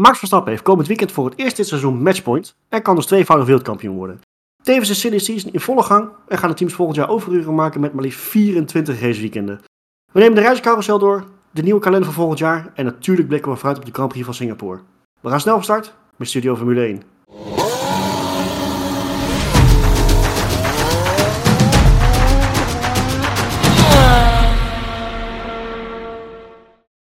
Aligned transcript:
Max 0.00 0.18
Verstappen 0.18 0.50
heeft 0.50 0.62
komend 0.62 0.88
weekend 0.88 1.12
voor 1.12 1.24
het 1.24 1.38
eerst 1.38 1.56
dit 1.56 1.66
seizoen 1.66 2.02
matchpoint 2.02 2.54
en 2.68 2.82
kan 2.82 2.94
dus 2.94 3.06
tweevoudig 3.06 3.46
wereldkampioen 3.46 3.96
worden. 3.96 4.20
Tevens 4.62 4.90
is 4.90 5.00
silly 5.00 5.18
season 5.18 5.52
in 5.52 5.60
volle 5.60 5.82
gang 5.82 6.08
en 6.28 6.38
gaan 6.38 6.48
de 6.48 6.54
teams 6.54 6.72
volgend 6.72 6.96
jaar 6.96 7.08
overuren 7.08 7.54
maken 7.54 7.80
met 7.80 7.92
maar 7.92 8.02
liefst 8.02 8.20
24 8.20 9.00
raceweekenden. 9.00 9.60
We 10.12 10.20
nemen 10.20 10.34
de 10.34 10.40
reiscarousel 10.40 10.98
door, 10.98 11.24
de 11.50 11.62
nieuwe 11.62 11.80
kalender 11.80 12.04
van 12.04 12.14
volgend 12.14 12.38
jaar 12.38 12.72
en 12.74 12.84
natuurlijk 12.84 13.28
blikken 13.28 13.50
we 13.50 13.56
vooruit 13.56 13.78
op 13.78 13.84
de 13.84 13.92
Grand 13.92 14.08
Prix 14.08 14.24
van 14.24 14.34
Singapore. 14.34 14.80
We 15.20 15.28
gaan 15.28 15.40
snel 15.40 15.54
van 15.54 15.64
start 15.64 15.94
met 16.16 16.28
Studio 16.28 16.56
Formule 16.56 16.80
1. 16.80 17.02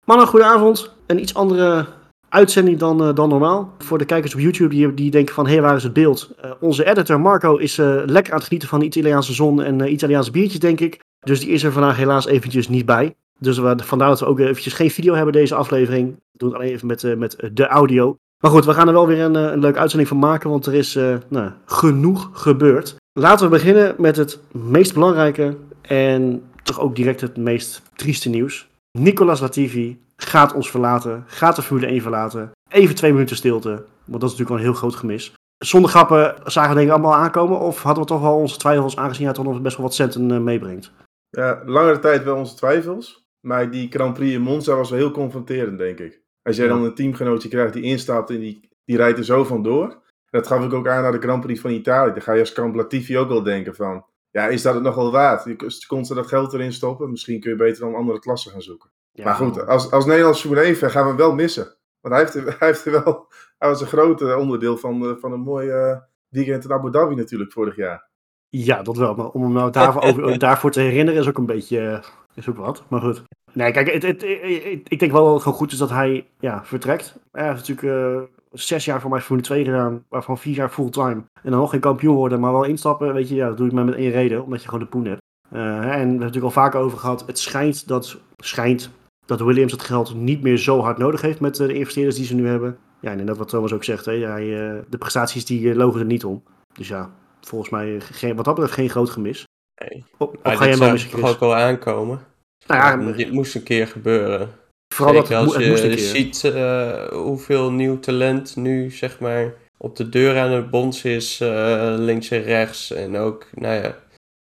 Mannen, 0.04 0.26
goedenavond. 0.26 0.94
Een 1.06 1.20
iets 1.20 1.34
andere 1.34 1.86
uitzending 2.30 2.78
dan, 2.78 3.08
uh, 3.08 3.14
dan 3.14 3.28
normaal. 3.28 3.74
Voor 3.78 3.98
de 3.98 4.04
kijkers 4.04 4.34
op 4.34 4.40
YouTube 4.40 4.74
die, 4.74 4.94
die 4.94 5.10
denken 5.10 5.34
van, 5.34 5.46
hé, 5.46 5.60
waar 5.60 5.76
is 5.76 5.82
het 5.82 5.92
beeld? 5.92 6.30
Uh, 6.44 6.50
onze 6.60 6.84
editor 6.84 7.20
Marco 7.20 7.56
is 7.56 7.78
uh, 7.78 8.02
lekker 8.06 8.32
aan 8.32 8.38
het 8.38 8.46
genieten 8.46 8.68
van 8.68 8.78
de 8.78 8.84
Italiaanse 8.84 9.32
zon 9.32 9.62
en 9.62 9.92
Italiaanse 9.92 10.30
biertjes, 10.30 10.60
denk 10.60 10.80
ik. 10.80 11.00
Dus 11.20 11.40
die 11.40 11.48
is 11.48 11.62
er 11.62 11.72
vandaag 11.72 11.96
helaas 11.96 12.26
eventjes 12.26 12.68
niet 12.68 12.86
bij. 12.86 13.14
Dus 13.38 13.58
we, 13.58 13.74
vandaar 13.84 14.08
dat 14.08 14.20
we 14.20 14.26
ook 14.26 14.38
eventjes 14.38 14.72
geen 14.72 14.90
video 14.90 15.14
hebben 15.14 15.32
deze 15.32 15.54
aflevering. 15.54 16.14
We 16.14 16.38
doen 16.38 16.48
het 16.48 16.58
alleen 16.58 16.72
even 16.72 16.86
met, 16.86 17.18
met 17.18 17.50
de 17.52 17.66
audio. 17.66 18.16
Maar 18.38 18.50
goed, 18.50 18.64
we 18.64 18.74
gaan 18.74 18.86
er 18.86 18.92
wel 18.92 19.06
weer 19.06 19.20
een, 19.20 19.34
een 19.34 19.60
leuke 19.60 19.78
uitzending 19.78 20.08
van 20.08 20.18
maken, 20.18 20.50
want 20.50 20.66
er 20.66 20.74
is 20.74 20.98
nou, 21.28 21.50
genoeg 21.64 22.30
gebeurd. 22.32 22.96
Laten 23.12 23.44
we 23.44 23.52
beginnen 23.52 23.94
met 23.98 24.16
het 24.16 24.40
meest 24.52 24.94
belangrijke 24.94 25.56
en 25.82 26.42
toch 26.62 26.80
ook 26.80 26.96
direct 26.96 27.20
het 27.20 27.36
meest 27.36 27.82
trieste 27.96 28.28
nieuws. 28.28 28.68
Nicolas 28.98 29.40
Latifi 29.40 29.98
gaat 30.24 30.54
ons 30.54 30.70
verlaten, 30.70 31.24
gaat 31.26 31.56
de 31.56 31.62
Formule 31.62 31.86
1 31.86 32.02
verlaten. 32.02 32.50
Even 32.68 32.94
twee 32.94 33.12
minuten 33.12 33.36
stilte, 33.36 33.70
want 34.04 34.20
dat 34.20 34.30
is 34.30 34.38
natuurlijk 34.38 34.48
wel 34.48 34.58
een 34.58 34.64
heel 34.64 34.72
groot 34.74 34.94
gemis. 34.94 35.32
Zonder 35.58 35.90
grappen 35.90 36.34
zagen 36.44 36.70
we 36.70 36.74
denk 36.74 36.86
ik 36.86 36.92
allemaal 36.92 37.14
aankomen, 37.14 37.58
of 37.58 37.82
hadden 37.82 38.02
we 38.02 38.08
toch 38.08 38.20
wel 38.20 38.36
onze 38.36 38.56
twijfels 38.56 38.96
aangezien 38.96 39.24
hij 39.24 39.34
toch 39.34 39.44
nog 39.44 39.62
best 39.62 39.76
wel 39.76 39.86
wat 39.86 39.94
centen 39.94 40.30
uh, 40.30 40.38
meebrengt? 40.38 40.92
Ja, 41.28 41.62
langere 41.64 41.98
tijd 41.98 42.24
wel 42.24 42.36
onze 42.36 42.54
twijfels, 42.54 43.28
maar 43.40 43.70
die 43.70 43.90
Grand 43.90 44.14
Prix 44.14 44.34
in 44.34 44.40
Monza 44.40 44.74
was 44.74 44.90
wel 44.90 44.98
heel 44.98 45.10
confronterend, 45.10 45.78
denk 45.78 45.98
ik. 45.98 46.22
Als 46.42 46.56
jij 46.56 46.66
ja. 46.66 46.72
dan 46.72 46.84
een 46.84 46.94
teamgenootje 46.94 47.48
krijgt 47.48 47.72
die 47.72 47.82
instapt 47.82 48.30
en 48.30 48.40
die, 48.40 48.68
die 48.84 48.96
rijdt 48.96 49.18
er 49.18 49.24
zo 49.24 49.44
vandoor. 49.44 50.02
Dat 50.30 50.46
gaf 50.46 50.64
ik 50.64 50.72
ook 50.72 50.88
aan 50.88 51.02
naar 51.02 51.12
de 51.12 51.20
Grand 51.20 51.42
Prix 51.42 51.60
van 51.60 51.70
Italië. 51.70 52.12
Dan 52.12 52.22
ga 52.22 52.32
je 52.32 52.40
als 52.40 52.52
Camp 52.52 52.74
Latifi 52.74 53.18
ook 53.18 53.28
wel 53.28 53.42
denken 53.42 53.74
van, 53.74 54.04
ja, 54.30 54.48
is 54.48 54.62
dat 54.62 54.74
het 54.74 54.82
nog 54.82 54.94
wel 54.94 55.12
waard? 55.12 55.44
Je 55.44 55.84
kon 55.86 56.04
ze 56.04 56.14
dat 56.14 56.26
geld 56.26 56.52
erin 56.52 56.72
stoppen. 56.72 57.10
Misschien 57.10 57.40
kun 57.40 57.50
je 57.50 57.56
beter 57.56 57.80
dan 57.80 57.94
andere 57.94 58.18
klassen 58.18 58.50
gaan 58.50 58.62
zoeken. 58.62 58.90
Ja, 59.12 59.24
maar 59.24 59.34
goed, 59.34 59.66
als, 59.66 59.90
als 59.90 60.06
Nederlands 60.06 60.40
Formule 60.40 60.60
1 60.60 60.76
gaan 60.76 61.02
we 61.02 61.08
hem 61.08 61.16
wel 61.16 61.34
missen. 61.34 61.76
Want 62.00 62.14
hij 62.14 62.22
heeft, 62.22 62.34
hij 62.58 62.68
heeft 62.68 62.84
wel. 62.84 63.26
Hij 63.58 63.68
was 63.68 63.80
een 63.80 63.86
groot 63.86 64.36
onderdeel 64.36 64.76
van, 64.76 65.16
van 65.20 65.32
een 65.32 65.40
mooi 65.40 65.68
uh, 65.68 65.96
weekend 66.28 66.64
in 66.64 66.72
Abu 66.72 66.90
Dhabi 66.90 67.14
natuurlijk 67.14 67.52
vorig 67.52 67.76
jaar. 67.76 68.08
Ja, 68.48 68.82
dat 68.82 68.96
wel. 68.96 69.14
Maar 69.14 69.28
om 69.28 69.42
hem 69.42 69.52
nou 69.52 69.70
daarvoor, 69.70 70.02
over, 70.08 70.38
daarvoor 70.38 70.70
te 70.70 70.80
herinneren 70.80 71.20
is 71.20 71.28
ook 71.28 71.38
een 71.38 71.46
beetje. 71.46 72.02
Is 72.34 72.48
ook 72.48 72.56
wat. 72.56 72.82
Maar 72.88 73.00
goed. 73.00 73.22
Nee, 73.52 73.72
kijk, 73.72 73.92
het, 73.92 74.02
het, 74.02 74.22
het, 74.22 74.80
ik 74.88 74.98
denk 74.98 75.12
wel 75.12 75.24
dat 75.24 75.32
het 75.32 75.42
gewoon 75.42 75.58
goed 75.58 75.72
is 75.72 75.78
dat 75.78 75.90
hij 75.90 76.26
ja, 76.40 76.64
vertrekt. 76.64 77.16
Hij 77.32 77.46
heeft 77.46 77.68
natuurlijk 77.68 78.16
uh, 78.16 78.22
zes 78.50 78.84
jaar 78.84 79.00
voor 79.00 79.10
mij 79.10 79.20
Formule 79.20 79.46
2 79.46 79.64
gedaan, 79.64 80.04
waarvan 80.08 80.38
vier 80.38 80.54
jaar 80.54 80.68
fulltime. 80.68 81.22
En 81.42 81.50
dan 81.50 81.60
nog 81.60 81.70
geen 81.70 81.80
kampioen 81.80 82.14
worden, 82.14 82.40
maar 82.40 82.52
wel 82.52 82.64
instappen. 82.64 83.14
Weet 83.14 83.28
je, 83.28 83.34
ja, 83.34 83.48
dat 83.48 83.56
doe 83.56 83.66
ik 83.66 83.72
maar 83.72 83.84
met 83.84 83.94
één 83.94 84.10
reden, 84.10 84.44
omdat 84.44 84.62
je 84.62 84.68
gewoon 84.68 84.84
de 84.84 84.90
poen 84.90 85.04
hebt. 85.04 85.22
Uh, 85.52 85.60
en 85.60 85.80
we 85.80 85.86
hebben 85.86 86.08
het 86.08 86.18
natuurlijk 86.18 86.44
al 86.44 86.62
vaker 86.62 86.80
over 86.80 86.98
gehad. 86.98 87.26
Het 87.26 87.38
schijnt 87.38 87.88
dat, 87.88 88.20
schijnt 88.36 88.90
dat 89.30 89.40
Williams 89.40 89.72
het 89.72 89.82
geld 89.82 90.14
niet 90.14 90.42
meer 90.42 90.56
zo 90.56 90.80
hard 90.80 90.98
nodig 90.98 91.20
heeft 91.20 91.40
met 91.40 91.56
de 91.56 91.72
investeerders 91.72 92.16
die 92.16 92.24
ze 92.24 92.34
nu 92.34 92.48
hebben. 92.48 92.78
Ja, 93.00 93.10
en 93.10 93.26
dat 93.26 93.36
wat 93.36 93.48
Thomas 93.48 93.72
ook 93.72 93.84
zegt, 93.84 94.04
hè, 94.04 94.12
hij, 94.12 94.44
uh, 94.44 94.78
de 94.88 94.98
prestaties 94.98 95.44
die 95.44 95.74
logen 95.74 96.00
er 96.00 96.06
niet 96.06 96.24
om. 96.24 96.42
Dus 96.72 96.88
ja, 96.88 97.10
volgens 97.40 97.70
mij 97.70 98.00
geen, 98.00 98.36
wat 98.36 98.44
dat 98.44 98.54
betreft 98.54 98.76
geen 98.76 98.90
groot 98.90 99.10
gemis. 99.10 99.44
Nee. 99.84 100.04
Of, 100.18 100.28
of 100.28 100.54
ga 100.54 100.96
toch 100.96 101.30
ook 101.30 101.40
wel 101.40 101.54
aankomen? 101.54 102.20
Nou 102.66 103.02
ja, 103.02 103.12
dit 103.12 103.32
moest 103.32 103.54
een 103.54 103.62
keer 103.62 103.86
gebeuren. 103.86 104.50
Vooral 104.94 105.14
Zeker 105.14 105.30
dat 105.30 105.54
als 105.54 105.82
je 105.82 105.98
ziet 105.98 106.42
uh, 106.44 107.06
hoeveel 107.08 107.72
nieuw 107.72 107.98
talent 107.98 108.56
nu 108.56 108.90
zeg 108.90 109.20
maar 109.20 109.54
op 109.76 109.96
de 109.96 110.08
deur 110.08 110.38
aan 110.38 110.50
het 110.50 110.70
bons 110.70 111.04
is, 111.04 111.40
uh, 111.40 111.94
links 111.98 112.30
en 112.30 112.42
rechts. 112.42 112.92
En 112.92 113.16
ook, 113.16 113.46
nou 113.54 113.82
ja, 113.82 113.96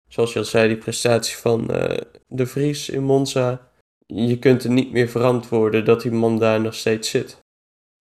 zoals 0.09 0.33
je 0.33 0.39
al 0.39 0.44
zei, 0.44 0.69
die 0.69 0.77
prestatie 0.77 1.37
van 1.37 1.69
uh, 1.71 1.97
De 2.28 2.47
Vries 2.47 2.89
in 2.89 3.03
Monza. 3.03 3.73
Je 4.07 4.39
kunt 4.39 4.65
er 4.65 4.71
niet 4.71 4.93
meer 4.93 5.09
verantwoorden 5.09 5.85
dat 5.85 6.03
die 6.03 6.13
man 6.13 6.39
daar 6.39 6.61
nog 6.61 6.75
steeds 6.75 7.11
zit. 7.11 7.43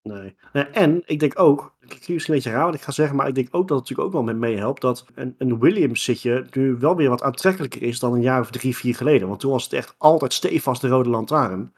Nee. 0.01 0.35
En 0.71 1.01
ik 1.05 1.19
denk 1.19 1.39
ook, 1.39 1.75
ik 1.79 1.87
klinkt 1.87 2.07
misschien 2.07 2.33
een 2.33 2.39
beetje 2.39 2.57
raar 2.57 2.65
wat 2.65 2.75
ik 2.75 2.81
ga 2.81 2.91
zeggen, 2.91 3.15
maar 3.15 3.27
ik 3.27 3.35
denk 3.35 3.47
ook 3.51 3.67
dat 3.67 3.79
het 3.79 3.89
natuurlijk 3.89 4.07
ook 4.07 4.13
wel 4.13 4.33
met 4.33 4.49
meehelpt 4.49 4.81
dat 4.81 5.05
een, 5.15 5.35
een 5.37 5.59
Williams 5.59 6.03
zitje 6.03 6.45
nu 6.51 6.75
wel 6.75 6.95
weer 6.95 7.09
wat 7.09 7.21
aantrekkelijker 7.21 7.81
is 7.81 7.99
dan 7.99 8.13
een 8.13 8.21
jaar 8.21 8.39
of 8.39 8.51
drie, 8.51 8.75
vier 8.75 8.95
geleden. 8.95 9.27
Want 9.27 9.39
toen 9.39 9.51
was 9.51 9.63
het 9.63 9.73
echt 9.73 9.95
altijd 9.97 10.33
stevast 10.33 10.81
de 10.81 10.87
rode 10.87 11.09
lantaarn. 11.09 11.73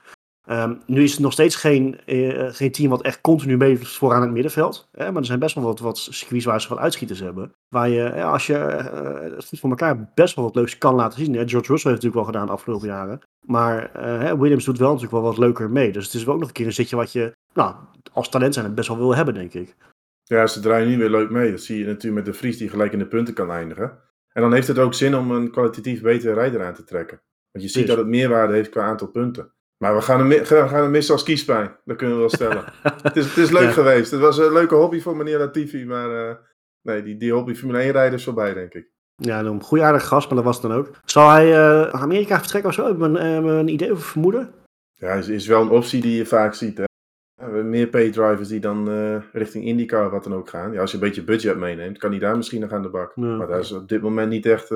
Um, 0.49 0.81
nu 0.85 1.03
is 1.03 1.11
het 1.11 1.19
nog 1.19 1.31
steeds 1.31 1.55
geen, 1.55 1.99
uh, 2.05 2.47
geen 2.49 2.71
team 2.71 2.89
wat 2.89 3.01
echt 3.01 3.21
continu 3.21 3.57
mee 3.57 3.79
vooraan 3.79 4.21
het 4.21 4.31
middenveld. 4.31 4.87
Hè? 4.91 5.11
Maar 5.11 5.21
er 5.21 5.25
zijn 5.25 5.39
best 5.39 5.55
wel 5.55 5.63
wat, 5.63 5.79
wat 5.79 5.97
circuits 5.97 6.45
waar 6.45 6.61
ze 6.61 6.69
wat 6.69 6.77
uitschieters 6.77 7.19
hebben. 7.19 7.53
Waar 7.69 7.89
je, 7.89 8.11
ja, 8.15 8.31
als 8.31 8.47
je 8.47 8.53
uh, 8.53 9.35
het 9.35 9.47
goed 9.47 9.59
voor 9.59 9.69
elkaar 9.69 10.11
best 10.15 10.35
wel 10.35 10.45
wat 10.45 10.55
leuks 10.55 10.77
kan 10.77 10.95
laten 10.95 11.19
zien. 11.19 11.33
Hè? 11.33 11.47
George 11.47 11.71
Russell 11.71 11.71
heeft 11.71 11.83
het 11.83 11.91
natuurlijk 11.93 12.15
wel 12.15 12.25
gedaan 12.25 12.45
de 12.45 12.51
afgelopen 12.51 12.87
jaren. 12.87 13.19
Maar 13.39 13.91
uh, 13.97 14.31
Williams 14.31 14.65
doet 14.65 14.77
wel 14.77 14.87
natuurlijk 14.93 15.13
wel 15.13 15.31
wat 15.31 15.37
leuker 15.37 15.69
mee. 15.69 15.91
Dus 15.91 16.05
het 16.05 16.13
is 16.13 16.27
ook 16.27 16.39
nog 16.39 16.47
een 16.47 16.53
keer 16.53 16.65
een 16.65 16.73
zitje 16.73 16.95
wat 16.95 17.11
je 17.11 17.35
nou, 17.53 17.75
als 18.11 18.29
talent 18.29 18.53
zijn 18.53 18.65
het 18.65 18.75
best 18.75 18.87
wel 18.87 18.97
wil 18.97 19.15
hebben, 19.15 19.33
denk 19.33 19.53
ik. 19.53 19.75
Ja, 20.23 20.47
ze 20.47 20.59
draaien 20.59 20.87
nu 20.87 20.97
weer 20.97 21.09
leuk 21.09 21.29
mee. 21.29 21.51
Dat 21.51 21.61
zie 21.61 21.79
je 21.79 21.85
natuurlijk 21.85 22.25
met 22.25 22.33
de 22.33 22.39
Vries 22.39 22.57
die 22.57 22.69
gelijk 22.69 22.91
in 22.91 22.99
de 22.99 23.07
punten 23.07 23.33
kan 23.33 23.51
eindigen. 23.51 24.03
En 24.31 24.41
dan 24.41 24.53
heeft 24.53 24.67
het 24.67 24.79
ook 24.79 24.93
zin 24.93 25.15
om 25.15 25.31
een 25.31 25.51
kwalitatief 25.51 26.01
betere 26.01 26.33
rijder 26.33 26.65
aan 26.65 26.73
te 26.73 26.83
trekken. 26.83 27.21
Want 27.51 27.65
je 27.65 27.71
ziet 27.71 27.85
dus. 27.85 27.95
dat 27.95 27.97
het 27.97 28.07
meerwaarde 28.07 28.53
heeft 28.53 28.69
qua 28.69 28.83
aantal 28.83 29.07
punten. 29.07 29.53
Maar 29.77 29.95
we 29.95 30.01
gaan 30.01 30.29
hem, 30.29 30.45
gaan 30.45 30.81
hem 30.81 30.91
missen 30.91 31.13
als 31.13 31.23
kiespijn. 31.23 31.75
Dat 31.85 31.97
kunnen 31.97 32.15
we 32.15 32.21
wel 32.21 32.31
stellen. 32.31 32.63
het, 33.01 33.15
is, 33.15 33.25
het 33.25 33.37
is 33.37 33.51
leuk 33.51 33.63
ja. 33.63 33.71
geweest. 33.71 34.11
Het 34.11 34.19
was 34.19 34.37
een 34.37 34.53
leuke 34.53 34.75
hobby 34.75 34.99
voor 34.99 35.15
meneer 35.15 35.37
Latifi. 35.37 35.85
Maar 35.85 36.29
uh, 36.29 36.35
nee, 36.81 37.03
die, 37.03 37.17
die 37.17 37.33
hobby 37.33 37.53
Formule 37.53 37.79
1 37.79 37.91
rijden 37.91 38.17
is 38.17 38.23
voorbij, 38.23 38.53
denk 38.53 38.73
ik. 38.73 38.89
Ja, 39.15 39.39
een 39.39 39.61
goede 39.61 39.83
aardige 39.83 40.05
gast, 40.05 40.27
maar 40.27 40.35
dat 40.35 40.45
was 40.45 40.61
het 40.61 40.71
dan 40.71 40.77
ook. 40.77 40.89
Zal 41.05 41.29
hij 41.29 41.49
uh, 41.49 41.89
Amerika 41.89 42.39
vertrekken 42.39 42.69
of 42.69 42.75
zo? 42.75 42.85
Hebben 42.85 43.13
we 43.13 43.19
een, 43.19 43.45
een 43.45 43.67
idee 43.67 43.91
of 43.91 44.05
vermoeden? 44.05 44.53
Ja, 44.91 45.13
is, 45.13 45.27
is 45.27 45.47
wel 45.47 45.61
een 45.61 45.69
optie 45.69 46.01
die 46.01 46.17
je 46.17 46.25
vaak 46.25 46.53
ziet. 46.53 46.77
Hè? 46.77 47.63
Meer 47.63 47.87
paydrivers 47.87 48.47
die 48.47 48.59
dan 48.59 48.89
uh, 48.89 49.17
richting 49.31 49.65
IndyCar 49.65 50.09
wat 50.09 50.23
dan 50.23 50.33
ook 50.33 50.49
gaan. 50.49 50.71
Ja, 50.71 50.81
als 50.81 50.91
je 50.91 50.97
een 50.97 51.03
beetje 51.03 51.23
budget 51.23 51.57
meeneemt, 51.57 51.97
kan 51.97 52.11
hij 52.11 52.19
daar 52.19 52.37
misschien 52.37 52.61
nog 52.61 52.71
aan 52.71 52.81
de 52.81 52.89
bak. 52.89 53.11
Ja. 53.15 53.35
Maar 53.35 53.47
daar 53.47 53.59
is 53.59 53.71
op 53.71 53.87
dit 53.87 54.01
moment 54.01 54.29
niet 54.29 54.45
echt 54.45 54.67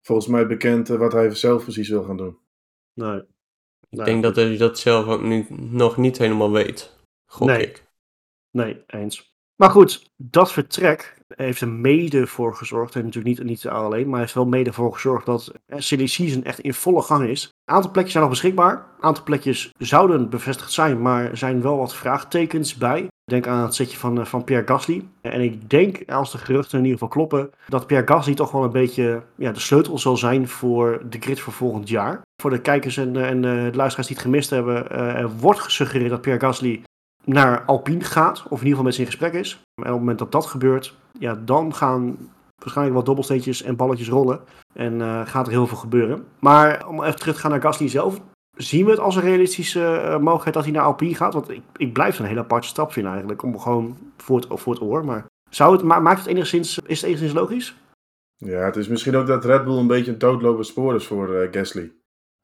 volgens 0.00 0.26
mij 0.26 0.46
bekend 0.46 0.88
wat 0.88 1.12
hij 1.12 1.34
zelf 1.34 1.62
precies 1.62 1.88
wil 1.88 2.02
gaan 2.02 2.16
doen. 2.16 2.38
Nee. 2.94 3.22
Ik 3.90 4.04
denk 4.04 4.22
dat 4.22 4.36
hij 4.36 4.56
dat 4.56 4.78
zelf 4.78 5.06
ook 5.06 5.22
nu 5.22 5.46
nog 5.50 5.96
niet 5.96 6.18
helemaal 6.18 6.50
weet. 6.50 6.96
Gok 7.26 7.48
nee. 7.48 7.62
ik. 7.66 7.92
Nee, 8.50 8.84
eens. 8.86 9.35
Maar 9.56 9.70
goed, 9.70 10.10
dat 10.16 10.52
vertrek 10.52 11.16
heeft 11.28 11.60
er 11.60 11.68
mede 11.68 12.26
voor 12.26 12.54
gezorgd, 12.54 12.94
en 12.94 13.04
natuurlijk 13.04 13.38
niet, 13.38 13.48
niet 13.48 13.68
alleen, 13.68 14.08
maar 14.08 14.20
heeft 14.20 14.34
wel 14.34 14.46
mede 14.46 14.72
voor 14.72 14.92
gezorgd 14.92 15.26
dat 15.26 15.52
Silly 15.68 16.06
Season 16.06 16.44
echt 16.44 16.60
in 16.60 16.74
volle 16.74 17.02
gang 17.02 17.28
is. 17.28 17.44
Een 17.64 17.74
aantal 17.74 17.90
plekjes 17.90 18.12
zijn 18.12 18.24
nog 18.24 18.32
beschikbaar. 18.32 18.72
Een 18.72 19.04
aantal 19.04 19.24
plekjes 19.24 19.70
zouden 19.78 20.30
bevestigd 20.30 20.72
zijn, 20.72 21.02
maar 21.02 21.24
er 21.30 21.36
zijn 21.36 21.62
wel 21.62 21.76
wat 21.76 21.94
vraagtekens 21.94 22.74
bij. 22.74 23.06
Denk 23.24 23.46
aan 23.46 23.62
het 23.62 23.74
setje 23.74 23.96
van, 23.96 24.26
van 24.26 24.44
Pierre 24.44 24.66
Gasly. 24.66 25.08
En 25.20 25.40
ik 25.40 25.70
denk, 25.70 26.10
als 26.10 26.32
de 26.32 26.38
geruchten 26.38 26.78
in 26.78 26.84
ieder 26.84 26.98
geval 26.98 27.14
kloppen, 27.14 27.50
dat 27.68 27.86
Pierre 27.86 28.06
Gasly 28.06 28.34
toch 28.34 28.50
wel 28.50 28.64
een 28.64 28.70
beetje 28.70 29.22
ja, 29.36 29.52
de 29.52 29.60
sleutel 29.60 29.98
zal 29.98 30.16
zijn 30.16 30.48
voor 30.48 31.02
de 31.08 31.18
grid 31.20 31.40
voor 31.40 31.52
volgend 31.52 31.88
jaar. 31.88 32.20
Voor 32.42 32.50
de 32.50 32.60
kijkers 32.60 32.96
en, 32.96 33.16
en 33.16 33.40
de 33.40 33.70
luisteraars 33.72 34.06
die 34.06 34.16
het 34.16 34.24
gemist 34.24 34.50
hebben, 34.50 35.38
wordt 35.38 35.60
gesuggereerd 35.60 36.10
dat 36.10 36.20
Pierre 36.20 36.46
Gasly 36.46 36.82
naar 37.26 37.64
Alpine 37.64 38.04
gaat, 38.04 38.38
of 38.38 38.44
in 38.44 38.52
ieder 38.52 38.68
geval 38.68 38.84
met 38.84 38.94
zijn 38.94 39.06
gesprek 39.06 39.32
is. 39.32 39.52
En 39.52 39.82
op 39.82 39.84
het 39.84 39.98
moment 39.98 40.18
dat 40.18 40.32
dat 40.32 40.46
gebeurt, 40.46 40.94
ja, 41.18 41.34
dan 41.44 41.74
gaan 41.74 42.16
waarschijnlijk 42.58 42.96
wat 42.96 43.06
dobbelsteentjes 43.06 43.62
en 43.62 43.76
balletjes 43.76 44.08
rollen. 44.08 44.40
En 44.72 44.94
uh, 44.94 45.26
gaat 45.26 45.46
er 45.46 45.52
heel 45.52 45.66
veel 45.66 45.76
gebeuren. 45.76 46.24
Maar 46.38 46.88
om 46.88 47.02
even 47.02 47.18
terug 47.18 47.34
te 47.34 47.40
gaan 47.40 47.50
naar 47.50 47.60
Gasly 47.60 47.88
zelf. 47.88 48.20
Zien 48.56 48.84
we 48.84 48.90
het 48.90 49.00
als 49.00 49.16
een 49.16 49.22
realistische 49.22 49.80
uh, 49.80 50.10
mogelijkheid 50.10 50.54
dat 50.54 50.64
hij 50.64 50.72
naar 50.72 50.82
Alpine 50.82 51.14
gaat? 51.14 51.34
Want 51.34 51.50
ik, 51.50 51.62
ik 51.76 51.92
blijf 51.92 52.18
een 52.18 52.26
hele 52.26 52.40
aparte 52.40 52.68
stap 52.68 52.92
vinden 52.92 53.12
eigenlijk. 53.12 53.42
Om 53.42 53.58
gewoon 53.58 53.96
voor 54.16 54.36
het, 54.36 54.46
voor 54.50 54.72
het 54.72 54.82
oor. 54.82 55.04
Maar 55.04 55.26
zou 55.50 55.72
het, 55.72 55.82
maakt 55.82 56.18
het 56.18 56.26
enigszins, 56.26 56.78
is 56.78 57.00
het 57.00 57.06
enigszins 57.06 57.32
logisch? 57.32 57.76
Ja, 58.36 58.60
het 58.60 58.76
is 58.76 58.88
misschien 58.88 59.16
ook 59.16 59.26
dat 59.26 59.44
Red 59.44 59.64
Bull 59.64 59.78
een 59.78 59.86
beetje 59.86 60.12
een 60.12 60.18
doodlopend 60.18 60.66
spoor 60.66 60.94
is 60.94 61.06
voor 61.06 61.28
uh, 61.28 61.48
Gasly. 61.50 61.92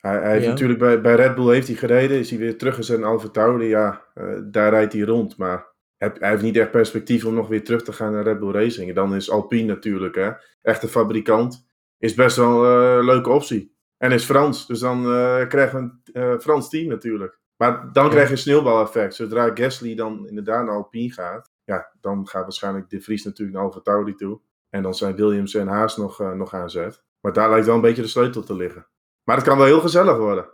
Hij, 0.03 0.21
hij 0.21 0.33
heeft 0.33 0.45
ja. 0.45 0.51
natuurlijk 0.51 0.79
bij, 0.79 1.01
bij 1.01 1.15
Red 1.15 1.35
Bull 1.35 1.53
heeft 1.53 1.67
hij 1.67 1.77
gereden, 1.77 2.19
is 2.19 2.31
hij 2.31 2.39
weer 2.39 2.59
terug 2.59 2.77
in 2.77 2.85
zijn 2.85 3.05
Alfa 3.05 3.29
Tauri. 3.29 3.67
Ja, 3.67 4.05
uh, 4.15 4.39
daar 4.45 4.71
rijdt 4.71 4.93
hij 4.93 5.03
rond. 5.03 5.37
Maar 5.37 5.67
hij, 5.97 6.13
hij, 6.19 6.31
heeft 6.31 6.43
niet 6.43 6.57
echt 6.57 6.71
perspectief 6.71 7.25
om 7.25 7.35
nog 7.35 7.49
weer 7.49 7.65
terug 7.65 7.83
te 7.83 7.93
gaan 7.93 8.13
naar 8.13 8.23
Red 8.23 8.39
Bull 8.39 8.51
Racing. 8.53 8.89
En 8.89 8.95
dan 8.95 9.15
is 9.15 9.31
Alpine 9.31 9.67
natuurlijk, 9.67 10.15
hè, 10.15 10.31
echte 10.63 10.89
fabrikant, 10.89 11.67
is 11.99 12.15
best 12.15 12.37
wel 12.37 12.65
uh, 12.65 12.97
een 12.97 13.05
leuke 13.05 13.31
optie. 13.31 13.77
En 13.97 14.13
is 14.13 14.25
Frans, 14.25 14.67
dus 14.67 14.81
dan 14.81 15.07
uh, 15.07 15.47
krijgen 15.49 16.01
we 16.05 16.21
een 16.21 16.41
Frans 16.41 16.69
team 16.69 16.89
natuurlijk. 16.89 17.41
Maar 17.57 17.93
dan 17.93 18.11
krijg 18.11 18.27
je 18.27 18.33
een 18.33 18.39
sneeuwbaleffect. 18.39 19.15
Zodra 19.15 19.51
Gasly 19.55 19.95
dan 19.95 20.29
inderdaad 20.29 20.65
naar 20.65 20.75
Alpine 20.75 21.13
gaat, 21.13 21.51
ja, 21.65 21.93
dan 22.01 22.29
gaat 22.29 22.43
waarschijnlijk 22.43 22.91
de 22.91 23.01
Vries 23.01 23.25
natuurlijk 23.25 23.57
naar 23.57 23.67
Alfa 23.67 23.81
Tauri 23.81 24.15
toe. 24.15 24.41
En 24.71 24.83
dan 24.83 24.95
zijn 24.95 25.17
Williams 25.17 25.55
en 25.55 25.69
Haas 25.69 25.97
nog, 25.97 26.35
nog 26.35 26.55
aan 26.55 26.71
zet. 26.71 27.05
Maar 27.21 27.33
daar 27.33 27.51
lijkt 27.51 27.67
wel 27.67 27.75
een 27.75 27.81
beetje 27.81 28.03
de 28.03 28.09
sleutel 28.09 28.43
te 28.43 28.55
liggen. 28.55 28.87
Maar 29.25 29.37
het 29.37 29.45
kan 29.45 29.57
wel 29.57 29.67
heel 29.67 29.81
gezellig 29.81 30.17
worden. 30.17 30.51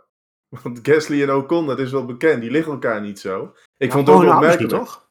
Want 0.49 0.79
Gasly 0.83 1.21
en 1.21 1.31
Ocon, 1.31 1.67
dat 1.67 1.79
is 1.79 1.91
wel 1.91 2.05
bekend. 2.05 2.41
Die 2.41 2.51
liggen 2.51 2.71
elkaar 2.71 3.01
niet 3.01 3.19
zo. 3.19 3.53
Ik 3.77 3.91
vond 3.91 4.07
het 4.07 4.15
ook 4.15 4.33
opmerkelijk. 4.33 4.69
toch? 4.69 5.09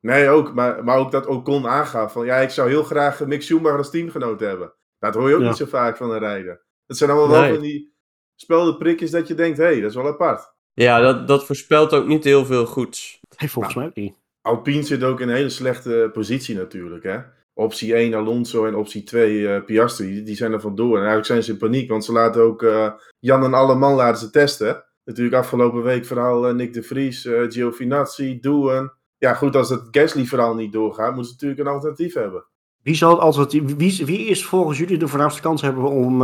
Nee, 0.00 0.28
ook. 0.28 0.54
Maar, 0.54 0.84
maar 0.84 0.98
ook 0.98 1.10
dat 1.10 1.26
Ocon 1.26 1.66
aangaf 1.66 2.12
van... 2.12 2.26
Ja, 2.26 2.36
ik 2.36 2.50
zou 2.50 2.68
heel 2.68 2.82
graag 2.82 3.26
Mick 3.26 3.42
Schumacher 3.42 3.78
als 3.78 3.90
teamgenoot 3.90 4.40
hebben. 4.40 4.72
Dat 4.98 5.14
hoor 5.14 5.28
je 5.28 5.34
ook 5.34 5.42
niet 5.42 5.56
zo 5.56 5.66
vaak 5.66 5.96
van 5.96 6.10
een 6.10 6.18
rijder. 6.18 6.64
Dat 6.86 6.96
zijn 6.96 7.10
allemaal 7.10 7.40
wel 7.40 7.54
van 7.54 7.62
die 7.62 7.94
spelde 8.34 8.76
prikjes 8.76 9.10
dat 9.10 9.28
je 9.28 9.34
denkt... 9.34 9.58
Hé, 9.58 9.64
hey, 9.64 9.80
dat 9.80 9.90
is 9.90 9.96
wel 9.96 10.06
apart. 10.06 10.54
Ja, 10.72 11.00
dat, 11.00 11.28
dat 11.28 11.46
voorspelt 11.46 11.92
ook 11.92 12.06
niet 12.06 12.24
heel 12.24 12.44
veel 12.44 12.66
goeds. 12.66 13.20
Hey, 13.36 13.48
volgens 13.48 13.74
mij 13.74 13.90
niet. 13.94 14.16
Alpine 14.42 14.82
zit 14.82 15.02
ook 15.02 15.20
in 15.20 15.28
een 15.28 15.34
hele 15.34 15.48
slechte 15.48 16.10
positie 16.12 16.56
natuurlijk, 16.56 17.02
hè. 17.04 17.20
Optie 17.58 17.94
1 17.94 18.14
Alonso 18.14 18.66
en 18.66 18.74
optie 18.74 19.02
2 19.02 19.32
uh, 19.32 19.56
eh, 19.56 19.64
Piastri, 19.64 20.22
die 20.22 20.36
zijn 20.36 20.52
er 20.52 20.60
vandoor. 20.60 20.90
En 20.90 20.96
eigenlijk 20.96 21.26
zijn 21.26 21.42
ze 21.42 21.52
in 21.52 21.58
paniek, 21.58 21.90
want 21.90 22.04
ze 22.04 22.12
laten 22.12 22.42
ook 22.42 22.62
uh, 22.62 22.92
Jan 23.18 23.44
en 23.44 23.54
alle 23.54 23.74
man 23.74 23.94
laten 23.94 24.20
ze 24.20 24.30
testen. 24.30 24.84
Natuurlijk 25.04 25.36
afgelopen 25.36 25.82
week 25.82 26.06
vooral 26.06 26.48
uh, 26.48 26.54
Nick 26.54 26.72
de 26.72 26.82
Vries, 26.82 27.24
uh, 27.24 27.50
Giovinazzi, 27.50 28.40
Doen. 28.40 28.90
Ja 29.16 29.34
goed, 29.34 29.56
als 29.56 29.68
het 29.68 29.88
Gasly-verhaal 29.90 30.54
niet 30.54 30.72
doorgaat, 30.72 31.14
moeten 31.14 31.26
ze 31.26 31.32
natuurlijk 31.32 31.60
een 31.60 31.74
alternatief 31.74 32.14
hebben. 32.14 32.44
Wie, 32.82 32.94
zal 32.94 33.10
het 33.10 33.20
alternatief, 33.20 33.76
wie, 33.76 34.06
wie 34.06 34.26
is 34.26 34.44
volgens 34.44 34.78
jullie 34.78 34.98
de 34.98 35.08
voornaamste 35.08 35.40
kans 35.40 35.62
hebben 35.62 35.84
om, 35.84 36.22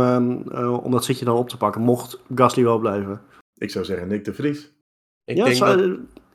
om 0.59 0.91
dat 0.91 1.05
zitje 1.05 1.25
dan 1.25 1.37
op 1.37 1.49
te 1.49 1.57
pakken, 1.57 1.81
mocht 1.81 2.21
Gasly 2.35 2.63
wel 2.63 2.79
blijven? 2.79 3.21
Ik 3.55 3.71
zou 3.71 3.85
zeggen 3.85 4.07
Nick 4.07 4.25
de 4.25 4.33
Vries. 4.33 4.73
Ik 5.25 5.35
denk 5.35 5.55
zou, 5.55 5.77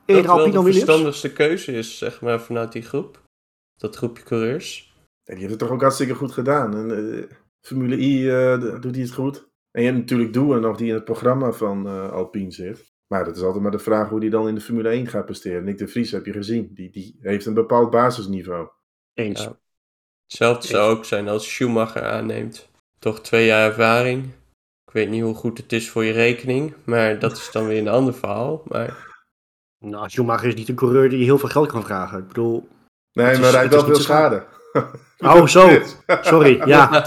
dat, 0.05 0.23
dat 0.23 0.25
wel 0.25 0.63
de 0.63 0.71
verstandigste 0.71 1.33
keuze 1.33 1.71
is, 1.71 1.97
zeg 1.97 2.21
maar, 2.21 2.41
vanuit 2.41 2.71
die 2.71 2.81
groep. 2.81 3.21
Dat 3.77 3.95
groepje 3.95 4.23
coureurs. 4.23 4.90
En 5.31 5.37
die 5.37 5.45
heeft 5.47 5.59
het 5.59 5.59
toch 5.59 5.69
ook 5.69 5.81
hartstikke 5.81 6.13
goed 6.13 6.31
gedaan. 6.31 6.75
En, 6.75 6.89
uh, 6.89 7.23
Formule 7.61 7.97
I 7.97 8.25
uh, 8.25 8.81
doet 8.81 8.95
hij 8.95 9.03
het 9.03 9.13
goed. 9.13 9.49
En 9.71 9.81
je 9.81 9.87
hebt 9.87 9.99
natuurlijk 9.99 10.33
Doen 10.33 10.61
nog 10.61 10.77
die 10.77 10.87
in 10.87 10.93
het 10.93 11.03
programma 11.03 11.51
van 11.51 11.87
uh, 11.87 12.11
Alpine 12.11 12.51
zit. 12.51 12.93
Maar 13.07 13.25
dat 13.25 13.35
is 13.35 13.41
altijd 13.41 13.63
maar 13.63 13.71
de 13.71 13.79
vraag 13.79 14.09
hoe 14.09 14.19
die 14.19 14.29
dan 14.29 14.47
in 14.47 14.55
de 14.55 14.61
Formule 14.61 14.89
1 14.89 15.07
gaat 15.07 15.25
presteren. 15.25 15.63
Nick 15.63 15.77
de 15.77 15.87
Vries 15.87 16.11
heb 16.11 16.25
je 16.25 16.31
gezien. 16.31 16.71
Die, 16.73 16.91
die 16.91 17.17
heeft 17.19 17.45
een 17.45 17.53
bepaald 17.53 17.89
basisniveau. 17.89 18.69
Eens. 19.13 19.43
Ja. 19.43 19.57
Hetzelfde 20.23 20.67
zou 20.67 20.97
ook 20.97 21.05
zijn 21.05 21.27
als 21.27 21.49
Schumacher 21.49 22.03
aanneemt. 22.03 22.69
Toch 22.99 23.21
twee 23.21 23.45
jaar 23.45 23.69
ervaring. 23.69 24.25
Ik 24.85 24.93
weet 24.93 25.09
niet 25.09 25.23
hoe 25.23 25.35
goed 25.35 25.57
het 25.57 25.73
is 25.73 25.89
voor 25.89 26.03
je 26.03 26.11
rekening. 26.11 26.73
Maar 26.83 27.19
dat 27.19 27.31
is 27.31 27.51
dan 27.51 27.67
weer 27.67 27.79
een 27.79 27.87
ander 27.87 28.13
verhaal. 28.13 28.63
Maar... 28.65 29.09
Nou, 29.79 30.09
Schumacher 30.09 30.47
is 30.47 30.55
niet 30.55 30.69
een 30.69 30.75
coureur 30.75 31.09
die 31.09 31.23
heel 31.23 31.37
veel 31.37 31.49
geld 31.49 31.71
kan 31.71 31.83
vragen. 31.83 32.19
Ik 32.19 32.27
bedoel... 32.27 32.67
Nee, 33.13 33.39
maar 33.39 33.51
hij 33.51 33.59
heeft 33.59 33.73
wel 33.73 33.85
veel 33.85 33.95
schade. 33.95 34.45
Oh, 35.21 35.47
zo. 35.47 35.69
Sorry, 36.21 36.61
ja. 36.65 37.05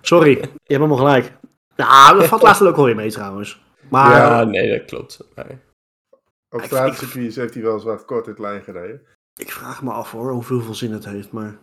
Sorry, 0.00 0.30
je 0.30 0.40
hebt 0.40 0.52
helemaal 0.64 0.96
gelijk. 0.96 1.32
Nou, 1.76 2.18
dat 2.18 2.28
valt 2.28 2.42
laatst 2.42 2.62
ook 2.62 2.76
wel 2.76 2.84
weer 2.84 2.94
mee 2.94 3.10
trouwens. 3.10 3.62
Maar, 3.90 4.16
ja, 4.16 4.44
nee, 4.44 4.78
dat 4.78 4.86
klopt. 4.86 5.18
Nee. 5.34 5.58
Op 6.50 6.62
straatcircuits 6.62 7.36
heeft 7.36 7.54
hij 7.54 7.62
wel 7.62 7.74
eens 7.74 7.84
wat 7.84 8.04
kort 8.04 8.26
het 8.26 8.38
lijn 8.38 8.62
gereden. 8.62 9.02
Ik 9.36 9.52
vraag 9.52 9.82
me 9.82 9.90
af 9.90 10.10
hoor, 10.10 10.30
hoeveel 10.30 10.74
zin 10.74 10.92
het 10.92 11.04
heeft, 11.04 11.32
maar... 11.32 11.58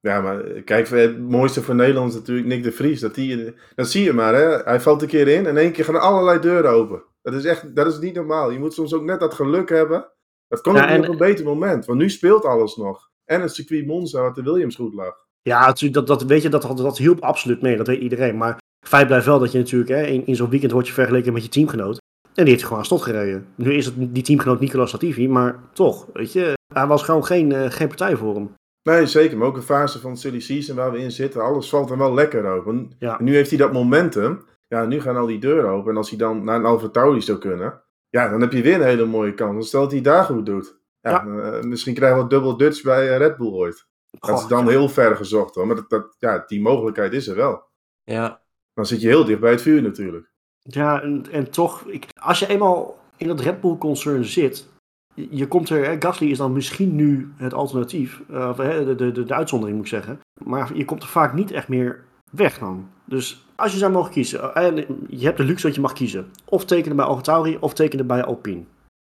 Ja, 0.00 0.20
maar 0.20 0.42
kijk, 0.42 0.88
het 0.88 1.18
mooiste 1.18 1.62
voor 1.62 1.74
Nederland 1.74 2.10
is 2.12 2.18
natuurlijk 2.18 2.46
Nick 2.46 2.62
de 2.62 2.72
Vries. 2.72 3.00
Dat, 3.00 3.14
die, 3.14 3.54
dat 3.74 3.90
zie 3.90 4.04
je 4.04 4.12
maar, 4.12 4.34
hè. 4.34 4.56
Hij 4.56 4.80
valt 4.80 5.02
een 5.02 5.08
keer 5.08 5.28
in 5.28 5.46
en 5.46 5.50
in 5.50 5.56
één 5.56 5.72
keer 5.72 5.84
gaan 5.84 6.00
allerlei 6.00 6.40
deuren 6.40 6.70
open. 6.70 7.02
Dat 7.22 7.34
is 7.34 7.44
echt, 7.44 7.74
dat 7.76 7.86
is 7.86 7.98
niet 7.98 8.14
normaal. 8.14 8.50
Je 8.50 8.58
moet 8.58 8.74
soms 8.74 8.94
ook 8.94 9.02
net 9.02 9.20
dat 9.20 9.34
geluk 9.34 9.68
hebben. 9.68 10.12
Dat 10.48 10.60
kan 10.60 10.76
ook 10.76 10.98
op 10.98 11.08
een 11.08 11.16
beter 11.16 11.44
moment, 11.44 11.86
want 11.86 11.98
nu 11.98 12.10
speelt 12.10 12.44
alles 12.44 12.76
nog. 12.76 13.10
En 13.24 13.40
het 13.40 13.54
circuit 13.54 13.86
Monza, 13.86 14.22
wat 14.22 14.34
de 14.34 14.42
Williams 14.42 14.76
goed 14.76 14.94
lag. 14.94 15.28
Ja, 15.42 15.72
dat, 15.90 16.06
dat, 16.06 16.22
weet 16.22 16.42
je, 16.42 16.48
dat, 16.48 16.76
dat 16.76 16.98
hielp 16.98 17.20
absoluut 17.20 17.62
mee. 17.62 17.76
Dat 17.76 17.86
weet 17.86 18.00
iedereen. 18.00 18.36
Maar 18.36 18.58
feit 18.86 19.06
blijft 19.06 19.26
wel 19.26 19.38
dat 19.38 19.52
je 19.52 19.58
natuurlijk 19.58 19.90
hè, 19.90 20.02
in, 20.02 20.26
in 20.26 20.36
zo'n 20.36 20.50
weekend 20.50 20.72
wordt 20.72 20.86
je 20.86 20.94
vergeleken 20.94 21.32
met 21.32 21.42
je 21.42 21.48
teamgenoot. 21.48 21.98
En 22.34 22.44
die 22.44 22.52
heeft 22.52 22.62
gewoon 22.62 22.78
aan 22.78 22.84
stot 22.84 23.02
gereden. 23.02 23.46
Nu 23.54 23.74
is 23.74 23.86
het 23.86 23.94
die 23.98 24.22
teamgenoot 24.22 24.60
Nicolas 24.60 24.92
Latifi, 24.92 25.28
maar 25.28 25.58
toch, 25.72 26.06
weet 26.12 26.32
je, 26.32 26.52
hij 26.74 26.86
was 26.86 27.02
gewoon 27.02 27.24
geen, 27.24 27.50
uh, 27.50 27.70
geen 27.70 27.88
partij 27.88 28.16
voor 28.16 28.34
hem. 28.34 28.54
Nee, 28.82 29.06
zeker. 29.06 29.38
Maar 29.38 29.46
ook 29.46 29.56
een 29.56 29.62
fase 29.62 30.00
van 30.00 30.16
silly 30.16 30.40
season 30.40 30.76
waar 30.76 30.92
we 30.92 30.98
in 30.98 31.10
zitten. 31.10 31.40
Alles 31.40 31.68
valt 31.68 31.88
hem 31.88 31.98
wel 31.98 32.14
lekker 32.14 32.44
open. 32.44 32.90
Ja. 32.98 33.18
En 33.18 33.24
nu 33.24 33.34
heeft 33.34 33.50
hij 33.50 33.58
dat 33.58 33.72
momentum. 33.72 34.44
Ja, 34.66 34.84
nu 34.84 35.00
gaan 35.00 35.16
al 35.16 35.26
die 35.26 35.38
deuren 35.38 35.70
open. 35.70 35.90
En 35.90 35.96
als 35.96 36.08
hij 36.08 36.18
dan 36.18 36.44
naar 36.44 36.56
een 36.56 36.64
Alfa 36.64 36.88
Tauri 36.88 37.20
zou 37.20 37.38
kunnen. 37.38 37.82
Ja, 38.08 38.28
dan 38.28 38.40
heb 38.40 38.52
je 38.52 38.62
weer 38.62 38.74
een 38.74 38.86
hele 38.86 39.04
mooie 39.04 39.34
kans. 39.34 39.52
Dan 39.52 39.62
stel 39.62 39.80
dat 39.80 39.92
hij 39.92 40.00
daar 40.00 40.24
goed 40.24 40.46
doet. 40.46 40.78
Ja, 41.00 41.26
eh, 41.26 41.62
misschien 41.62 41.94
krijgen 41.94 42.22
we 42.22 42.28
dubbel 42.28 42.56
Dutch 42.56 42.82
bij 42.82 43.10
eh, 43.10 43.16
Red 43.16 43.36
Bull 43.36 43.52
ooit. 43.52 43.86
Dat 44.18 44.38
is 44.38 44.46
dan 44.46 44.68
heel 44.68 44.88
ver 44.88 45.16
gezocht 45.16 45.54
hoor. 45.54 45.66
Maar 45.66 45.76
dat, 45.76 45.90
dat, 45.90 46.16
ja, 46.18 46.44
die 46.46 46.60
mogelijkheid 46.60 47.12
is 47.12 47.26
er 47.28 47.36
wel. 47.36 47.62
Ja. 48.04 48.40
Dan 48.72 48.86
zit 48.86 49.00
je 49.00 49.08
heel 49.08 49.24
dicht 49.24 49.40
bij 49.40 49.50
het 49.50 49.62
vuur 49.62 49.82
natuurlijk. 49.82 50.30
Ja, 50.58 51.02
en, 51.02 51.26
en 51.30 51.50
toch, 51.50 51.84
ik, 51.86 52.06
als 52.20 52.38
je 52.38 52.46
eenmaal 52.46 52.98
in 53.16 53.26
dat 53.26 53.40
Red 53.40 53.60
Bull 53.60 53.76
concern 53.76 54.24
zit, 54.24 54.68
je, 55.14 55.48
komt 55.48 55.68
er, 55.68 55.84
hè, 55.84 55.96
Gasly 55.98 56.30
is 56.30 56.38
dan 56.38 56.52
misschien 56.52 56.94
nu 56.94 57.32
het 57.36 57.54
alternatief, 57.54 58.22
uh, 58.30 58.48
of 58.48 58.56
de, 58.56 58.94
de, 58.96 59.12
de, 59.12 59.24
de, 59.24 59.34
uitzondering 59.34 59.76
moet 59.76 59.86
ik 59.86 59.92
zeggen, 59.92 60.20
maar 60.44 60.76
je 60.76 60.84
komt 60.84 61.02
er 61.02 61.08
vaak 61.08 61.32
niet 61.32 61.50
echt 61.50 61.68
meer 61.68 62.04
weg 62.30 62.58
dan. 62.58 62.90
Dus 63.04 63.46
als 63.56 63.72
je 63.72 63.78
zou 63.78 63.92
mogen 63.92 64.12
kiezen, 64.12 64.54
en 64.54 64.74
je 65.08 65.24
hebt 65.24 65.36
de 65.36 65.44
luxe 65.44 65.66
dat 65.66 65.74
je 65.74 65.80
mag 65.80 65.92
kiezen, 65.92 66.30
of 66.44 66.64
tekenen 66.64 66.96
bij 66.96 67.06
AlphaTauri 67.06 67.56
of 67.60 67.74
tekenen 67.74 68.06
bij 68.06 68.24
Alpine. 68.24 68.64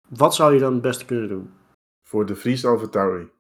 Wat 0.08 0.34
zou 0.34 0.54
je 0.54 0.60
dan 0.60 0.72
het 0.72 0.82
beste 0.82 1.04
kunnen 1.04 1.28
doen? 1.28 1.50
voor 2.08 2.26
de 2.26 2.36
Vries 2.36 2.64
over 2.64 2.90
Tauri. 2.90 3.30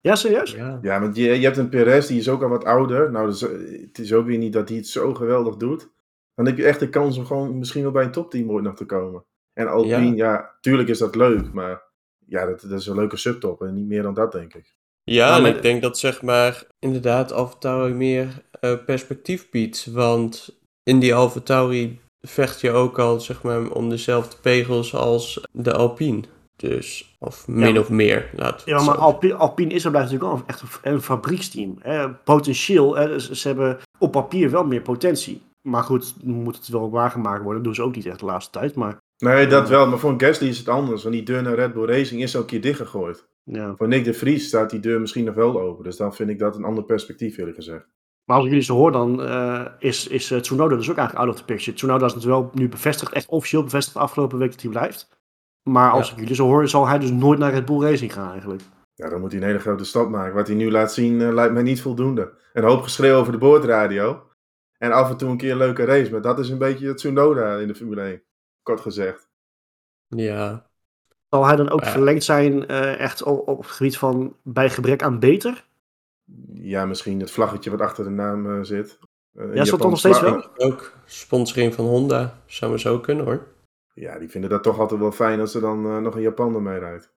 Ja, 0.00 0.14
serieus? 0.14 0.52
Ja, 0.52 0.78
ja 0.82 1.00
want 1.00 1.16
je, 1.16 1.22
je 1.22 1.44
hebt 1.44 1.56
een 1.56 1.68
Perez, 1.68 2.06
die 2.06 2.18
is 2.18 2.28
ook 2.28 2.42
al 2.42 2.48
wat 2.48 2.64
ouder. 2.64 3.10
Nou, 3.10 3.26
dus, 3.26 3.40
het 3.40 3.98
is 3.98 4.12
ook 4.12 4.26
weer 4.26 4.38
niet 4.38 4.52
dat 4.52 4.68
hij 4.68 4.78
het 4.78 4.86
zo 4.86 5.14
geweldig 5.14 5.56
doet. 5.56 5.88
Dan 6.34 6.46
heb 6.46 6.56
je 6.56 6.64
echt 6.64 6.80
de 6.80 6.88
kans 6.88 7.18
om 7.18 7.26
gewoon 7.26 7.58
misschien 7.58 7.82
wel 7.82 7.90
bij 7.90 8.04
een 8.04 8.10
topteam 8.10 8.50
ooit 8.50 8.64
nog 8.64 8.76
te 8.76 8.86
komen. 8.86 9.24
En 9.52 9.68
Alpine, 9.68 10.16
ja. 10.16 10.56
tuurlijk 10.60 10.88
is 10.88 10.98
dat 10.98 11.14
leuk, 11.14 11.52
maar 11.52 11.82
ja, 12.26 12.46
dat, 12.46 12.60
dat 12.60 12.80
is 12.80 12.86
een 12.86 12.96
leuke 12.96 13.16
subtop 13.16 13.62
en 13.62 13.74
niet 13.74 13.86
meer 13.86 14.02
dan 14.02 14.14
dat, 14.14 14.32
denk 14.32 14.54
ik. 14.54 14.76
Ja, 15.04 15.36
en 15.36 15.44
ik 15.44 15.62
denk 15.62 15.82
dat 15.82 15.98
zeg 15.98 16.22
maar 16.22 16.64
inderdaad 16.78 17.32
AlphaTauri 17.32 17.92
meer 17.92 18.42
uh, 18.60 18.84
perspectief 18.84 19.50
biedt. 19.50 19.86
Want 19.92 20.58
in 20.82 20.98
die 20.98 21.14
AlphaTauri 21.14 22.00
vecht 22.20 22.60
je 22.60 22.70
ook 22.70 22.98
al 22.98 23.20
zeg 23.20 23.42
maar 23.42 23.70
om 23.70 23.88
dezelfde 23.88 24.36
pegels 24.42 24.94
als 24.94 25.46
de 25.52 25.72
Alpine. 25.72 26.22
Dus, 26.58 27.16
of 27.18 27.48
min 27.48 27.78
of 27.78 27.90
meer. 27.90 28.30
Laat 28.34 28.62
ja, 28.64 28.82
maar 28.82 28.96
Alpine, 28.96 29.34
Alpine 29.34 29.74
is 29.74 29.84
er 29.84 29.90
blijft 29.90 30.10
natuurlijk 30.10 30.38
wel 30.38 30.48
echt 30.48 30.64
een 30.82 31.02
fabrieksteam. 31.02 31.76
Hè. 31.80 32.10
Potentieel, 32.14 32.96
hè, 32.96 33.18
ze 33.18 33.48
hebben 33.48 33.78
op 33.98 34.12
papier 34.12 34.50
wel 34.50 34.64
meer 34.64 34.82
potentie. 34.82 35.42
Maar 35.62 35.82
goed, 35.82 36.14
moet 36.22 36.56
het 36.56 36.68
wel 36.68 36.90
waargemaakt 36.90 37.42
worden. 37.42 37.54
Dat 37.54 37.64
doen 37.64 37.74
ze 37.74 37.82
ook 37.82 37.96
niet 37.96 38.06
echt 38.06 38.18
de 38.18 38.24
laatste 38.24 38.58
tijd. 38.58 38.74
Maar, 38.74 38.98
nee, 39.18 39.46
dat 39.46 39.64
eh, 39.64 39.70
wel. 39.70 39.86
Maar 39.86 39.98
voor 39.98 40.14
Gasly 40.16 40.48
is 40.48 40.58
het 40.58 40.68
anders. 40.68 41.02
Want 41.02 41.14
die 41.14 41.24
deur 41.24 41.42
naar 41.42 41.54
Red 41.54 41.72
Bull 41.72 41.86
Racing 41.86 42.22
is 42.22 42.36
ook 42.36 42.42
een 42.42 42.48
keer 42.48 42.60
dichtgegooid. 42.60 43.28
Ja. 43.42 43.74
Voor 43.76 43.88
Nick 43.88 44.04
de 44.04 44.14
Vries 44.14 44.46
staat 44.46 44.70
die 44.70 44.80
deur 44.80 45.00
misschien 45.00 45.24
nog 45.24 45.34
wel 45.34 45.60
open. 45.60 45.84
Dus 45.84 45.96
dan 45.96 46.14
vind 46.14 46.30
ik 46.30 46.38
dat 46.38 46.56
een 46.56 46.64
ander 46.64 46.84
perspectief, 46.84 47.36
eerlijk 47.36 47.56
gezegd. 47.56 47.86
Maar 48.24 48.36
als 48.36 48.44
ik 48.44 48.50
jullie 48.50 48.66
zo 48.66 48.76
hoor, 48.76 48.92
dan 48.92 49.20
uh, 49.20 49.66
is, 49.78 50.06
is 50.06 50.30
uh, 50.30 50.38
Tsunoda 50.38 50.76
dus 50.76 50.90
ook 50.90 50.96
eigenlijk 50.96 51.26
out 51.26 51.34
of 51.34 51.40
the 51.40 51.52
picture. 51.52 51.76
Tsunoda 51.76 52.06
is 52.06 52.14
natuurlijk 52.14 52.42
wel 52.42 52.50
nu 52.54 52.68
bevestigd, 52.68 53.12
echt 53.12 53.28
officieel 53.28 53.62
bevestigd 53.62 53.96
afgelopen 53.96 54.38
week 54.38 54.50
dat 54.50 54.62
hij 54.62 54.70
blijft. 54.70 55.17
Maar 55.62 55.90
als 55.90 56.12
ik 56.12 56.18
jullie 56.18 56.34
zo 56.34 56.46
hoor, 56.46 56.68
zal 56.68 56.86
hij 56.86 56.98
dus 56.98 57.10
nooit 57.10 57.38
naar 57.38 57.52
Red 57.52 57.64
Bull 57.64 57.82
Racing 57.82 58.12
gaan 58.12 58.30
eigenlijk. 58.30 58.62
Ja, 58.94 59.08
dan 59.08 59.20
moet 59.20 59.32
hij 59.32 59.40
een 59.40 59.46
hele 59.46 59.58
grote 59.58 59.84
stap 59.84 60.08
maken. 60.08 60.34
Wat 60.34 60.46
hij 60.46 60.56
nu 60.56 60.70
laat 60.70 60.92
zien, 60.92 61.20
uh, 61.20 61.32
lijkt 61.32 61.52
mij 61.52 61.62
niet 61.62 61.80
voldoende. 61.80 62.32
Een 62.52 62.64
hoop 62.64 62.82
geschreeuw 62.82 63.16
over 63.16 63.32
de 63.32 63.38
boordradio. 63.38 64.26
En 64.78 64.92
af 64.92 65.10
en 65.10 65.16
toe 65.16 65.30
een 65.30 65.36
keer 65.36 65.50
een 65.50 65.56
leuke 65.56 65.84
race. 65.84 66.10
Maar 66.10 66.20
dat 66.20 66.38
is 66.38 66.48
een 66.48 66.58
beetje 66.58 66.86
het 66.86 66.96
Tsunoda 66.96 67.56
in 67.56 67.68
de 67.68 67.74
Formule 67.74 68.02
1. 68.02 68.22
Kort 68.62 68.80
gezegd. 68.80 69.28
Ja. 70.06 70.66
Zal 71.28 71.46
hij 71.46 71.56
dan 71.56 71.70
ook 71.70 71.84
verlengd 71.84 72.24
zijn, 72.24 72.70
uh, 72.70 73.00
echt 73.00 73.22
op, 73.22 73.48
op, 73.48 73.58
het 73.58 73.70
gebied 73.70 73.98
van 73.98 74.36
bij 74.42 74.70
gebrek 74.70 75.02
aan 75.02 75.18
beter? 75.18 75.66
Ja, 76.52 76.86
misschien 76.86 77.20
het 77.20 77.30
vlaggetje 77.30 77.70
wat 77.70 77.80
achter 77.80 78.04
de 78.04 78.10
naam 78.10 78.46
uh, 78.46 78.62
zit. 78.62 78.98
ja, 79.32 79.62
is 79.62 79.70
dat 79.70 79.80
nog 79.80 79.98
steeds 79.98 80.20
wel? 80.20 80.56
Ook 80.56 80.92
sponsoring 81.04 81.74
van 81.74 81.84
Honda. 81.84 82.38
Zou 82.46 82.70
maar 82.70 82.80
zo 82.80 83.00
kunnen 83.00 83.24
hoor. 83.24 83.46
Ja, 84.00 84.18
die 84.18 84.28
vinden 84.28 84.50
dat 84.50 84.62
toch 84.62 84.78
altijd 84.78 85.00
wel 85.00 85.12
fijn 85.12 85.40
als 85.40 85.52
ze 85.52 85.60
dan 85.60 85.86
uh, 85.86 85.98
nog 85.98 86.14
een 86.14 86.22
Japan 86.22 86.54
ermee 86.54 86.78
rijdt. 86.78 87.12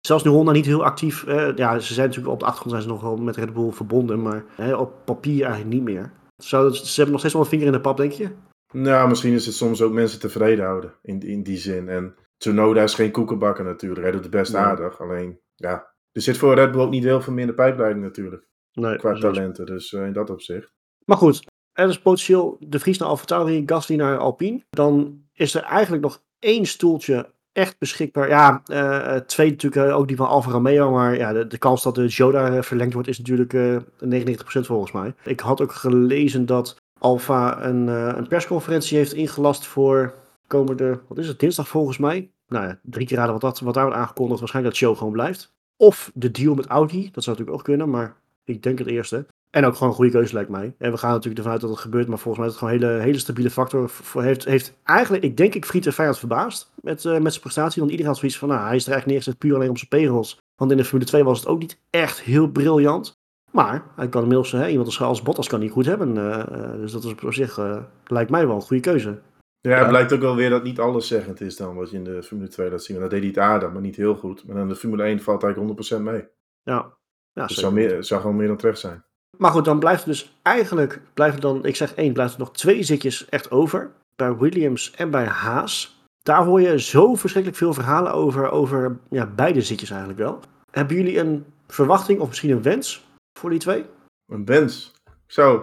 Zelfs 0.00 0.24
nu 0.24 0.30
Honda 0.30 0.52
niet 0.52 0.66
heel 0.66 0.84
actief. 0.84 1.26
Uh, 1.26 1.56
ja, 1.56 1.78
ze 1.78 1.94
zijn 1.94 2.06
natuurlijk 2.06 2.34
op 2.34 2.40
de 2.40 2.44
achtergrond 2.44 2.70
zijn 2.70 2.82
ze 2.82 2.88
nog 2.88 3.02
wel 3.02 3.16
met 3.16 3.36
Red 3.36 3.52
Bull 3.52 3.70
verbonden, 3.70 4.22
maar 4.22 4.44
uh, 4.60 4.80
op 4.80 5.04
papier 5.04 5.44
eigenlijk 5.44 5.74
niet 5.74 5.82
meer. 5.82 6.12
Zou, 6.36 6.72
ze 6.72 6.94
hebben 6.94 7.10
nog 7.10 7.18
steeds 7.18 7.34
wel 7.34 7.42
een 7.42 7.48
vinger 7.48 7.66
in 7.66 7.72
de 7.72 7.80
pap, 7.80 7.96
denk 7.96 8.12
je? 8.12 8.28
Nou, 8.72 9.08
misschien 9.08 9.32
is 9.32 9.46
het 9.46 9.54
soms 9.54 9.82
ook 9.82 9.92
mensen 9.92 10.20
tevreden 10.20 10.64
houden 10.64 10.94
in, 11.02 11.20
in 11.20 11.42
die 11.42 11.56
zin. 11.56 11.88
En 11.88 12.14
Tsunoda 12.36 12.82
is 12.82 12.94
geen 12.94 13.10
koekenbakker 13.10 13.64
natuurlijk. 13.64 14.02
Hij 14.02 14.10
doet 14.10 14.22
het 14.22 14.30
best 14.30 14.54
aardig. 14.54 15.00
Alleen, 15.00 15.40
ja, 15.54 15.94
er 16.12 16.22
zit 16.22 16.36
voor 16.36 16.54
Red 16.54 16.72
Bull 16.72 16.80
ook 16.80 16.90
niet 16.90 17.04
heel 17.04 17.20
veel 17.20 17.32
meer 17.32 17.42
in 17.42 17.48
de 17.48 17.54
pijpleiding 17.54 18.04
natuurlijk. 18.04 18.46
Nee, 18.72 18.96
qua 18.96 19.18
talenten, 19.18 19.66
dus 19.66 19.92
in 19.92 20.12
dat 20.12 20.30
opzicht. 20.30 20.72
Maar 21.04 21.16
goed, 21.16 21.44
er 21.72 21.88
is 21.88 22.00
potentieel 22.00 22.56
de 22.60 22.78
Vries 22.78 22.98
naar 22.98 23.08
AlphaTauri, 23.08 23.62
Gasly 23.66 23.96
naar 23.96 24.18
Alpine. 24.18 24.64
Dan 24.70 25.22
is 25.32 25.54
er 25.54 25.62
eigenlijk 25.62 26.02
nog 26.02 26.22
één 26.44 26.66
stoeltje 26.66 27.32
echt 27.52 27.78
beschikbaar. 27.78 28.28
Ja, 28.28 28.62
uh, 28.66 29.16
twee 29.16 29.50
natuurlijk 29.50 29.92
ook 29.92 30.08
die 30.08 30.16
van 30.16 30.28
Alfa 30.28 30.50
Romeo. 30.50 30.90
Maar 30.90 31.16
ja, 31.16 31.32
de, 31.44 31.58
kans 31.58 31.82
dat 31.82 31.94
de 31.94 32.06
Joda 32.06 32.62
verlengd 32.62 32.94
wordt 32.94 33.08
is 33.08 33.18
natuurlijk 33.18 33.52
uh, 33.52 33.76
99% 34.04 34.36
volgens 34.44 34.92
mij. 34.92 35.14
Ik 35.24 35.40
had 35.40 35.60
ook 35.60 35.72
gelezen 35.72 36.46
dat 36.46 36.76
Alfa 36.98 37.64
een, 37.64 37.86
een 37.86 38.28
persconferentie 38.28 38.96
heeft 38.96 39.12
ingelast 39.12 39.66
voor 39.66 40.14
komende, 40.46 41.00
wat 41.08 41.18
is 41.18 41.28
het, 41.28 41.40
dinsdag 41.40 41.68
volgens 41.68 41.98
mij. 41.98 42.30
Nou 42.48 42.66
ja, 42.66 42.78
drie 42.82 43.06
keer 43.06 43.16
raden 43.16 43.32
wat, 43.32 43.40
dat, 43.40 43.60
wat 43.60 43.74
daar 43.74 43.84
wordt 43.84 43.98
aangekondigd. 43.98 44.40
Waarschijnlijk 44.40 44.74
dat 44.74 44.82
de 44.82 44.86
show 44.88 44.98
gewoon 44.98 45.12
blijft. 45.12 45.52
Of 45.76 46.10
de 46.14 46.30
deal 46.30 46.54
met 46.54 46.66
Audi, 46.66 47.10
dat 47.12 47.24
zou 47.24 47.36
natuurlijk 47.36 47.56
ook 47.56 47.64
kunnen, 47.64 47.90
maar 47.90 48.16
ik 48.44 48.62
denk 48.62 48.78
het 48.78 48.88
eerste. 48.88 49.26
En 49.54 49.64
ook 49.64 49.74
gewoon 49.74 49.88
een 49.88 49.94
goede 49.94 50.10
keuze 50.10 50.34
lijkt 50.34 50.50
mij. 50.50 50.74
En 50.78 50.90
we 50.90 50.96
gaan 50.96 51.10
natuurlijk 51.10 51.36
ervan 51.36 51.52
uit 51.52 51.60
dat 51.60 51.70
het 51.70 51.78
gebeurt, 51.78 52.08
maar 52.08 52.18
volgens 52.18 52.38
mij 52.38 52.46
is 52.46 52.60
het 52.60 52.62
gewoon 52.62 52.82
een 52.82 52.90
hele, 52.90 53.02
hele 53.02 53.18
stabiele 53.18 53.50
factor. 53.50 53.90
Heeft, 54.12 54.44
heeft 54.44 54.74
eigenlijk, 54.84 55.24
ik 55.24 55.36
denk 55.36 55.54
ik, 55.54 55.64
Friet 55.64 55.86
en 55.86 55.92
Feyenoord 55.92 56.18
verbaasd 56.18 56.72
met, 56.80 57.04
uh, 57.04 57.18
met 57.18 57.30
zijn 57.30 57.42
prestatie. 57.42 57.80
Want 57.80 57.90
iedereen 57.90 58.12
had 58.12 58.20
zoiets 58.20 58.38
van, 58.38 58.48
nou, 58.48 58.60
hij 58.66 58.76
is 58.76 58.86
er 58.86 58.92
eigenlijk 58.92 59.06
neergezet 59.06 59.38
puur 59.38 59.54
alleen 59.54 59.70
op 59.70 59.78
zijn 59.78 59.88
pegels. 59.88 60.38
Want 60.56 60.70
in 60.70 60.76
de 60.76 60.84
Formule 60.84 61.10
2 61.10 61.24
was 61.24 61.38
het 61.38 61.48
ook 61.48 61.58
niet 61.58 61.80
echt 61.90 62.20
heel 62.20 62.48
briljant. 62.48 63.18
Maar 63.50 63.84
hij 63.96 64.08
kan 64.08 64.22
inmiddels, 64.22 64.52
hè, 64.52 64.68
iemand 64.68 65.00
als 65.00 65.22
Bottas 65.22 65.48
kan 65.48 65.60
niet 65.60 65.70
goed 65.70 65.86
hebben. 65.86 66.16
Uh, 66.16 66.72
dus 66.76 66.92
dat 66.92 67.04
is 67.04 67.10
op 67.10 67.34
zich, 67.34 67.58
uh, 67.58 67.82
lijkt 68.06 68.30
mij 68.30 68.46
wel 68.46 68.56
een 68.56 68.62
goede 68.62 68.82
keuze. 68.82 69.20
Ja, 69.60 69.78
het 69.78 69.88
blijkt 69.88 70.12
ook 70.12 70.20
wel 70.20 70.36
weer 70.36 70.50
dat 70.50 70.62
niet 70.62 70.80
alles 70.80 71.06
zeggend 71.06 71.40
is 71.40 71.56
dan 71.56 71.74
wat 71.74 71.90
je 71.90 71.96
in 71.96 72.04
de 72.04 72.22
Formule 72.22 72.48
2 72.48 72.70
laat 72.70 72.82
zien. 72.82 73.00
Dat 73.00 73.10
deed 73.10 73.18
hij 73.18 73.28
het 73.28 73.38
aardig, 73.38 73.72
maar 73.72 73.82
niet 73.82 73.96
heel 73.96 74.14
goed. 74.14 74.46
Maar 74.46 74.56
dan 74.56 74.68
de 74.68 74.76
Formule 74.76 75.02
1 75.02 75.20
valt 75.20 75.42
eigenlijk 75.42 75.96
100% 75.96 76.00
mee. 76.02 76.24
Ja. 76.62 76.96
ja 77.32 77.46
dus 77.46 77.56
zou, 77.56 77.72
meer, 77.72 78.04
zou 78.04 78.20
gewoon 78.20 78.36
meer 78.36 78.48
dan 78.48 78.56
terecht 78.56 78.78
zijn. 78.78 79.04
Maar 79.38 79.50
goed, 79.50 79.64
dan 79.64 79.78
blijft 79.78 80.04
dus 80.04 80.38
eigenlijk, 80.42 81.00
blijft 81.14 81.34
er 81.34 81.40
dan, 81.40 81.64
ik 81.64 81.76
zeg 81.76 81.94
één, 81.94 82.12
blijft 82.12 82.32
er 82.32 82.38
nog 82.38 82.52
twee 82.52 82.82
zitjes 82.82 83.28
echt 83.28 83.50
over. 83.50 83.90
Bij 84.16 84.36
Williams 84.36 84.90
en 84.90 85.10
bij 85.10 85.24
Haas. 85.24 86.02
Daar 86.22 86.44
hoor 86.44 86.60
je 86.60 86.80
zo 86.80 87.14
verschrikkelijk 87.14 87.62
veel 87.62 87.74
verhalen 87.74 88.12
over, 88.12 88.50
over 88.50 88.98
ja, 89.10 89.26
beide 89.26 89.62
zitjes 89.62 89.90
eigenlijk 89.90 90.20
wel. 90.20 90.40
Hebben 90.70 90.96
jullie 90.96 91.18
een 91.18 91.44
verwachting 91.66 92.20
of 92.20 92.28
misschien 92.28 92.50
een 92.50 92.62
wens 92.62 93.06
voor 93.38 93.50
die 93.50 93.58
twee? 93.58 93.84
Een 94.32 94.44
wens? 94.44 94.92
Zo, 95.26 95.62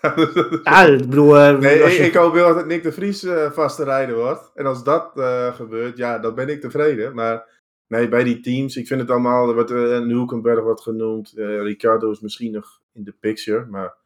ja, 0.62 0.82
ik 0.84 0.98
bedoel... 0.98 1.36
Uh, 1.36 1.58
nee, 1.58 1.78
ik, 1.78 2.06
ik, 2.06 2.14
hoop 2.14 2.32
wel 2.32 2.54
dat 2.54 2.66
Nick 2.66 2.82
de 2.82 2.92
Vries 2.92 3.24
uh, 3.24 3.50
vaste 3.50 3.84
rijder 3.84 4.16
wordt. 4.16 4.50
En 4.54 4.66
als 4.66 4.84
dat 4.84 5.12
uh, 5.14 5.54
gebeurt, 5.54 5.96
ja, 5.96 6.18
dan 6.18 6.34
ben 6.34 6.48
ik 6.48 6.60
tevreden. 6.60 7.14
Maar 7.14 7.60
nee, 7.86 8.08
bij 8.08 8.24
die 8.24 8.40
teams, 8.40 8.76
ik 8.76 8.86
vind 8.86 9.00
het 9.00 9.10
allemaal... 9.10 9.48
Er 9.48 9.54
wordt 9.54 9.70
Hulkenberg 9.70 10.64
wat 10.64 10.80
genoemd. 10.80 11.32
Ricardo 11.36 12.10
is 12.10 12.20
misschien 12.20 12.52
nog 12.52 12.80
in 12.98 13.04
de 13.04 13.12
picture, 13.20 13.66
maar... 13.66 13.96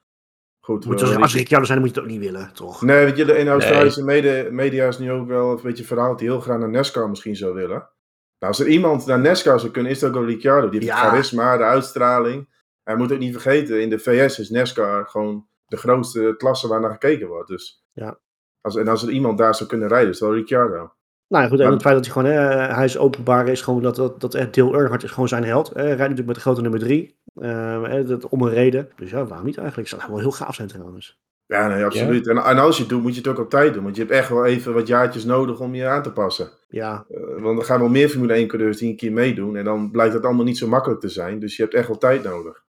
Goed, 0.64 0.84
moet 0.84 1.02
als, 1.02 1.16
als 1.16 1.34
Ricciardo 1.34 1.66
zijn, 1.66 1.78
dan 1.78 1.86
moet 1.86 1.96
je 1.96 2.00
het 2.00 2.10
ook 2.10 2.18
niet 2.18 2.30
willen, 2.30 2.54
toch? 2.54 2.82
Nee, 2.82 3.04
weet 3.04 3.16
je, 3.16 3.24
de 3.24 3.38
in 3.38 3.48
Australische 3.48 4.04
nee. 4.04 4.50
media 4.50 4.86
is 4.86 4.98
nu 4.98 5.12
ook 5.12 5.28
wel 5.28 5.50
een 5.50 5.62
beetje 5.62 5.84
verhaal 5.84 6.08
dat 6.08 6.20
hij 6.20 6.28
heel 6.28 6.40
graag 6.40 6.58
naar 6.58 6.70
NASCAR 6.70 7.08
misschien 7.08 7.36
zou 7.36 7.54
willen. 7.54 7.90
Nou, 8.38 8.54
als 8.54 8.60
er 8.60 8.68
iemand 8.68 9.06
naar 9.06 9.20
NASCAR 9.20 9.60
zou 9.60 9.72
kunnen, 9.72 9.92
is 9.92 10.00
het 10.00 10.10
ook 10.10 10.16
wel 10.16 10.26
Ricciardo. 10.26 10.68
Die 10.68 10.80
heeft 10.80 10.92
het 10.92 11.00
charisma, 11.00 11.56
de 11.56 11.62
uitstraling. 11.62 12.48
Hij 12.82 12.96
moet 12.96 13.12
ook 13.12 13.18
niet 13.18 13.32
vergeten, 13.32 13.82
in 13.82 13.90
de 13.90 13.98
VS 13.98 14.38
is 14.38 14.50
NASCAR 14.50 15.06
gewoon 15.06 15.46
de 15.66 15.76
grootste 15.76 16.34
klasse 16.36 16.68
waar 16.68 16.80
naar 16.80 16.90
gekeken 16.90 17.28
wordt. 17.28 17.48
Dus 17.48 17.84
ja. 17.92 18.18
als, 18.60 18.76
en 18.76 18.88
als 18.88 19.02
er 19.02 19.10
iemand 19.10 19.38
daar 19.38 19.54
zou 19.54 19.68
kunnen 19.68 19.88
rijden, 19.88 20.10
is 20.10 20.20
het 20.20 20.28
wel 20.28 20.38
Ricciardo. 20.38 20.92
Nou 21.28 21.44
ja, 21.44 21.50
goed, 21.50 21.60
en 21.60 21.70
het 21.70 21.82
feit 21.82 21.94
dat 21.94 22.04
hij 22.04 22.14
gewoon, 22.14 22.30
hè, 22.30 22.38
hij 22.74 22.84
is 22.84 22.98
openbaar, 22.98 23.48
is 23.48 23.62
gewoon 23.62 23.82
dat, 23.82 23.96
dat, 23.96 24.20
dat 24.20 24.54
Deel 24.54 24.74
Earnhardt 24.74 25.04
is 25.04 25.10
gewoon 25.10 25.28
zijn 25.28 25.44
held. 25.44 25.68
Hij 25.68 25.84
rijdt 25.84 25.98
natuurlijk 25.98 26.26
met 26.26 26.34
de 26.34 26.40
grote 26.40 26.60
nummer 26.60 26.80
drie, 26.80 27.20
uh, 27.34 28.06
dat, 28.06 28.28
om 28.28 28.42
een 28.42 28.50
reden. 28.50 28.88
Dus 28.96 29.10
ja, 29.10 29.24
waarom 29.24 29.46
niet 29.46 29.58
eigenlijk? 29.58 29.90
Het 29.90 30.00
zou 30.00 30.12
wel 30.12 30.20
heel 30.20 30.32
gaaf 30.32 30.54
zijn 30.54 30.68
trouwens. 30.68 31.20
Ja, 31.46 31.68
nee, 31.68 31.84
absoluut. 31.84 32.28
En, 32.28 32.36
en, 32.36 32.58
als 32.58 32.76
je 32.76 32.82
het 32.82 32.90
doet, 32.90 33.02
moet 33.02 33.14
je 33.14 33.20
het 33.20 33.28
ook 33.28 33.38
op 33.38 33.50
tijd 33.50 33.74
doen. 33.74 33.82
Want 33.82 33.96
je 33.96 34.02
hebt 34.02 34.14
echt 34.14 34.28
wel 34.28 34.44
even 34.44 34.74
wat 34.74 34.86
jaartjes 34.86 35.24
nodig 35.24 35.60
om 35.60 35.74
je 35.74 35.86
aan 35.86 36.02
te 36.02 36.12
passen. 36.12 36.50
Ja. 36.68 37.06
Uh, 37.10 37.42
want 37.42 37.58
er 37.58 37.64
gaan 37.64 37.80
wel 37.80 37.88
meer 37.88 38.08
Formule 38.08 38.32
1 38.32 38.48
coureurs 38.48 38.78
die 38.78 38.90
een 38.90 38.96
keer 38.96 39.12
meedoen. 39.12 39.56
En 39.56 39.64
dan 39.64 39.90
blijkt 39.90 40.14
het 40.14 40.24
allemaal 40.24 40.44
niet 40.44 40.58
zo 40.58 40.68
makkelijk 40.68 41.00
te 41.00 41.08
zijn. 41.08 41.38
Dus 41.38 41.56
je 41.56 41.62
hebt 41.62 41.74
echt 41.74 41.86
wel 41.86 41.98
tijd 41.98 42.22
nodig. 42.22 42.64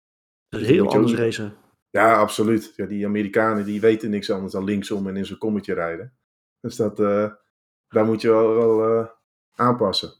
Dat 0.49 0.61
is 0.61 0.67
heel 0.67 0.91
anders 0.91 1.15
racen. 1.15 1.53
Ja, 1.89 2.15
absoluut. 2.15 2.73
Ja, 2.75 2.85
die 2.85 3.05
Amerikanen 3.05 3.65
die 3.65 3.81
weten 3.81 4.09
niks 4.09 4.31
anders 4.31 4.53
dan 4.53 4.63
linksom 4.63 5.07
en 5.07 5.17
in 5.17 5.25
zo'n 5.25 5.37
kommetje 5.37 5.73
rijden. 5.73 6.13
Dus 6.61 6.75
dat, 6.75 6.99
uh, 6.99 7.31
daar 7.87 8.05
moet 8.05 8.21
je 8.21 8.29
wel, 8.29 8.55
wel 8.55 8.99
uh, 8.99 9.07
aanpassen. 9.55 10.11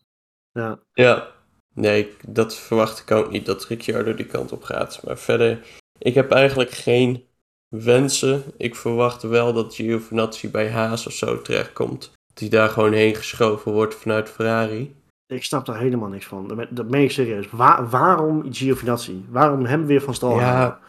Ja. 0.51 0.79
ja, 0.93 1.31
nee, 1.73 2.11
dat 2.27 2.55
verwacht 2.55 2.99
ik 2.99 3.11
ook 3.11 3.31
niet 3.31 3.45
dat 3.45 3.65
Ricciardo 3.65 4.13
die 4.13 4.25
kant 4.25 4.51
op 4.51 4.63
gaat. 4.63 5.01
Maar 5.03 5.17
verder, 5.17 5.65
ik 5.97 6.13
heb 6.13 6.31
eigenlijk 6.31 6.71
geen 6.71 7.23
wensen. 7.67 8.43
Ik 8.57 8.75
verwacht 8.75 9.21
wel 9.21 9.53
dat 9.53 9.75
Giovinazzi 9.75 10.49
bij 10.49 10.69
Haas 10.69 11.07
of 11.07 11.13
zo 11.13 11.41
terechtkomt. 11.41 12.11
Dat 12.27 12.39
hij 12.39 12.49
daar 12.49 12.69
gewoon 12.69 12.93
heen 12.93 13.15
geschoven 13.15 13.71
wordt 13.71 13.95
vanuit 13.95 14.29
Ferrari. 14.29 14.95
Ik 15.27 15.43
snap 15.43 15.65
daar 15.65 15.79
helemaal 15.79 16.09
niks 16.09 16.25
van. 16.25 16.67
Dat 16.69 16.89
meen 16.89 17.03
ik 17.03 17.11
serieus. 17.11 17.49
waarom 17.89 18.53
Giovinazzi? 18.53 19.25
Waarom 19.29 19.65
hem 19.65 19.85
weer 19.85 20.01
van 20.01 20.13
stal 20.13 20.39
Ja, 20.39 20.79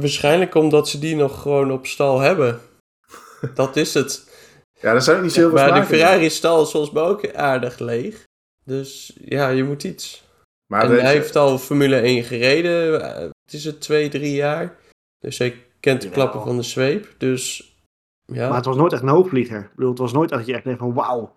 Waarschijnlijk 0.00 0.54
omdat 0.54 0.88
ze 0.88 0.98
die 0.98 1.16
nog 1.16 1.42
gewoon 1.42 1.72
op 1.72 1.86
stal 1.86 2.20
hebben. 2.20 2.60
Dat 3.54 3.76
is 3.76 3.94
het. 3.94 4.32
Ja, 4.80 4.92
dat 4.92 5.04
zijn 5.04 5.22
niet 5.22 5.32
zoveel 5.32 5.52
Maar 5.52 5.80
de 5.80 5.86
Ferrari-stal 5.86 6.62
is 6.62 6.70
volgens 6.70 6.92
mij 6.92 7.02
ook 7.02 7.34
aardig 7.34 7.78
leeg. 7.78 8.24
Dus 8.64 9.16
ja, 9.24 9.48
je 9.48 9.64
moet 9.64 9.84
iets. 9.84 10.24
Maar 10.66 10.90
en 10.90 11.00
hij 11.00 11.12
heeft 11.12 11.36
al 11.36 11.58
Formule 11.58 11.96
1 11.96 12.24
gereden. 12.24 13.02
Het 13.44 13.52
is 13.52 13.64
het 13.64 13.80
twee, 13.80 14.08
drie 14.08 14.34
jaar. 14.34 14.76
Dus 15.18 15.38
hij 15.38 15.62
kent 15.80 16.02
de 16.02 16.10
klappen 16.10 16.42
van 16.42 16.56
de 16.56 16.62
zweep. 16.62 17.14
Dus 17.18 17.74
ja. 18.26 18.48
Maar 18.48 18.56
het 18.56 18.64
was 18.64 18.76
nooit 18.76 18.92
echt 18.92 19.02
een 19.02 19.08
hoogvlieger. 19.08 19.60
Ik 19.60 19.74
bedoel, 19.74 19.90
het 19.90 19.98
was 19.98 20.12
nooit 20.12 20.30
dat 20.30 20.46
je 20.46 20.54
echt 20.54 20.64
denkt 20.64 20.80
van 20.80 20.94
wauw. 20.94 21.36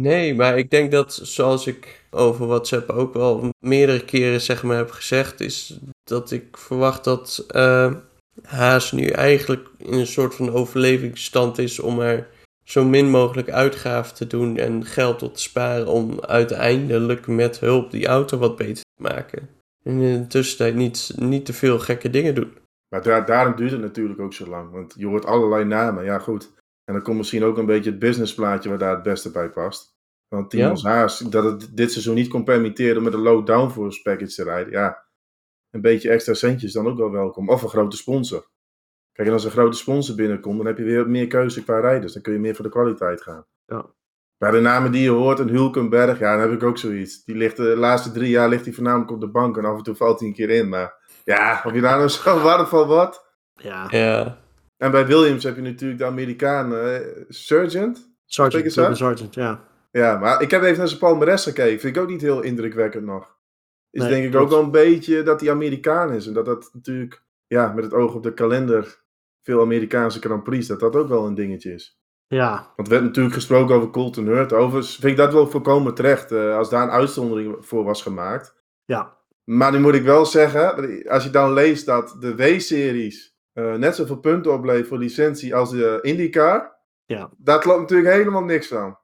Nee, 0.00 0.34
maar 0.34 0.58
ik 0.58 0.70
denk 0.70 0.90
dat 0.90 1.20
zoals 1.22 1.66
ik 1.66 2.04
over 2.10 2.46
WhatsApp 2.46 2.90
ook 2.90 3.14
wel 3.14 3.50
meerdere 3.58 4.04
keren 4.04 4.40
zeg 4.40 4.62
maar 4.62 4.76
heb 4.76 4.90
gezegd, 4.90 5.40
is 5.40 5.78
dat 6.02 6.30
ik 6.30 6.56
verwacht 6.56 7.04
dat 7.04 7.46
uh, 7.54 7.94
Haas 8.42 8.92
nu 8.92 9.06
eigenlijk 9.06 9.68
in 9.78 9.92
een 9.92 10.06
soort 10.06 10.34
van 10.34 10.52
overlevingsstand 10.52 11.58
is 11.58 11.78
om 11.78 12.00
er 12.00 12.28
zo 12.64 12.84
min 12.84 13.10
mogelijk 13.10 13.50
uitgaven 13.50 14.14
te 14.14 14.26
doen 14.26 14.56
en 14.56 14.84
geld 14.84 15.22
op 15.22 15.34
te 15.34 15.40
sparen 15.40 15.86
om 15.86 16.20
uiteindelijk 16.20 17.26
met 17.26 17.60
hulp 17.60 17.90
die 17.90 18.06
auto 18.06 18.38
wat 18.38 18.56
beter 18.56 18.84
te 18.84 19.02
maken. 19.02 19.48
En 19.82 19.98
in 19.98 20.20
de 20.20 20.26
tussentijd 20.26 20.74
niet, 20.74 21.12
niet 21.16 21.46
te 21.46 21.52
veel 21.52 21.78
gekke 21.78 22.10
dingen 22.10 22.34
doen. 22.34 22.52
Maar 22.88 23.02
daar, 23.02 23.26
daarom 23.26 23.56
duurt 23.56 23.70
het 23.70 23.80
natuurlijk 23.80 24.20
ook 24.20 24.32
zo 24.32 24.46
lang. 24.46 24.70
Want 24.70 24.94
je 24.96 25.06
hoort 25.06 25.24
allerlei 25.24 25.64
namen. 25.64 26.04
Ja, 26.04 26.18
goed. 26.18 26.52
En 26.84 26.94
dan 26.94 27.02
komt 27.02 27.16
misschien 27.16 27.44
ook 27.44 27.58
een 27.58 27.66
beetje 27.66 27.90
het 27.90 27.98
businessplaatje 27.98 28.68
waar 28.68 28.78
daar 28.78 28.94
het 28.94 29.02
beste 29.02 29.30
bij 29.30 29.50
past. 29.50 29.94
Want 30.28 30.50
Timos 30.50 30.82
ja. 30.82 30.88
Haas, 30.88 31.18
dat 31.18 31.44
het 31.44 31.76
dit 31.76 31.92
seizoen 31.92 32.14
niet 32.14 32.28
kon 32.28 32.44
permitteren 32.44 33.02
met 33.02 33.12
een 33.12 33.20
low 33.20 33.46
downforce 33.46 34.02
package 34.02 34.34
te 34.34 34.42
rijden. 34.42 34.72
Ja, 34.72 35.04
een 35.70 35.80
beetje 35.80 36.10
extra 36.10 36.34
centjes 36.34 36.72
dan 36.72 36.86
ook 36.86 36.98
wel 36.98 37.10
welkom. 37.10 37.48
Of 37.48 37.62
een 37.62 37.68
grote 37.68 37.96
sponsor. 37.96 38.46
Kijk, 39.14 39.28
en 39.28 39.34
als 39.34 39.44
een 39.44 39.50
grote 39.50 39.76
sponsor 39.76 40.16
binnenkomt, 40.16 40.56
dan 40.56 40.66
heb 40.66 40.78
je 40.78 40.84
weer 40.84 41.08
meer 41.08 41.26
keuze 41.26 41.64
qua 41.64 41.80
rijders. 41.80 42.12
Dan 42.12 42.22
kun 42.22 42.32
je 42.32 42.38
meer 42.38 42.54
voor 42.54 42.64
de 42.64 42.70
kwaliteit 42.70 43.22
gaan. 43.22 43.46
Ja. 43.66 43.86
Bij 44.38 44.50
de 44.50 44.60
namen 44.60 44.92
die 44.92 45.02
je 45.02 45.10
hoort, 45.10 45.38
een 45.38 45.48
Hulkenberg, 45.48 46.18
ja, 46.18 46.32
dan 46.32 46.40
heb 46.40 46.52
ik 46.52 46.62
ook 46.62 46.78
zoiets. 46.78 47.24
Die 47.24 47.36
ligt 47.36 47.56
de 47.56 47.76
laatste 47.76 48.12
drie 48.12 48.30
jaar 48.30 48.48
ligt 48.48 48.64
hij 48.64 48.74
voornamelijk 48.74 49.10
op 49.10 49.20
de 49.20 49.28
bank 49.28 49.56
en 49.56 49.64
af 49.64 49.76
en 49.76 49.82
toe 49.82 49.94
valt 49.94 50.18
hij 50.18 50.28
een 50.28 50.34
keer 50.34 50.50
in. 50.50 50.68
Maar 50.68 50.94
ja, 51.24 51.62
of 51.64 51.72
je 51.72 51.80
daar 51.80 51.96
nou 51.96 52.08
zo 52.08 52.40
warm 52.42 52.66
van 52.66 52.86
wordt. 52.86 53.24
Ja. 53.54 53.86
ja. 53.90 54.38
En 54.76 54.90
bij 54.90 55.06
Williams 55.06 55.44
heb 55.44 55.56
je 55.56 55.62
natuurlijk 55.62 56.00
de 56.00 56.06
Amerikaan 56.06 56.72
uh, 56.72 56.96
Sergeant. 57.28 58.12
Sergeant, 58.26 58.96
Sergeant, 58.96 59.34
ja. 59.34 59.64
Ja, 59.90 60.18
maar 60.18 60.42
ik 60.42 60.50
heb 60.50 60.62
even 60.62 60.78
naar 60.78 60.88
zijn 60.88 61.00
palmares 61.00 61.42
gekeken. 61.42 61.80
Vind 61.80 61.96
ik 61.96 62.02
ook 62.02 62.08
niet 62.08 62.20
heel 62.20 62.40
indrukwekkend 62.40 63.04
nog. 63.04 63.36
Is 63.90 64.06
denk 64.06 64.24
ik 64.24 64.40
ook 64.40 64.48
wel 64.48 64.62
een 64.62 64.70
beetje 64.70 65.22
dat 65.22 65.40
hij 65.40 65.50
Amerikaan 65.50 66.12
is. 66.12 66.26
En 66.26 66.32
dat 66.32 66.44
dat 66.44 66.70
natuurlijk, 66.72 67.22
ja, 67.46 67.72
met 67.72 67.84
het 67.84 67.92
oog 67.92 68.14
op 68.14 68.22
de 68.22 68.34
kalender, 68.34 69.03
veel 69.44 69.60
Amerikaanse 69.60 70.20
Grand 70.20 70.44
Prix, 70.44 70.66
dat 70.66 70.80
dat 70.80 70.96
ook 70.96 71.08
wel 71.08 71.26
een 71.26 71.34
dingetje 71.34 71.72
is. 71.72 72.02
Ja. 72.26 72.72
Want 72.76 72.88
er 72.88 72.94
werd 72.94 73.04
natuurlijk 73.04 73.34
gesproken 73.34 73.74
over 73.74 73.90
Colton 73.90 74.26
Hurt. 74.26 74.52
Overigens 74.52 74.96
vind 74.96 75.12
ik 75.12 75.16
dat 75.16 75.32
wel 75.32 75.50
volkomen 75.50 75.94
terecht, 75.94 76.32
uh, 76.32 76.56
als 76.56 76.70
daar 76.70 76.82
een 76.82 76.90
uitzondering 76.90 77.56
voor 77.60 77.84
was 77.84 78.02
gemaakt. 78.02 78.54
Ja. 78.84 79.18
Maar 79.44 79.72
nu 79.72 79.80
moet 79.80 79.94
ik 79.94 80.02
wel 80.02 80.26
zeggen, 80.26 80.74
als 81.08 81.24
je 81.24 81.30
dan 81.30 81.52
leest 81.52 81.86
dat 81.86 82.16
de 82.20 82.34
W-series 82.34 83.36
uh, 83.54 83.74
net 83.74 83.94
zoveel 83.94 84.18
punten 84.18 84.52
oplevert 84.52 84.88
voor 84.88 84.98
licentie 84.98 85.54
als 85.54 85.70
de 85.70 85.98
IndyCar, 86.02 86.76
ja. 87.04 87.30
daar 87.36 87.58
klopt 87.58 87.80
natuurlijk 87.80 88.14
helemaal 88.14 88.44
niks 88.44 88.66
van. 88.66 88.98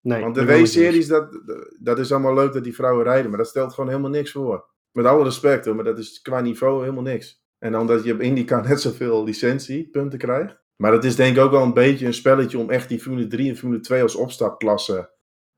Nee, 0.00 0.20
Want 0.20 0.34
de 0.34 0.44
W-series, 0.44 1.06
dat, 1.06 1.40
dat 1.80 1.98
is 1.98 2.12
allemaal 2.12 2.34
leuk 2.34 2.52
dat 2.52 2.64
die 2.64 2.74
vrouwen 2.74 3.04
rijden, 3.04 3.28
maar 3.28 3.38
dat 3.38 3.48
stelt 3.48 3.72
gewoon 3.72 3.90
helemaal 3.90 4.10
niks 4.10 4.32
voor. 4.32 4.68
Met 4.92 5.04
alle 5.04 5.24
respect 5.24 5.64
hoor, 5.64 5.74
maar 5.74 5.84
dat 5.84 5.98
is 5.98 6.20
qua 6.20 6.40
niveau 6.40 6.80
helemaal 6.80 7.02
niks. 7.02 7.43
En 7.64 7.72
dan 7.72 7.86
dat 7.86 8.04
je 8.04 8.12
op 8.12 8.20
IndyCar 8.20 8.68
net 8.68 8.80
zoveel 8.80 9.24
licentiepunten 9.24 10.18
krijgt. 10.18 10.56
Maar 10.76 10.90
dat 10.90 11.04
is 11.04 11.16
denk 11.16 11.36
ik 11.36 11.42
ook 11.42 11.50
wel 11.50 11.62
een 11.62 11.74
beetje 11.74 12.06
een 12.06 12.14
spelletje 12.14 12.58
om 12.58 12.70
echt 12.70 12.88
die 12.88 13.00
Formule 13.00 13.26
3 13.26 13.50
en 13.50 13.56
Formule 13.56 13.80
2 13.80 14.02
als 14.02 14.14
opstapklasse 14.14 15.10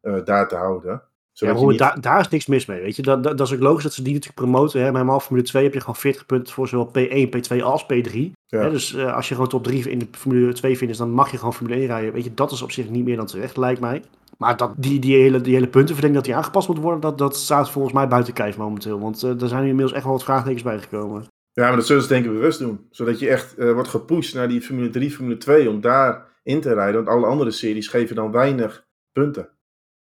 uh, 0.02 0.24
daar 0.24 0.48
te 0.48 0.54
houden. 0.54 1.02
Ja, 1.32 1.52
niet... 1.52 1.78
daar, 1.78 2.00
daar 2.00 2.20
is 2.20 2.28
niks 2.28 2.46
mis 2.46 2.66
mee, 2.66 2.80
weet 2.80 2.96
je. 2.96 3.02
Dat, 3.02 3.22
dat, 3.22 3.38
dat, 3.38 3.46
is 3.46 3.54
ook 3.54 3.60
logisch 3.60 3.82
dat 3.82 3.92
ze 3.92 4.02
die 4.02 4.12
natuurlijk 4.12 4.40
promoten. 4.40 4.82
Hè. 4.82 4.92
Bij 4.92 5.00
een 5.00 5.20
Formule 5.20 5.46
2 5.46 5.64
heb 5.64 5.72
je 5.72 5.80
gewoon 5.80 5.96
40 5.96 6.26
punten 6.26 6.52
voor 6.52 6.68
zowel 6.68 6.90
P1, 6.98 7.28
P2 7.28 7.62
als 7.62 7.84
P3. 7.84 8.12
Ja. 8.46 8.60
Hè, 8.60 8.70
dus 8.70 8.94
uh, 8.94 9.14
als 9.14 9.28
je 9.28 9.34
gewoon 9.34 9.50
top 9.50 9.64
3 9.64 9.90
in 9.90 9.98
de 9.98 10.06
Formule 10.10 10.52
2 10.52 10.76
vindt, 10.76 10.98
dan 10.98 11.10
mag 11.10 11.30
je 11.30 11.38
gewoon 11.38 11.54
Formule 11.54 11.78
1 11.78 11.86
rijden. 11.86 12.12
Weet 12.12 12.24
je, 12.24 12.34
dat 12.34 12.52
is 12.52 12.62
op 12.62 12.72
zich 12.72 12.88
niet 12.88 13.04
meer 13.04 13.16
dan 13.16 13.26
terecht, 13.26 13.56
lijkt 13.56 13.80
mij. 13.80 14.02
Maar 14.38 14.56
dat, 14.56 14.72
die, 14.76 14.98
die, 14.98 15.16
hele, 15.16 15.40
die 15.40 15.54
hele 15.54 15.68
puntenverdeling 15.68 16.14
dat 16.14 16.24
die 16.24 16.36
aangepast 16.36 16.68
moet 16.68 16.78
worden, 16.78 17.00
dat, 17.00 17.18
dat 17.18 17.36
staat 17.36 17.70
volgens 17.70 17.94
mij 17.94 18.08
buiten 18.08 18.32
kijf 18.32 18.56
momenteel. 18.56 19.00
Want 19.00 19.24
uh, 19.24 19.42
er 19.42 19.48
zijn 19.48 19.64
inmiddels 19.64 19.92
echt 19.92 20.04
wel 20.04 20.12
wat 20.12 20.24
vraagtekens 20.24 20.62
bijgekomen. 20.62 21.26
Ja, 21.60 21.66
maar 21.66 21.76
dat 21.76 21.86
zullen 21.86 22.02
ze 22.02 22.08
denk 22.08 22.24
ik 22.24 22.30
bewust 22.30 22.58
doen. 22.58 22.86
Zodat 22.90 23.18
je 23.18 23.28
echt 23.28 23.58
uh, 23.58 23.72
wordt 23.72 23.88
gepusht 23.88 24.34
naar 24.34 24.48
die 24.48 24.60
Formule 24.60 24.90
3, 24.90 25.10
Formule 25.10 25.36
2 25.36 25.70
om 25.70 25.80
daar 25.80 26.26
in 26.42 26.60
te 26.60 26.74
rijden. 26.74 26.94
Want 26.94 27.16
alle 27.16 27.26
andere 27.26 27.50
series 27.50 27.88
geven 27.88 28.16
dan 28.16 28.30
weinig 28.30 28.86
punten. 29.12 29.48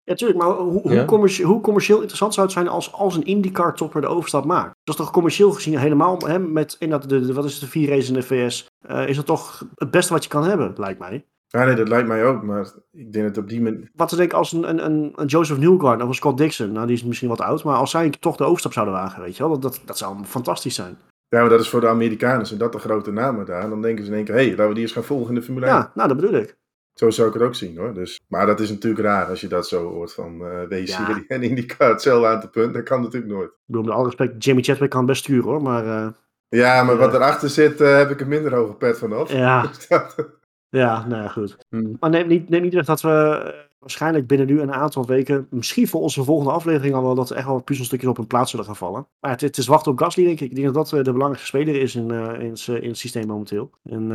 Ja, 0.04 0.14
tuurlijk, 0.14 0.40
maar 0.40 0.50
hoe, 0.50 0.82
hoe, 0.82 1.06
commercieel, 1.06 1.50
hoe, 1.50 1.62
commercieel, 1.62 1.98
interessant 1.98 2.34
zou 2.34 2.46
het 2.46 2.56
zijn 2.56 2.68
als, 2.68 2.94
als 2.94 3.16
een 3.16 3.26
IndyCar-topper 3.26 4.02
de 4.02 4.08
overstap 4.08 4.46
maakt? 4.46 4.76
Dat 4.84 4.96
is 4.96 5.02
toch 5.02 5.12
commercieel 5.12 5.52
gezien 5.52 5.78
helemaal, 5.78 6.18
hè, 6.18 6.40
met 6.40 6.76
in 6.80 6.90
dat, 6.90 7.10
de, 7.10 7.34
wat 7.34 7.46
is 7.46 7.52
het, 7.52 7.62
de 7.62 7.68
vier 7.68 7.90
races 7.90 8.08
in 8.08 8.14
de 8.14 8.22
VS, 8.22 8.68
uh, 8.90 9.08
is 9.08 9.16
dat 9.16 9.26
toch 9.26 9.68
het 9.76 9.92
beste 9.92 10.14
wat 10.14 10.24
je 10.24 10.30
kan 10.30 10.44
hebben, 10.44 10.74
lijkt 10.76 11.00
mij. 11.00 11.26
Ja, 11.48 11.66
nee, 11.66 11.76
dat 11.76 11.88
lijkt 11.88 12.08
mij 12.08 12.26
ook, 12.26 12.44
maar 12.44 12.72
ik 12.92 13.14
denk 13.14 13.28
dat 13.28 13.44
op 13.44 13.50
die 13.50 13.62
manier... 13.62 13.90
Wat 13.94 14.10
te 14.10 14.16
denken 14.16 14.38
als 14.38 14.52
een, 14.52 14.86
een, 14.86 15.14
een 15.16 15.28
Joseph 15.28 15.60
Newgarden 15.60 16.02
of 16.02 16.08
een 16.08 16.16
Scott 16.16 16.38
Dixon, 16.38 16.72
nou 16.72 16.88
die 16.88 16.96
is 16.96 17.04
misschien 17.04 17.30
wat 17.30 17.42
oud, 17.42 17.64
maar 17.64 17.76
als 17.76 17.92
zij 17.92 18.10
toch 18.10 18.36
de 18.36 18.44
overstap 18.44 18.74
zouden 18.74 18.94
wagen, 18.96 19.22
weet 19.22 19.38
je 19.38 19.44
wel, 19.44 19.52
dat, 19.52 19.62
dat, 19.62 19.82
dat 19.86 19.98
zou 19.98 20.24
fantastisch 20.24 20.76
zijn. 20.76 20.98
Ja, 21.30 21.40
maar 21.40 21.50
dat 21.50 21.60
is 21.60 21.70
voor 21.70 21.82
de 21.82 21.88
Amerikanen, 21.88 22.46
zijn 22.46 22.60
dat 22.60 22.72
de 22.72 22.80
grote 22.80 23.12
namen 23.12 23.46
daar. 23.46 23.70
Dan 23.70 23.82
denken 23.82 24.06
ze 24.06 24.10
in 24.10 24.16
één 24.16 24.26
keer, 24.26 24.36
hé, 24.36 24.42
hey, 24.42 24.50
laten 24.50 24.68
we 24.68 24.74
die 24.74 24.84
eens 24.84 24.92
gaan 24.92 25.04
volgen 25.04 25.30
in 25.30 25.36
de 25.36 25.42
Formule 25.42 25.66
1. 25.66 25.76
Ja, 25.76 25.92
nou 25.94 26.08
dat 26.08 26.18
bedoel 26.18 26.40
ik. 26.40 26.58
Zo 26.94 27.10
zou 27.10 27.28
ik 27.28 27.34
het 27.34 27.44
ook 27.44 27.56
zien 27.56 27.78
hoor. 27.78 27.94
Dus, 27.94 28.22
maar 28.28 28.46
dat 28.46 28.60
is 28.60 28.70
natuurlijk 28.70 29.04
raar 29.04 29.26
als 29.26 29.42
je 29.42 29.48
dat 29.48 29.68
zo 29.68 29.92
hoort 29.92 30.14
van 30.14 30.42
uh, 30.42 30.68
WC 30.68 30.88
ja. 30.88 31.24
en 31.28 31.44
IndyCar 31.44 31.90
hetzelfde 31.90 32.28
aan 32.28 32.40
te 32.40 32.50
punt. 32.50 32.74
Dat 32.74 32.84
kan 32.84 33.02
natuurlijk 33.02 33.34
nooit. 33.34 33.50
Ik 33.50 33.56
bedoel, 33.66 33.84
met 33.84 33.94
alle 33.94 34.06
respect, 34.06 34.44
Jamie 34.44 34.64
Chadwick 34.64 34.90
kan 34.90 35.06
best 35.06 35.24
sturen 35.24 35.44
hoor, 35.44 35.62
maar... 35.62 35.86
Uh, 35.86 36.08
ja, 36.50 36.84
maar 36.84 36.96
uh, 36.96 37.00
wat 37.00 37.14
erachter 37.14 37.50
zit, 37.50 37.80
heb 37.80 38.10
ik 38.10 38.22
een 38.22 38.28
minder 38.28 38.56
hoge 38.56 38.74
pet 38.74 38.98
vanaf. 38.98 39.32
Ja, 39.32 39.70
ja 40.70 41.08
nou 41.08 41.24
ja, 41.24 41.28
goed. 41.28 41.58
Hmm. 41.70 41.96
Maar 42.00 42.10
neem 42.10 42.28
niet, 42.28 42.50
neem 42.50 42.62
niet 42.62 42.74
weg 42.74 42.86
dat 42.86 43.02
we 43.02 43.65
waarschijnlijk 43.80 44.28
binnen 44.28 44.48
nu 44.48 44.62
een 44.62 44.74
aantal 44.74 45.06
weken, 45.06 45.48
misschien 45.50 45.88
voor 45.88 46.02
onze 46.02 46.24
volgende 46.24 46.52
aflevering 46.52 46.96
al 46.96 47.04
wel, 47.04 47.16
dat 47.16 47.30
er 47.30 47.36
echt 47.36 47.48
wel 47.48 47.62
puzzelstukjes 47.62 48.10
op 48.10 48.18
hun 48.18 48.28
plaats 48.28 48.52
zullen 48.52 48.66
gaan 48.66 48.76
vallen. 48.76 49.08
Maar 49.20 49.32
het, 49.32 49.42
het 49.42 49.58
is 49.58 49.68
wachten 49.68 49.92
op 49.92 50.00
Gasly, 50.00 50.24
denk 50.24 50.40
ik. 50.40 50.50
Ik 50.50 50.56
denk 50.56 50.74
dat 50.74 50.90
dat 50.90 51.06
de 51.06 51.12
belangrijkste 51.12 51.58
speler 51.58 51.82
is 51.82 51.96
in, 51.96 52.12
in, 52.12 52.56
in, 52.66 52.88
het 52.88 52.98
systeem 52.98 53.28
momenteel. 53.28 53.72
En 53.84 54.08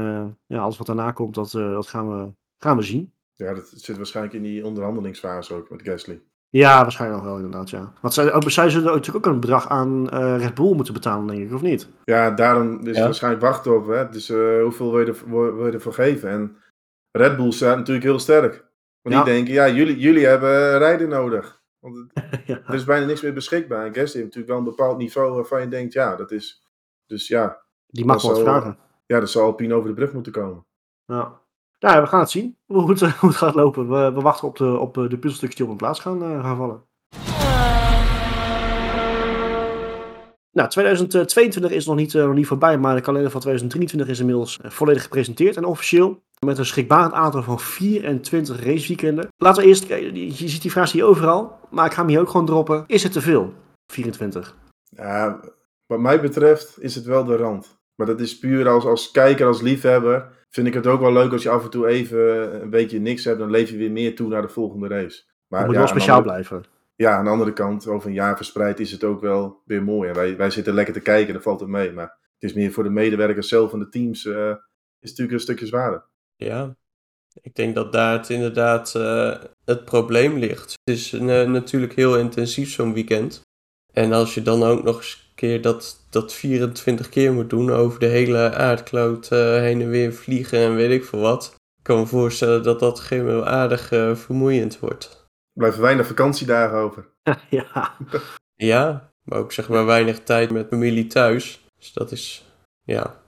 ja, 0.47 0.59
alles 0.59 0.79
wat 0.79 0.87
daarna 0.87 1.13
komt, 1.13 1.35
dat, 1.35 1.51
dat 1.51 1.87
gaan, 1.87 2.09
we, 2.11 2.33
gaan 2.59 2.77
we 2.77 2.83
zien. 2.83 3.13
Ja, 3.35 3.55
dat 3.55 3.73
zit 3.75 3.97
waarschijnlijk 3.97 4.37
in 4.37 4.43
die 4.43 4.67
onderhandelingsfase 4.67 5.55
ook 5.55 5.71
met 5.71 5.83
Gasly. 5.83 6.21
Ja, 6.51 6.83
waarschijnlijk 6.83 7.23
wel 7.23 7.37
inderdaad, 7.37 7.71
ja. 7.71 7.93
Want 8.01 8.15
zij, 8.15 8.33
ook, 8.33 8.51
zij 8.51 8.71
zullen 8.71 8.95
natuurlijk 8.95 9.27
ook 9.27 9.33
een 9.33 9.41
bedrag 9.41 9.69
aan 9.69 10.09
uh, 10.15 10.37
Red 10.39 10.55
Bull 10.55 10.75
moeten 10.75 10.95
betalen, 10.95 11.27
denk 11.27 11.49
ik, 11.49 11.55
of 11.55 11.63
niet? 11.63 11.89
Ja, 12.05 12.31
daarom 12.31 12.81
is 12.81 12.97
het 12.97 13.05
waarschijnlijk 13.05 13.43
wachten 13.43 13.77
op. 13.77 13.87
Hè? 13.87 14.09
Dus 14.09 14.31
uh, 14.31 14.63
hoeveel 14.63 14.91
wil 14.91 15.01
je, 15.01 15.07
er, 15.07 15.31
wil 15.31 15.67
je 15.67 15.73
ervoor 15.73 15.93
geven? 15.93 16.31
En 16.31 16.57
Red 17.11 17.37
Bull 17.37 17.51
staat 17.51 17.77
natuurlijk 17.77 18.07
heel 18.07 18.19
sterk. 18.19 18.69
Want 19.03 19.15
die 19.15 19.35
denken, 19.35 19.55
ja, 19.55 19.69
jullie, 19.69 19.99
jullie 19.99 20.27
hebben 20.27 20.79
rijden 20.79 21.09
nodig. 21.09 21.63
Want 21.79 21.97
het, 21.97 22.11
ja. 22.47 22.63
er 22.67 22.75
is 22.75 22.85
bijna 22.85 23.07
niks 23.07 23.21
meer 23.21 23.33
beschikbaar. 23.33 23.87
En 23.87 23.95
Gasly 23.95 24.21
heeft 24.21 24.35
natuurlijk 24.35 24.49
wel 24.49 24.59
een 24.59 24.77
bepaald 24.77 24.99
niveau 24.99 25.35
waarvan 25.35 25.61
je 25.61 25.69
denkt, 25.69 25.93
ja, 25.93 26.17
dat 26.17 26.31
is... 26.31 26.67
Dus 27.07 27.29
ja... 27.29 27.63
Die 27.87 28.05
mag 28.05 28.23
wel 28.23 28.37
vragen. 28.37 28.79
Ja, 29.07 29.21
dat 29.21 29.31
zal 29.31 29.45
Alpine 29.45 29.75
over 29.75 29.89
de 29.89 29.95
brug 29.95 30.13
moeten 30.13 30.33
komen. 30.33 30.67
Ja. 31.07 31.41
Nou, 31.79 32.01
we 32.01 32.07
gaan 32.07 32.21
het 32.21 32.31
zien 32.31 32.57
hoe 32.67 32.91
het, 32.91 33.01
hoe 33.21 33.29
het 33.29 33.39
gaat 33.39 33.55
lopen. 33.55 33.89
We, 33.89 34.13
we, 34.13 34.21
wachten 34.21 34.49
op 34.49 34.57
de, 34.57 34.79
op 34.79 34.95
de 34.95 35.19
puzzelstukjes 35.19 35.55
die 35.55 35.65
op 35.65 35.71
een 35.71 35.77
plaats 35.77 36.01
gaan, 36.01 36.23
uh, 36.23 36.43
gaan 36.45 36.57
vallen. 36.57 36.85
Nou, 40.53 40.69
2022 40.69 41.71
is 41.71 41.87
nog 41.87 41.97
niet, 41.97 42.15
uh, 42.15 42.25
nog 42.25 42.35
niet 42.35 42.47
voorbij, 42.47 42.79
maar 42.79 42.95
de 42.95 43.01
kalender 43.01 43.31
van 43.31 43.41
2023 43.41 44.09
is 44.09 44.21
inmiddels 44.21 44.59
uh, 44.65 44.71
volledig 44.71 45.03
gepresenteerd 45.03 45.57
en 45.57 45.65
officieel. 45.65 46.23
Met 46.47 46.59
een 46.59 46.67
schrikbarend 46.67 47.13
aantal 47.13 47.43
van 47.43 47.61
24 47.61 48.65
raceweekenden. 48.65 49.29
Laten 49.37 49.63
we 49.63 49.69
eerst, 49.69 49.89
je 49.89 50.49
ziet 50.49 50.63
die 50.63 50.71
vraag 50.71 50.93
hier 50.93 51.05
overal, 51.05 51.59
maar 51.71 51.87
ik 51.87 51.93
ga 51.93 52.01
hem 52.01 52.11
hier 52.11 52.21
ook 52.21 52.29
gewoon 52.29 52.47
droppen. 52.47 52.85
Is 52.87 53.03
het 53.03 53.13
te 53.13 53.21
veel, 53.21 53.55
24? 53.87 54.57
Ja, 54.89 55.41
wat 55.87 56.01
mij 56.01 56.21
betreft 56.21 56.83
is 56.83 56.95
het 56.95 57.05
wel 57.05 57.25
de 57.25 57.37
rand. 57.37 57.79
Maar 57.95 58.07
dat 58.07 58.21
is 58.21 58.39
puur 58.39 58.69
als, 58.69 58.85
als 58.85 59.11
kijker, 59.11 59.47
als 59.47 59.61
liefhebber 59.61 60.47
vind 60.51 60.67
ik 60.67 60.75
het 60.75 60.87
ook 60.87 61.01
wel 61.01 61.13
leuk 61.13 61.33
als 61.33 61.43
je 61.43 61.51
af 61.51 61.65
en 61.65 61.71
toe 61.71 61.87
even 61.87 62.63
een 62.63 62.71
beetje 62.71 62.99
niks 62.99 63.25
hebt. 63.25 63.39
Dan 63.39 63.51
leef 63.51 63.71
je 63.71 63.77
weer 63.77 63.91
meer 63.91 64.15
toe 64.15 64.29
naar 64.29 64.43
de 64.43 64.49
volgende 64.49 64.89
race. 64.89 65.23
Maar 65.47 65.59
het 65.59 65.69
moet 65.69 65.77
ja, 65.77 65.83
wel 65.83 65.91
speciaal 65.91 66.23
blijven. 66.23 66.65
Ja, 66.95 67.17
aan 67.17 67.25
de 67.25 67.31
andere 67.31 67.53
kant, 67.53 67.87
over 67.87 68.09
een 68.09 68.15
jaar 68.15 68.37
verspreid 68.37 68.81
is 68.81 68.93
het 68.93 69.05
ook 69.05 69.21
wel 69.21 69.63
weer 69.65 69.83
mooi. 69.83 70.09
En 70.09 70.15
wij, 70.15 70.37
wij 70.37 70.51
zitten 70.51 70.75
lekker 70.75 70.95
te 70.95 71.01
kijken, 71.01 71.35
dat 71.35 71.43
valt 71.43 71.61
het 71.61 71.69
mee. 71.69 71.93
Maar 71.93 72.19
het 72.39 72.51
is 72.51 72.53
meer 72.53 72.73
voor 72.73 72.85
de 72.85 72.91
medewerkers 72.91 73.49
zelf 73.49 73.71
van 73.71 73.79
de 73.79 73.89
teams, 73.89 74.25
uh, 74.25 74.55
is 75.01 75.11
natuurlijk 75.11 75.33
een 75.33 75.41
stukje 75.41 75.67
zwaarder. 75.67 76.09
Ja, 76.41 76.77
ik 77.43 77.55
denk 77.55 77.75
dat 77.75 77.93
daar 77.93 78.13
het 78.13 78.29
inderdaad 78.29 78.95
uh, 78.97 79.35
het 79.65 79.85
probleem 79.85 80.39
ligt. 80.39 80.71
Het 80.85 80.97
is 80.97 81.13
uh, 81.13 81.43
natuurlijk 81.43 81.95
heel 81.95 82.19
intensief 82.19 82.71
zo'n 82.71 82.93
weekend. 82.93 83.41
En 83.93 84.13
als 84.13 84.35
je 84.35 84.43
dan 84.43 84.63
ook 84.63 84.83
nog 84.83 84.97
eens 84.97 85.31
keer 85.41 85.63
dat, 85.63 86.07
dat 86.11 86.33
24 86.33 87.09
keer 87.09 87.33
moet 87.33 87.51
doen 87.51 87.71
over 87.71 88.01
de 88.01 88.07
hele 88.07 88.55
aardkloot 88.55 89.31
uh, 89.33 89.39
heen 89.39 89.81
en 89.81 89.89
weer 89.89 90.13
vliegen 90.13 90.59
en 90.59 90.75
weet 90.75 90.91
ik 90.91 91.05
veel 91.05 91.21
wat. 91.21 91.55
Ik 91.79 91.85
kan 91.85 91.99
me 91.99 92.07
voorstellen 92.07 92.63
dat 92.63 92.81
dat 92.81 93.01
geen 93.01 93.25
wel 93.25 93.47
aardig 93.47 93.93
uh, 93.93 94.15
vermoeiend 94.15 94.79
wordt. 94.79 95.05
Er 95.29 95.61
blijven 95.61 95.81
weinig 95.81 96.07
vakantiedagen 96.07 96.79
over. 96.79 97.09
ja. 97.51 97.97
ja, 98.55 99.13
maar 99.23 99.39
ook 99.39 99.53
zeg 99.53 99.69
maar 99.69 99.87
weinig 99.87 100.21
tijd 100.21 100.51
met 100.51 100.69
familie 100.69 101.07
thuis. 101.07 101.61
Dus 101.79 101.93
dat 101.93 102.13
is, 102.13 102.45
ja. 102.83 103.20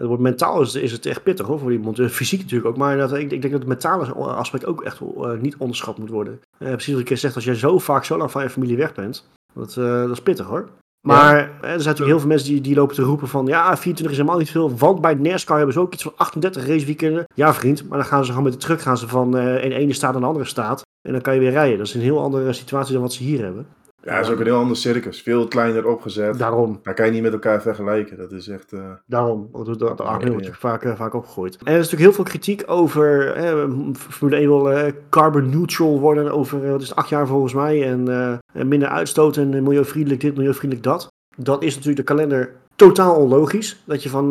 Het 0.00 0.08
wordt 0.08 0.22
mentaal 0.22 0.60
is, 0.60 0.74
is 0.74 0.92
het 0.92 1.06
echt 1.06 1.22
pittig 1.22 1.46
hoor, 1.46 1.58
voor 1.58 1.72
iemand. 1.72 2.00
Fysiek 2.10 2.40
natuurlijk 2.40 2.68
ook, 2.68 2.76
maar 2.76 2.96
dat, 2.96 3.12
ik, 3.12 3.20
ik 3.20 3.40
denk 3.40 3.42
dat 3.42 3.60
het 3.60 3.66
mentale 3.66 4.12
aspect 4.12 4.66
ook 4.66 4.82
echt 4.82 5.00
uh, 5.00 5.32
niet 5.40 5.56
onderschat 5.56 5.98
moet 5.98 6.10
worden. 6.10 6.40
precies 6.58 6.94
wat 6.94 7.10
ik 7.10 7.18
zeg, 7.18 7.34
als 7.34 7.44
jij 7.44 7.54
zo 7.54 7.78
vaak 7.78 8.04
zo 8.04 8.16
lang 8.16 8.30
van 8.30 8.42
je 8.42 8.50
familie 8.50 8.76
weg 8.76 8.94
bent, 8.94 9.28
dat, 9.54 9.74
dat 9.74 10.10
is 10.10 10.22
pittig 10.22 10.46
hoor. 10.46 10.68
Maar 11.00 11.36
er 11.36 11.50
zijn 11.60 11.76
natuurlijk 11.76 12.06
heel 12.06 12.18
veel 12.18 12.28
mensen 12.28 12.48
die, 12.48 12.60
die 12.60 12.74
lopen 12.74 12.94
te 12.94 13.02
roepen 13.02 13.28
van... 13.28 13.46
ja, 13.46 13.76
24 13.76 14.10
is 14.10 14.16
helemaal 14.16 14.38
niet 14.38 14.50
veel, 14.50 14.76
want 14.76 15.00
bij 15.00 15.14
NASCAR 15.14 15.56
hebben 15.56 15.74
ze 15.74 15.80
ook 15.80 15.92
iets 15.92 16.02
van 16.02 16.12
38 16.16 16.66
raceweekenden. 16.66 17.24
Ja 17.34 17.54
vriend, 17.54 17.88
maar 17.88 17.98
dan 17.98 18.06
gaan 18.06 18.24
ze 18.24 18.30
gewoon 18.30 18.44
met 18.44 18.52
de 18.52 18.58
truck 18.58 18.80
gaan 18.80 18.98
ze 18.98 19.08
van 19.08 19.36
uh, 19.36 19.64
in 19.64 19.72
ene 19.72 19.92
staat 19.92 20.12
naar 20.12 20.22
een 20.22 20.28
andere 20.28 20.44
staat. 20.44 20.82
En 21.08 21.12
dan 21.12 21.20
kan 21.20 21.34
je 21.34 21.40
weer 21.40 21.50
rijden. 21.50 21.78
Dat 21.78 21.86
is 21.86 21.94
een 21.94 22.00
heel 22.00 22.20
andere 22.20 22.52
situatie 22.52 22.92
dan 22.92 23.02
wat 23.02 23.12
ze 23.12 23.22
hier 23.22 23.42
hebben. 23.42 23.66
Ja, 24.02 24.16
dat 24.16 24.24
is 24.24 24.32
ook 24.32 24.38
een 24.38 24.46
heel 24.46 24.56
ander 24.56 24.76
circus. 24.76 25.22
Veel 25.22 25.48
kleiner 25.48 25.86
opgezet. 25.86 26.38
Daarom. 26.38 26.80
Daar 26.82 26.94
kan 26.94 27.06
je 27.06 27.12
niet 27.12 27.22
met 27.22 27.32
elkaar 27.32 27.62
vergelijken. 27.62 28.16
Dat 28.16 28.32
is 28.32 28.48
echt... 28.48 28.72
Uh... 28.72 28.80
Daarom. 29.06 29.48
Dat, 29.52 29.78
dat, 29.78 29.98
dat 29.98 30.24
wordt 30.28 30.50
vaak, 30.52 30.84
uh, 30.84 30.96
vaak 30.96 31.14
opgegooid. 31.14 31.56
En 31.56 31.72
er 31.72 31.78
is 31.78 31.90
natuurlijk 31.90 32.02
heel 32.02 32.12
veel 32.12 32.24
kritiek 32.24 32.62
over... 32.66 33.32
Eh, 33.32 33.64
Formule 33.94 34.36
1 34.36 34.48
wil 34.48 34.92
carbon 35.10 35.50
neutral 35.50 36.00
worden 36.00 36.32
over 36.32 36.70
wat 36.70 36.82
is 36.82 36.94
acht 36.94 37.08
jaar 37.08 37.26
volgens 37.26 37.54
mij. 37.54 37.88
En 37.88 38.38
minder 38.68 38.88
uitstoot 38.88 39.36
en 39.36 39.62
milieuvriendelijk 39.62 40.20
dit, 40.20 40.36
milieuvriendelijk 40.36 40.88
dat. 40.88 41.08
Dat 41.36 41.62
is 41.62 41.74
natuurlijk 41.74 42.06
de 42.06 42.14
kalender 42.14 42.52
totaal 42.76 43.16
onlogisch. 43.16 43.82
Dat 43.84 44.02
je 44.02 44.08
van, 44.08 44.28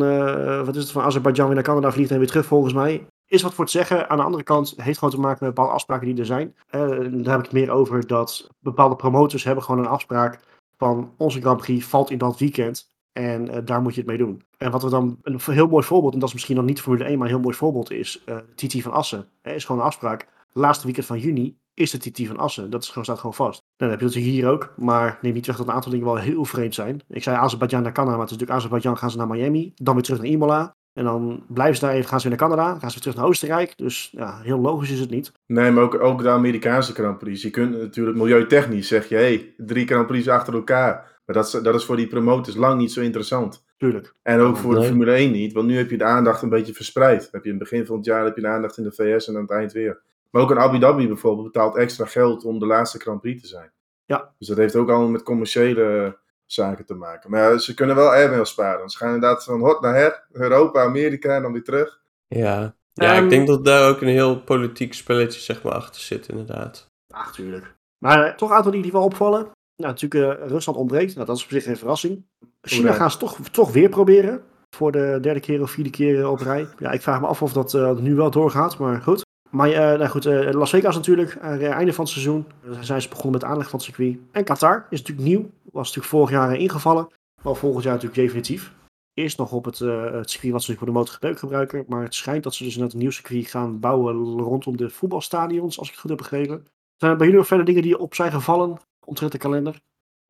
wat 0.66 0.76
is 0.76 0.82
het, 0.82 0.92
van 0.92 1.04
Azerbeidzjan 1.04 1.46
weer 1.46 1.56
naar 1.56 1.64
Canada 1.64 1.92
vliegt 1.92 2.12
en 2.12 2.18
weer 2.18 2.28
terug 2.28 2.46
volgens 2.46 2.74
mij 2.74 3.04
is 3.30 3.42
wat 3.42 3.54
voor 3.54 3.66
te 3.66 3.72
zeggen. 3.72 4.10
Aan 4.10 4.18
de 4.18 4.24
andere 4.24 4.44
kant 4.44 4.74
heeft 4.78 4.98
gewoon 4.98 5.14
te 5.14 5.20
maken 5.20 5.46
met 5.46 5.54
bepaalde 5.54 5.76
afspraken 5.76 6.08
die 6.08 6.18
er 6.18 6.26
zijn. 6.26 6.56
Uh, 6.72 6.82
daar 6.90 7.32
heb 7.32 7.40
ik 7.40 7.46
het 7.46 7.52
meer 7.52 7.70
over 7.70 8.08
dat 8.08 8.50
bepaalde 8.60 8.96
promotors 8.96 9.44
hebben 9.44 9.64
gewoon 9.64 9.80
een 9.80 9.92
afspraak 9.92 10.40
van 10.78 11.14
onze 11.18 11.42
Grand 11.42 11.62
Prix 11.62 11.86
valt 11.86 12.10
in 12.10 12.18
dat 12.18 12.40
weekend. 12.40 12.92
En 13.12 13.56
uh, 13.56 13.58
daar 13.66 13.82
moet 13.82 13.94
je 13.94 14.00
het 14.00 14.10
mee 14.10 14.18
doen. 14.18 14.42
En 14.58 14.72
wat 14.72 14.84
we 14.84 14.90
dan 14.90 15.18
een 15.22 15.40
heel 15.46 15.68
mooi 15.68 15.84
voorbeeld, 15.84 16.14
en 16.14 16.20
dat 16.20 16.28
is 16.28 16.34
misschien 16.34 16.56
nog 16.56 16.66
niet 16.66 16.82
Formule 16.82 17.04
1, 17.04 17.18
maar 17.18 17.28
een 17.28 17.34
heel 17.34 17.44
mooi 17.44 17.56
voorbeeld 17.56 17.92
is, 17.92 18.24
uh, 18.26 18.38
TT 18.56 18.82
van 18.82 18.92
Assen. 18.92 19.28
Er 19.42 19.56
is 19.56 19.66
gewoon 19.66 19.82
een 19.82 19.88
afspraak. 19.88 20.28
Laatste 20.52 20.86
weekend 20.86 21.06
van 21.06 21.20
juni 21.20 21.58
is 21.74 21.92
de 21.92 21.98
TT 21.98 22.28
van 22.28 22.38
Assen. 22.38 22.70
Dat 22.70 22.84
is 22.84 22.88
gewoon, 22.88 23.04
staat 23.04 23.20
gewoon 23.20 23.34
vast. 23.34 23.60
Nou, 23.60 23.74
dan 23.78 23.90
heb 23.90 24.00
je 24.00 24.06
natuurlijk 24.06 24.34
hier 24.34 24.50
ook, 24.50 24.74
maar 24.78 25.20
neem 25.22 25.34
niet 25.34 25.46
weg 25.46 25.58
dat 25.58 25.68
een 25.68 25.74
aantal 25.74 25.92
dingen 25.92 26.06
wel 26.06 26.16
heel 26.16 26.46
vreemd 26.46 26.74
zijn. 26.74 27.02
Ik 27.08 27.24
zei 27.24 27.38
Azerbeidzjan 27.38 27.84
naar 27.84 27.92
Canada, 27.92 28.16
maar 28.16 28.26
het 28.26 28.32
is 28.32 28.38
natuurlijk 28.38 28.60
Azerbeidzjan 28.60 28.98
gaan 28.98 29.12
ze 29.12 29.18
naar 29.18 29.28
Miami, 29.28 29.72
dan 29.76 29.94
weer 29.94 30.04
terug 30.04 30.20
naar 30.20 30.28
Imola. 30.28 30.76
En 31.00 31.06
dan 31.06 31.44
blijven 31.48 31.76
ze 31.76 31.86
daar 31.86 31.94
even, 31.94 32.10
gaan 32.10 32.20
ze 32.20 32.30
weer 32.30 32.38
naar 32.38 32.50
Canada, 32.50 32.70
gaan 32.70 32.90
ze 32.90 32.94
weer 32.94 33.02
terug 33.02 33.16
naar 33.16 33.26
Oostenrijk. 33.26 33.78
Dus 33.78 34.10
ja, 34.12 34.40
heel 34.42 34.60
logisch 34.60 34.92
is 34.92 35.00
het 35.00 35.10
niet. 35.10 35.32
Nee, 35.46 35.72
maar 35.72 35.84
ook, 35.84 36.00
ook 36.00 36.22
de 36.22 36.30
Amerikaanse 36.30 36.94
Grand 36.94 37.18
Prix. 37.18 37.42
Je 37.42 37.50
kunt 37.50 37.78
natuurlijk 37.78 38.18
milieutechnisch 38.18 38.88
zeg 38.88 39.10
je, 39.10 39.16
hé, 39.16 39.22
hey, 39.22 39.54
drie 39.58 39.88
Grand 39.88 40.08
Prix 40.08 40.28
achter 40.28 40.54
elkaar. 40.54 41.22
Maar 41.26 41.36
dat 41.36 41.46
is, 41.46 41.52
dat 41.52 41.76
is 41.76 41.86
voor 41.86 41.96
die 41.96 42.08
promotors 42.08 42.56
lang 42.56 42.80
niet 42.80 42.92
zo 42.92 43.02
interessant. 43.02 43.66
Tuurlijk. 43.78 44.16
En 44.22 44.40
ook 44.40 44.58
voor 44.58 44.76
de 44.76 44.84
Formule 44.84 45.12
1 45.12 45.32
niet, 45.32 45.54
want 45.54 45.68
nu 45.68 45.78
heb 45.78 45.90
je 45.90 45.98
de 45.98 46.04
aandacht 46.04 46.42
een 46.42 46.50
beetje 46.50 46.74
verspreid. 46.74 47.30
heb 47.32 47.44
je 47.44 47.52
in 47.52 47.60
het 47.60 47.70
begin 47.70 47.86
van 47.86 47.96
het 47.96 48.06
jaar 48.06 48.26
heb 48.26 48.36
je 48.36 48.42
de 48.42 48.48
aandacht 48.48 48.78
in 48.78 48.84
de 48.84 48.92
VS 48.92 49.28
en 49.28 49.36
aan 49.36 49.42
het 49.42 49.52
eind 49.52 49.72
weer. 49.72 50.02
Maar 50.30 50.42
ook 50.42 50.52
een 50.52 50.60
Abu 50.60 50.80
Dhabi 50.80 51.08
bijvoorbeeld 51.08 51.52
betaalt 51.52 51.78
extra 51.78 52.06
geld 52.06 52.44
om 52.44 52.60
de 52.60 52.66
laatste 52.66 53.00
Grand 53.00 53.22
Prix 53.22 53.42
te 53.42 53.48
zijn. 53.48 53.72
Ja. 54.06 54.34
Dus 54.38 54.48
dat 54.48 54.58
heeft 54.58 54.76
ook 54.76 54.90
allemaal 54.90 55.10
met 55.10 55.24
commerciële 55.24 56.18
zaken 56.52 56.86
te 56.86 56.94
maken. 56.94 57.30
Maar 57.30 57.52
ja, 57.52 57.58
ze 57.58 57.74
kunnen 57.74 57.96
wel 57.96 58.10
airmail 58.10 58.46
sparen. 58.46 58.90
Ze 58.90 58.98
gaan 58.98 59.14
inderdaad 59.14 59.44
van 59.44 59.60
hot 59.60 59.82
naar 59.82 59.96
her, 59.96 60.24
Europa, 60.32 60.82
Amerika 60.82 61.36
en 61.36 61.42
dan 61.42 61.52
weer 61.52 61.64
terug. 61.64 62.00
Ja, 62.28 62.76
ja 62.94 63.14
ik 63.14 63.30
denk 63.30 63.48
dat 63.48 63.66
daar 63.66 63.90
ook 63.90 64.02
een 64.02 64.08
heel 64.08 64.42
politiek 64.42 64.94
spelletje 64.94 65.40
zeg 65.40 65.64
maar, 65.64 65.74
achter 65.74 66.02
zit, 66.02 66.28
inderdaad. 66.28 66.88
Ach, 67.14 67.32
tuurlijk. 67.32 67.76
Maar 67.98 68.28
uh, 68.28 68.36
toch 68.36 68.50
een 68.50 68.56
aantal 68.56 68.72
die 68.72 68.82
die 68.82 68.92
wel 68.92 69.04
opvallen. 69.04 69.42
Nou, 69.76 69.94
natuurlijk, 69.94 70.42
uh, 70.42 70.48
Rusland 70.48 70.80
ontbreekt. 70.80 71.16
Nou, 71.16 71.26
dat 71.28 71.38
is 71.38 71.44
op 71.44 71.50
zich 71.50 71.64
geen 71.64 71.78
verrassing. 71.78 72.26
China 72.62 72.92
gaan 72.92 73.12
ze 73.12 73.18
toch, 73.18 73.38
toch 73.52 73.72
weer 73.72 73.90
proberen. 73.90 74.44
Voor 74.70 74.92
de 74.92 75.18
derde 75.22 75.40
keer 75.40 75.62
of 75.62 75.72
vierde 75.72 75.90
keer 75.90 76.30
op 76.30 76.40
rij. 76.40 76.68
Ja, 76.78 76.92
ik 76.92 77.02
vraag 77.02 77.22
me 77.22 77.28
af 77.28 77.42
of 77.42 77.54
dat 77.54 77.74
uh, 77.74 77.92
nu 77.92 78.16
wel 78.16 78.32
doorgaat, 78.32 78.78
maar 78.78 79.02
goed. 79.02 79.28
Maar 79.50 79.70
nou 79.70 80.08
goed, 80.08 80.26
Las 80.54 80.70
Vegas 80.70 80.96
natuurlijk, 80.96 81.36
einde 81.36 81.94
van 81.94 82.04
het 82.04 82.14
seizoen. 82.14 82.46
zijn 82.80 83.02
ze 83.02 83.10
begonnen 83.10 83.32
met 83.32 83.42
de 83.42 83.48
aanleg 83.48 83.70
van 83.70 83.80
het 83.80 83.88
circuit. 83.88 84.18
En 84.32 84.44
Qatar 84.44 84.86
is 84.90 85.00
natuurlijk 85.00 85.28
nieuw, 85.28 85.50
was 85.72 85.88
natuurlijk 85.88 86.14
vorig 86.14 86.30
jaar 86.30 86.56
ingevallen. 86.56 87.08
Maar 87.42 87.56
volgend 87.56 87.84
jaar 87.84 87.94
natuurlijk 87.94 88.22
definitief. 88.22 88.74
Eerst 89.14 89.38
nog 89.38 89.52
op 89.52 89.66
het, 89.66 89.80
het 89.80 90.30
circuit 90.30 90.54
wat 90.54 90.64
ze 90.64 90.76
voor 90.76 90.88
de 90.88 90.94
MotoGP 90.94 91.38
gebruiken. 91.38 91.86
Maar 91.88 92.04
het 92.04 92.16
schijnt 92.16 92.44
dat 92.44 92.54
ze 92.54 92.64
dus 92.64 92.76
net 92.76 92.94
een 92.94 93.00
nieuw 93.00 93.10
circuit 93.10 93.48
gaan 93.48 93.80
bouwen 93.80 94.16
rondom 94.42 94.78
de 94.78 94.90
voetbalstadions, 94.90 95.80
als 95.80 95.88
ik 95.88 95.94
het 95.94 96.02
goed 96.02 96.10
heb 96.10 96.20
begrepen. 96.20 96.66
Zijn 96.96 97.12
er 97.12 97.18
bij 97.18 97.26
jullie 97.26 97.42
nog 97.42 97.48
verder 97.48 97.66
dingen 97.66 97.82
die 97.82 97.98
op 97.98 98.16
zijn 98.16 98.32
gevallen 98.32 98.78
omtrent 99.06 99.32
de 99.32 99.38
kalender? 99.38 99.82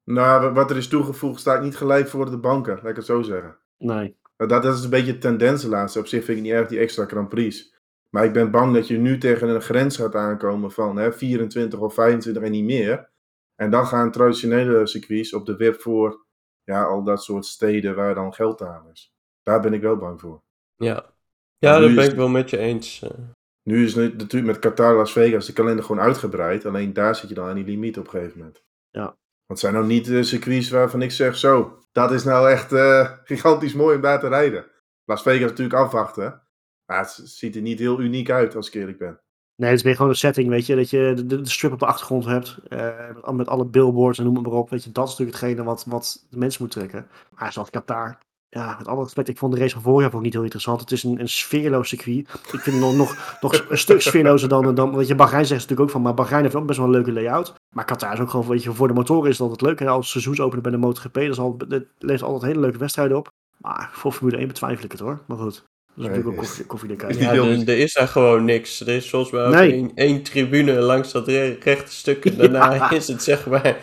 Nou, 0.04 0.54
wat 0.54 0.70
er 0.70 0.78
is 0.78 0.88
toegevoegd 0.88 1.40
staat 1.40 1.64
niet 1.64 1.76
gelijk 1.76 2.08
voor 2.08 2.30
de 2.30 2.38
banken, 2.38 2.76
laat 2.76 2.86
ik 2.86 2.96
het 2.96 3.06
zo 3.06 3.22
zeggen. 3.22 3.58
Nee. 3.78 4.18
Dat, 4.36 4.50
dat 4.50 4.78
is 4.78 4.84
een 4.84 4.90
beetje 4.90 5.12
de 5.12 5.18
tendens 5.18 5.62
de 5.62 5.70
laatste. 5.70 6.00
Op 6.00 6.08
zich 6.08 6.24
vind 6.24 6.38
ik 6.38 6.44
niet 6.44 6.54
erg 6.54 6.68
die 6.68 6.80
extra 6.80 7.06
Grand 7.06 7.30
Prix. 7.30 7.78
Maar 8.10 8.26
ik 8.26 8.34
ben 8.34 8.52
bang 8.52 8.74
dat 8.74 8.88
je 8.88 8.98
nu 8.98 9.18
tegen 9.18 9.50
een 9.50 9.62
grens 9.62 9.98
gaat 9.98 10.16
aankomen 10.16 10.72
van 10.72 10.98
hè, 10.98 11.14
24 11.14 11.80
of 11.80 11.94
25 11.94 12.44
en 12.44 12.52
niet 12.52 12.64
meer. 12.64 13.10
En 13.60 13.70
dan 13.70 13.88
gaan 13.88 14.12
traditionele 14.12 14.88
circuits 14.88 15.34
op 15.34 15.46
de 15.46 15.56
web 15.56 15.82
voor 15.82 16.26
ja, 16.64 16.84
al 16.84 17.04
dat 17.04 17.24
soort 17.24 17.46
steden 17.46 17.96
waar 17.96 18.16
dan 18.16 18.34
geld 18.34 18.62
aan 18.62 18.90
is. 18.92 19.14
Daar 19.44 19.62
ben 19.62 19.74
ik 19.74 19.82
wel 19.82 19.98
bang 19.98 20.20
voor. 20.20 20.42
Ja, 20.76 21.14
ja 21.58 21.80
dat 21.80 21.96
ben 21.96 22.10
ik 22.10 22.16
wel 22.16 22.28
met 22.28 22.50
je 22.50 22.58
eens. 22.58 23.02
Eh. 23.02 23.10
Nu 23.64 23.86
is 23.86 23.96
het 23.96 24.18
natuurlijk 24.18 24.52
met 24.52 24.60
Qatar 24.60 24.96
Las 24.96 25.12
Vegas 25.12 25.46
de 25.46 25.54
kalender 25.54 25.86
gewoon 25.86 26.02
uitgebreid. 26.02 26.66
Alleen 26.66 26.94
daar 26.94 27.16
zit 27.16 27.30
je 27.30 27.36
dan 27.36 27.48
aan 27.48 27.56
die 27.56 27.66
limiet 27.66 27.98
op 27.98 28.04
een 28.04 28.10
gegeven 28.10 28.38
moment. 28.38 28.64
Ja. 28.90 29.04
Want 29.04 29.18
het 29.46 29.60
zijn 29.60 29.74
nou 29.74 29.86
niet 29.86 30.06
de 30.06 30.24
circuits 30.24 30.70
waarvan 30.70 31.02
ik 31.02 31.12
zeg 31.12 31.36
zo. 31.36 31.80
Dat 31.92 32.12
is 32.12 32.24
nou 32.24 32.50
echt 32.50 32.72
uh, 32.72 33.12
gigantisch 33.24 33.74
mooi 33.74 33.96
om 33.96 34.02
daar 34.02 34.20
te 34.20 34.28
rijden. 34.28 34.66
Las 35.06 35.22
Vegas 35.22 35.50
natuurlijk 35.50 35.80
afwachten. 35.80 36.42
Maar 36.86 37.00
het 37.00 37.22
ziet 37.24 37.56
er 37.56 37.62
niet 37.62 37.80
heel 37.80 38.00
uniek 38.00 38.30
uit 38.30 38.56
als 38.56 38.68
ik 38.68 38.74
eerlijk 38.74 38.98
ben. 38.98 39.22
Nee, 39.60 39.70
het 39.70 39.80
is 39.80 39.86
meer 39.86 39.96
gewoon 39.96 40.10
een 40.10 40.18
setting, 40.18 40.50
weet 40.50 40.66
je. 40.66 40.76
Dat 40.76 40.90
je 40.90 41.14
de, 41.26 41.42
de 41.42 41.50
strip 41.50 41.72
op 41.72 41.80
de 41.80 41.86
achtergrond 41.86 42.26
hebt. 42.26 42.58
Uh, 42.70 43.32
met, 43.32 43.48
alle 43.48 43.66
billboards 43.66 44.20
en 44.20 44.24
noem 44.24 44.42
maar 44.42 44.52
op. 44.52 44.70
Weet 44.70 44.84
je, 44.84 44.92
dat 44.92 45.04
is 45.04 45.10
natuurlijk 45.10 45.38
hetgene 45.38 45.64
wat, 45.64 45.86
wat 45.88 46.26
de 46.30 46.38
mensen 46.38 46.64
moet 46.64 46.72
trekken. 46.72 47.08
Maar 47.38 47.54
zoals 47.54 47.70
Qatar, 47.70 48.18
ja, 48.50 48.76
met 48.78 48.88
alle 48.88 49.04
respect, 49.04 49.28
ik 49.28 49.38
vond 49.38 49.54
de 49.54 49.60
race 49.60 49.74
van 49.74 49.82
vorig 49.82 50.06
jaar 50.06 50.16
ook 50.16 50.22
niet 50.22 50.34
heel 50.34 50.44
interessant. 50.44 50.80
Het 50.80 50.92
is 50.92 51.04
een, 51.04 51.20
een 51.20 51.30
sfeerloos 51.30 51.90
circuit. 51.90 52.18
Ik 52.52 52.60
vind 52.60 52.76
het 52.76 52.80
nog, 52.80 52.96
nog, 52.96 53.38
nog 53.42 53.66
een 53.70 53.78
stuk 53.78 54.02
sfeerlozer 54.02 54.50
dan, 54.50 54.76
dan, 54.76 54.96
weet 54.96 55.08
je, 55.08 55.16
Bahrein 55.16 55.46
zegt 55.46 55.62
natuurlijk 55.62 55.88
ook 55.88 55.94
van, 55.94 56.02
maar 56.02 56.14
Bahrein 56.14 56.44
heeft 56.44 56.56
ook 56.56 56.66
best 56.66 56.78
wel 56.78 56.88
een 56.88 56.94
leuke 56.94 57.12
layout. 57.12 57.54
Maar 57.76 57.86
Qatar 57.86 58.14
is 58.14 58.20
ook 58.20 58.30
gewoon, 58.30 58.48
weet 58.48 58.64
je, 58.64 58.74
voor 58.74 58.88
de 58.88 58.94
motoren 58.94 59.30
is 59.30 59.38
het 59.38 59.50
altijd 59.50 59.62
leuk. 59.70 59.80
En 59.80 59.88
als 59.88 60.12
seizoensopenen 60.12 60.64
bij 60.64 60.72
de 60.72 60.78
MotoGP, 60.78 61.14
dat, 61.14 61.24
is 61.24 61.40
al, 61.40 61.58
dat 61.58 61.84
levert 61.98 62.24
altijd 62.24 62.52
hele 62.52 62.64
leuke 62.64 62.78
wedstrijden 62.78 63.18
op. 63.18 63.28
Maar 63.58 63.90
voor 63.94 64.12
Formule 64.12 64.38
1 64.38 64.48
betwijfel 64.48 64.86
ik 64.86 64.92
het 64.92 65.02
hoor, 65.02 65.20
maar 65.28 65.38
goed. 65.38 65.64
Natuurlijk 66.00 66.28
ook 66.28 66.68
koffie, 66.68 66.96
Ja, 67.20 67.34
er, 67.34 67.78
is 67.78 67.94
daar 67.94 68.08
gewoon 68.08 68.46
niks. 68.46 68.80
Er 68.80 68.88
is 68.88 69.10
volgens 69.10 69.32
mij 69.32 69.72
één, 69.72 69.92
één 69.96 70.24
tribune 70.24 70.74
langs 70.74 71.12
dat 71.12 71.28
rechte 71.28 71.92
stuk. 71.92 72.26
En 72.26 72.38
daarna 72.52 72.92
is 72.92 73.08
het 73.08 73.24
zeg 73.24 73.48
maar 73.48 73.78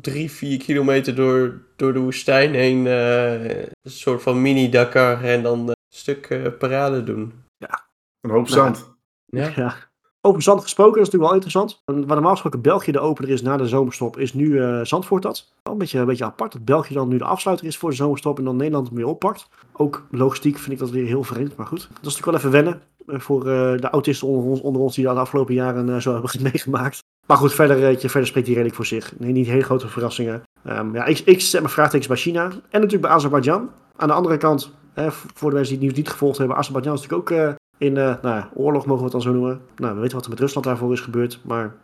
drie, 0.00 0.30
vier 0.30 0.58
kilometer 0.58 1.14
door, 1.14 1.62
door 1.76 1.92
de 1.92 1.98
woestijn 1.98 2.54
heen. 2.54 2.86
Uh, 2.86 3.60
een 3.60 3.90
soort 3.90 4.22
van 4.22 4.42
mini-Dakar 4.42 5.24
en 5.24 5.42
dan 5.42 5.68
een 5.68 5.74
stuk 5.94 6.30
uh, 6.30 6.46
parade 6.58 7.04
doen. 7.04 7.44
Ja. 7.56 7.88
Een 8.20 8.30
hoop 8.30 8.48
zand. 8.48 8.94
ja. 9.26 9.52
ja. 9.56 9.87
Over 10.28 10.42
zand 10.42 10.62
gesproken, 10.62 10.98
dat 10.98 11.06
is 11.06 11.12
natuurlijk 11.12 11.32
wel 11.32 11.40
interessant. 11.40 12.06
Waar 12.06 12.16
normaal 12.16 12.32
gesproken 12.32 12.60
België 12.60 12.92
de 12.92 12.98
opener 12.98 13.30
is 13.30 13.42
na 13.42 13.56
de 13.56 13.68
zomerstop, 13.68 14.18
is 14.18 14.34
nu 14.34 14.46
uh, 14.46 14.80
Zandvoort 14.84 15.22
dat. 15.22 15.52
Wel 15.62 15.72
een 15.72 15.78
beetje, 15.78 15.98
een 15.98 16.06
beetje 16.06 16.24
apart 16.24 16.52
dat 16.52 16.64
België 16.64 16.94
dan 16.94 17.08
nu 17.08 17.18
de 17.18 17.24
afsluiter 17.24 17.66
is 17.66 17.76
voor 17.76 17.90
de 17.90 17.96
zomerstop 17.96 18.38
en 18.38 18.44
dan 18.44 18.56
Nederland 18.56 18.86
hem 18.86 18.96
weer 18.96 19.06
oppakt. 19.06 19.48
Ook 19.72 20.06
logistiek 20.10 20.58
vind 20.58 20.72
ik 20.72 20.78
dat 20.78 20.90
weer 20.90 21.06
heel 21.06 21.22
vreemd, 21.22 21.56
maar 21.56 21.66
goed. 21.66 21.80
Dat 21.80 22.06
is 22.06 22.16
natuurlijk 22.16 22.26
wel 22.26 22.34
even 22.34 22.50
wennen 22.50 22.82
voor 23.06 23.44
de 23.44 23.88
autisten 23.90 24.28
onder 24.28 24.50
ons, 24.50 24.60
onder 24.60 24.82
ons 24.82 24.94
die 24.94 25.04
dat 25.04 25.14
de 25.14 25.20
afgelopen 25.20 25.54
jaren 25.54 26.02
zo 26.02 26.12
hebben 26.12 26.42
meegemaakt. 26.52 27.02
Maar 27.26 27.36
goed, 27.36 27.54
verder, 27.54 27.88
eh, 27.88 27.98
verder 27.98 28.26
spreekt 28.26 28.46
hij 28.46 28.54
redelijk 28.54 28.74
voor 28.74 28.86
zich. 28.86 29.12
Nee, 29.18 29.32
niet 29.32 29.46
hele 29.46 29.62
grote 29.62 29.88
verrassingen. 29.88 30.42
Um, 30.68 30.94
ja, 30.94 31.04
ik, 31.04 31.18
ik 31.18 31.40
zet 31.40 31.60
mijn 31.60 31.72
vraagtekens 31.72 32.08
bij 32.08 32.16
China. 32.16 32.44
En 32.44 32.52
natuurlijk 32.70 33.02
bij 33.02 33.10
Azerbeidzjan. 33.10 33.70
Aan 33.96 34.08
de 34.08 34.14
andere 34.14 34.36
kant, 34.36 34.72
hè, 34.92 35.10
voor 35.10 35.50
de 35.50 35.56
mensen 35.56 35.78
die 35.78 35.86
het 35.86 35.96
nieuws 35.96 35.96
niet 35.96 36.08
gevolgd 36.08 36.38
hebben, 36.38 36.56
Azerbeidzjan 36.56 36.94
is 36.94 37.00
natuurlijk 37.00 37.30
ook 37.30 37.38
uh, 37.38 37.52
in 37.78 37.96
uh, 37.96 38.14
nou, 38.22 38.44
oorlog, 38.54 38.86
mogen 38.86 38.96
we 38.96 39.02
het 39.02 39.12
dan 39.12 39.22
zo 39.22 39.32
noemen. 39.32 39.60
Nou, 39.76 39.94
we 39.94 40.00
weten 40.00 40.16
wat 40.16 40.24
er 40.24 40.30
met 40.30 40.40
Rusland 40.40 40.66
daarvoor 40.66 40.92
is 40.92 41.00
gebeurd. 41.00 41.40
Maar 41.44 41.74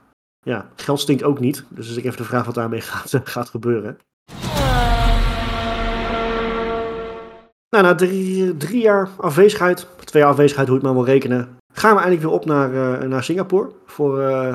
ja, 0.40 0.68
geld 0.76 1.00
stinkt 1.00 1.22
ook 1.22 1.40
niet. 1.40 1.64
Dus 1.68 1.90
is 1.90 1.96
ik 1.96 2.04
even 2.04 2.16
de 2.16 2.24
vraag 2.24 2.44
wat 2.44 2.54
daarmee 2.54 2.80
gaat, 2.90 3.20
gaat 3.24 3.48
gebeuren. 3.48 3.98
Nou, 7.74 7.86
na 7.86 7.94
drie, 7.94 8.56
drie 8.56 8.82
jaar 8.82 9.08
afwezigheid, 9.16 9.86
twee 10.04 10.22
jaar 10.22 10.30
afwezigheid, 10.30 10.68
hoe 10.68 10.78
je 10.78 10.86
het 10.86 10.94
maar 10.94 11.04
wil 11.04 11.12
rekenen, 11.12 11.48
gaan 11.72 11.90
we 11.90 12.00
eindelijk 12.00 12.22
weer 12.22 12.34
op 12.34 12.44
naar, 12.44 12.72
uh, 12.72 13.08
naar 13.08 13.24
Singapore 13.24 13.70
voor 13.86 14.20
uh, 14.20 14.54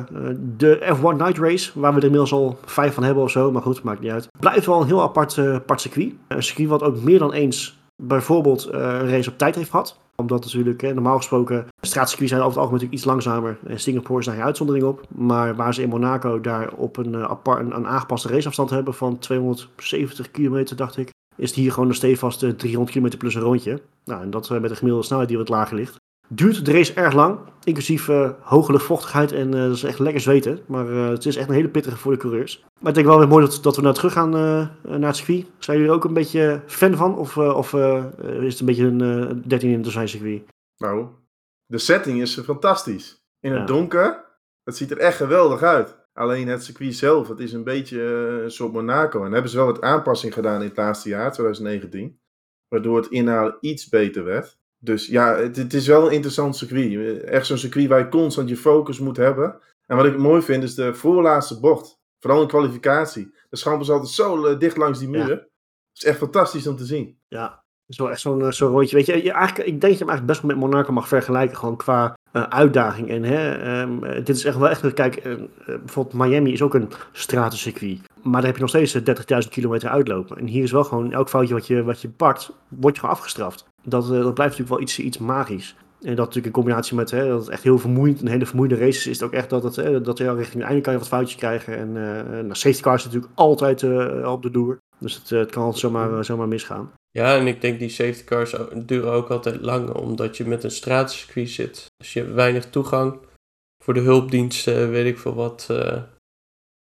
de 0.58 0.95
F1 0.95 1.17
Night 1.17 1.38
Race, 1.38 1.80
waar 1.80 1.91
we 1.91 1.97
er 1.97 2.04
inmiddels 2.04 2.32
al 2.32 2.58
vijf 2.65 2.93
van 2.93 3.04
hebben 3.04 3.23
of 3.23 3.32
zo, 3.32 3.52
maar 3.52 3.62
goed, 3.62 3.84
maakt 3.84 3.99
niet 3.99 4.12
uit. 4.12 4.28
Blijft 4.39 4.65
wel 4.65 4.82
een 4.82 4.88
heel 4.88 5.02
apart, 5.02 5.38
uh, 5.38 5.54
apart 5.54 5.82
circuit. 5.82 6.13
Een 6.28 6.43
circuit 6.43 6.69
wat 6.69 6.84
ook 6.84 7.02
meer 7.02 7.19
dan 7.19 7.34
eens 7.34 7.80
bijvoorbeeld 8.04 8.67
een 8.71 9.10
race 9.10 9.30
op 9.30 9.38
tijd 9.38 9.56
heeft 9.56 9.69
gehad. 9.69 9.99
Omdat 10.19 10.43
natuurlijk, 10.43 10.82
normaal 10.82 11.17
gesproken, 11.17 11.67
straatcircuits 11.82 12.32
zijn 12.32 12.43
over 12.43 12.60
het 12.60 12.69
algemeen 12.69 12.82
natuurlijk 12.82 12.93
iets 12.93 13.05
langzamer. 13.05 13.60
En 13.65 13.79
Singapore 13.79 14.19
is 14.19 14.25
daar 14.25 14.36
geen 14.36 14.43
uitzondering 14.43 14.86
op. 14.86 15.05
Maar 15.15 15.55
waar 15.55 15.73
ze 15.73 15.82
in 15.82 15.89
Monaco 15.89 16.41
daar 16.41 16.73
op 16.73 16.97
een, 16.97 17.15
apart, 17.15 17.71
een, 17.71 17.88
aangepaste 17.88 18.27
raceafstand 18.27 18.69
hebben 18.69 18.93
van 18.93 19.17
270 19.17 20.32
kilometer, 20.32 20.75
dacht 20.75 20.97
ik 20.97 21.10
is 21.36 21.49
het 21.49 21.60
hier 21.60 21.71
gewoon 21.71 21.89
een 21.89 21.95
stevigaste 21.95 22.55
300 22.55 22.97
km 22.97 23.17
plus 23.17 23.36
een 23.36 23.41
rondje. 23.41 23.82
Nou, 24.05 24.21
en 24.21 24.29
dat 24.29 24.49
met 24.49 24.69
een 24.69 24.75
gemiddelde 24.75 25.05
snelheid 25.05 25.29
die 25.29 25.38
wat 25.38 25.49
lager 25.49 25.75
ligt. 25.75 25.95
Duurt 26.32 26.65
de 26.65 26.72
race 26.72 26.94
erg 26.94 27.13
lang, 27.13 27.39
inclusief 27.63 28.08
uh, 28.08 28.32
hoge 28.39 28.72
luchtvochtigheid 28.72 29.32
en 29.32 29.48
uh, 29.48 29.62
dat 29.62 29.76
is 29.76 29.84
echt 29.84 30.00
lekker 30.00 30.22
zweten. 30.22 30.60
Maar 30.68 30.89
uh, 30.89 31.10
het 31.10 31.26
is 31.26 31.36
echt 31.36 31.48
een 31.48 31.54
hele 31.54 31.70
pittige 31.70 31.98
voor 31.98 32.12
de 32.12 32.18
coureurs. 32.18 32.65
Maar 32.80 32.89
ik 32.89 32.96
denk 32.96 33.08
wel 33.08 33.18
weer 33.18 33.28
mooi 33.28 33.46
dat, 33.46 33.60
dat 33.62 33.76
we 33.76 33.82
nou 33.82 33.96
terug 33.96 34.13
gaan 34.13 34.30
naar 34.30 35.08
het 35.08 35.15
circuit. 35.15 35.46
Zijn 35.60 35.78
jullie 35.78 35.92
er 35.92 35.98
ook 35.98 36.06
een 36.06 36.13
beetje 36.13 36.62
fan 36.65 36.96
van? 36.96 37.18
Of, 37.18 37.38
of 37.38 37.74
is 37.74 38.52
het 38.52 38.60
een 38.60 38.65
beetje 38.65 38.86
een 38.86 39.44
13 39.46 39.70
in 39.70 39.82
het 39.82 40.10
circuit? 40.10 40.44
Nou, 40.78 41.08
de 41.65 41.78
setting 41.78 42.22
is 42.22 42.39
fantastisch. 42.39 43.24
In 43.39 43.54
het 43.54 43.68
donker, 43.68 44.26
het 44.63 44.78
ziet 44.78 44.92
er 44.92 44.98
echt 44.98 45.18
geweldig 45.18 45.62
uit. 45.62 45.98
Alleen 46.13 46.48
het 46.48 46.63
circuit 46.63 46.96
zelf, 46.96 47.28
het 47.28 47.39
is 47.39 47.54
een 47.54 47.63
beetje 47.63 48.02
een 48.44 48.52
soort 48.52 48.74
Monaco. 48.74 49.26
En 49.26 49.32
hebben 49.32 49.52
ze 49.52 49.58
wel 49.58 49.65
wat 49.65 49.82
aanpassing 49.82 50.34
gedaan 50.34 50.62
in 50.62 50.68
het 50.68 50.78
laatste 50.78 51.10
jaar, 51.10 51.32
2019. 51.32 52.20
Waardoor 52.68 52.98
het 52.98 53.08
inhoud 53.08 53.58
iets 53.62 53.89
beter 53.89 54.24
werd. 54.24 54.59
Dus 54.80 55.08
ja, 55.08 55.36
het, 55.36 55.56
het, 55.56 55.74
is 55.74 55.88
wel 55.88 56.06
een 56.06 56.13
interessant 56.13 56.56
circuit. 56.56 57.24
Echt 57.24 57.46
zo'n 57.46 57.58
circuit 57.58 57.88
waar 57.88 58.00
je 58.00 58.10
constant 58.10 58.50
je 58.50 58.58
focus 58.58 59.00
moet 59.00 59.18
hebben. 59.18 59.60
En 59.86 59.96
wat 59.96 60.06
ik 60.06 60.18
mooi 60.18 60.42
vind 60.42 60.63
is 60.63 60.76
de 60.76 60.94
voorlaatste 60.94 61.60
bocht. 61.60 62.00
Vooral 62.20 62.42
in 62.42 62.48
kwalificatie. 62.48 63.34
De 63.50 63.58
schampen 63.58 63.82
is 63.82 63.89
altijd 63.89 64.10
zo 64.10 64.46
eh, 64.46 64.60
dicht 64.60 64.78
langs 64.78 65.00
die 65.00 65.10
muur. 65.10 65.30
Het 65.30 65.48
is 65.94 66.04
echt 66.04 66.18
fantastisch 66.18 66.68
om 66.68 66.76
te 66.76 66.86
zien. 66.86 67.18
Ja, 67.28 67.63
is 67.88 67.98
wel 67.98 68.10
echt 68.10 68.20
zo'n 68.20 68.42
eh, 68.46 68.52
zo'n 68.52 68.70
rondje. 68.70 68.96
Weet 68.96 69.06
je, 69.06 69.24
je, 69.24 69.32
eigenlijk, 69.32 69.70
ik 69.70 69.82
denk 69.82 69.82
dat 69.82 69.92
je 69.92 69.98
hem 69.98 70.08
eigenlijk 70.08 70.26
best 70.26 70.42
wel 70.42 70.52
met 70.52 70.60
Monaco 70.60 70.92
mag 70.92 71.08
vergelijken. 71.08 71.58
Gewoon 71.58 71.78
qua 71.78 72.18
uh, 72.34 72.44
uitdaging. 72.44 73.10
En 73.10 73.24
hè, 73.24 73.82
um, 73.82 74.00
dit 74.02 74.30
is 74.30 74.46
echt 74.46 74.58
wel 74.58 74.70
echt. 74.70 74.94
Kijk, 74.94 75.26
uh, 75.26 75.36
bijvoorbeeld 75.65 76.15
Miami 76.15 76.52
is 76.52 76.62
ook 76.62 76.74
een 76.74 76.92
stratencircuit. 77.12 78.00
Maar 78.24 78.42
daar 78.42 78.52
heb 78.52 78.56
je 78.56 78.62
nog 78.62 78.70
steeds 78.70 78.98
30.000 79.44 79.50
kilometer 79.50 79.89
uitlopen. 79.89 80.38
En 80.38 80.46
hier 80.48 80.63
is 80.63 80.72
wel 80.72 80.84
gewoon 80.84 81.12
elk 81.12 81.30
foutje 81.30 81.54
wat 81.54 81.68
je, 81.68 81.84
wat 81.84 82.02
je 82.02 82.10
pakt, 82.10 82.52
word 82.68 82.96
je 82.96 83.00
gewoon 83.00 83.15
afgestraft. 83.15 83.68
Dat, 83.84 84.08
dat 84.08 84.34
blijft 84.34 84.38
natuurlijk 84.38 84.70
wel 84.70 84.82
iets, 84.82 85.00
iets 85.00 85.18
magisch. 85.18 85.76
En 86.02 86.15
dat 86.15 86.18
natuurlijk 86.18 86.46
in 86.46 86.52
combinatie 86.52 86.96
met 86.96 87.12
hè, 87.12 87.28
dat 87.28 87.39
het 87.39 87.50
echt 87.50 87.63
heel 87.63 87.80
vermoeiend, 87.80 88.22
een 88.22 88.28
hele 88.28 88.46
vermoeide 88.46 88.76
race 88.76 89.00
is, 89.00 89.08
is 89.08 89.20
het 89.20 89.24
ook 89.24 89.34
echt 89.34 89.50
dat, 89.50 89.63
het, 89.63 89.76
hè, 89.76 90.02
dat 90.02 90.18
je 90.18 90.36
richting 90.36 90.62
het 90.62 90.63
einde 90.63 90.82
kan 90.82 90.94
je 90.94 91.00
wat 91.00 91.08
foutjes 91.08 91.38
krijgen. 91.38 91.78
En 91.78 91.88
uh, 91.88 92.24
nou, 92.24 92.56
safety 92.56 92.82
cars 92.82 93.06
natuurlijk 93.06 93.32
altijd 93.36 93.82
uh, 93.82 94.32
op 94.32 94.42
de 94.42 94.52
doer. 94.52 94.78
Dus 95.00 95.15
het, 95.15 95.30
het 95.30 95.52
kan 95.52 95.63
altijd 95.63 95.82
zomaar, 95.82 96.26
zomaar 96.26 96.48
misgaan. 96.48 96.92
Ja, 97.12 97.38
en 97.38 97.48
ik 97.48 97.62
denk 97.62 97.80
die 97.80 97.89
safety 97.89 98.24
cars 98.24 98.56
duren 98.76 99.12
ook 99.12 99.30
altijd 99.30 99.62
lang, 99.62 99.89
omdat 99.89 100.38
je 100.38 100.46
met 100.46 100.63
een 100.63 100.72
straatcircuit 100.72 101.50
zit. 101.50 101.86
Dus 101.98 102.13
je 102.13 102.20
hebt 102.20 102.34
weinig 102.34 102.70
toegang 102.70 103.18
voor 103.84 103.94
de 103.94 104.00
hulpdiensten, 104.00 104.89
weet 104.89 105.06
ik 105.06 105.20
veel 105.20 105.34
wat. 105.34 105.68
Uh, 105.72 106.02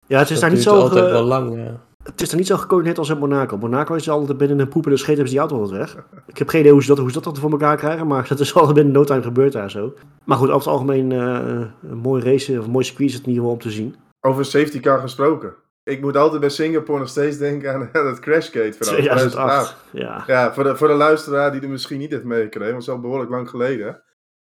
ja, 0.07 0.19
het 0.19 0.29
is 0.29 0.39
daar 0.39 0.51
niet 0.51 0.61
zo. 0.61 0.79
altijd 0.79 1.11
wel 1.11 1.23
lang. 1.23 1.55
Ja. 1.55 1.87
Het 2.11 2.21
is 2.21 2.31
er 2.31 2.37
niet 2.37 2.47
zo 2.47 2.57
gecoördineerd 2.57 2.97
als 2.97 3.09
in 3.09 3.17
Monaco. 3.17 3.57
Monaco 3.57 3.93
is 3.93 4.09
altijd 4.09 4.37
binnen 4.37 4.59
een 4.59 4.67
poep 4.67 4.85
en 4.85 4.91
de 4.91 4.97
scheet 4.97 5.17
hebben 5.17 5.27
ze 5.27 5.33
die 5.33 5.39
auto 5.39 5.59
altijd 5.59 5.77
weg. 5.77 6.03
Ik 6.27 6.37
heb 6.37 6.47
geen 6.47 6.59
idee 6.59 6.71
hoe 6.71 6.81
ze 6.81 6.87
dat, 6.87 6.97
hoe 6.97 7.11
ze 7.11 7.21
dat 7.21 7.39
voor 7.39 7.51
elkaar 7.51 7.77
krijgen, 7.77 8.07
maar 8.07 8.27
dat 8.29 8.39
is 8.39 8.53
al 8.53 8.73
binnen 8.73 8.93
no 8.93 9.03
time 9.03 9.21
gebeurd 9.21 9.53
daar 9.53 9.71
zo. 9.71 9.93
Maar 10.25 10.37
goed, 10.37 10.49
over 10.49 10.71
het 10.71 10.79
algemeen 10.79 11.11
uh, 11.11 11.65
een 11.89 11.97
mooi 11.97 12.23
race, 12.23 12.59
of 12.59 12.65
een 12.65 12.71
mooi 12.71 12.85
circuit 12.85 13.09
is 13.09 13.15
het 13.15 13.23
in 13.23 13.29
ieder 13.29 13.43
geval 13.43 13.57
om 13.57 13.63
te 13.63 13.71
zien. 13.71 13.95
Over 14.19 14.45
safety 14.45 14.79
car 14.79 14.99
gesproken. 14.99 15.53
Ik 15.83 16.01
moet 16.01 16.17
altijd 16.17 16.39
bij 16.39 16.49
Singapore 16.49 16.99
nog 16.99 17.09
steeds 17.09 17.37
denken 17.37 17.73
aan 17.73 17.89
dat 18.05 18.19
Crashgate 18.19 18.73
verhaal. 18.73 18.95
2008, 18.95 19.75
ja. 19.91 20.23
Ja, 20.27 20.53
voor 20.53 20.63
de, 20.63 20.75
voor 20.75 20.87
de 20.87 20.93
luisteraar 20.93 21.51
die 21.51 21.61
er 21.61 21.69
misschien 21.69 21.99
niet 21.99 22.11
heeft 22.11 22.23
meegekregen, 22.23 22.73
want 22.73 22.85
het 22.85 22.87
is 22.87 22.93
al 22.93 23.01
behoorlijk 23.01 23.31
lang 23.31 23.49
geleden. 23.49 24.03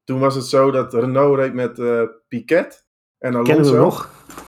Toen 0.04 0.20
was 0.20 0.36
het 0.36 0.46
zo 0.46 0.72
dat 0.72 0.94
Renault 0.94 1.38
reed 1.38 1.54
met 1.54 1.78
uh, 1.78 2.02
Piquet 2.28 2.86
en 3.18 3.34
Alonso. 3.34 3.54
Kennen 3.54 3.72
we 3.72 3.78
nog? 3.78 4.10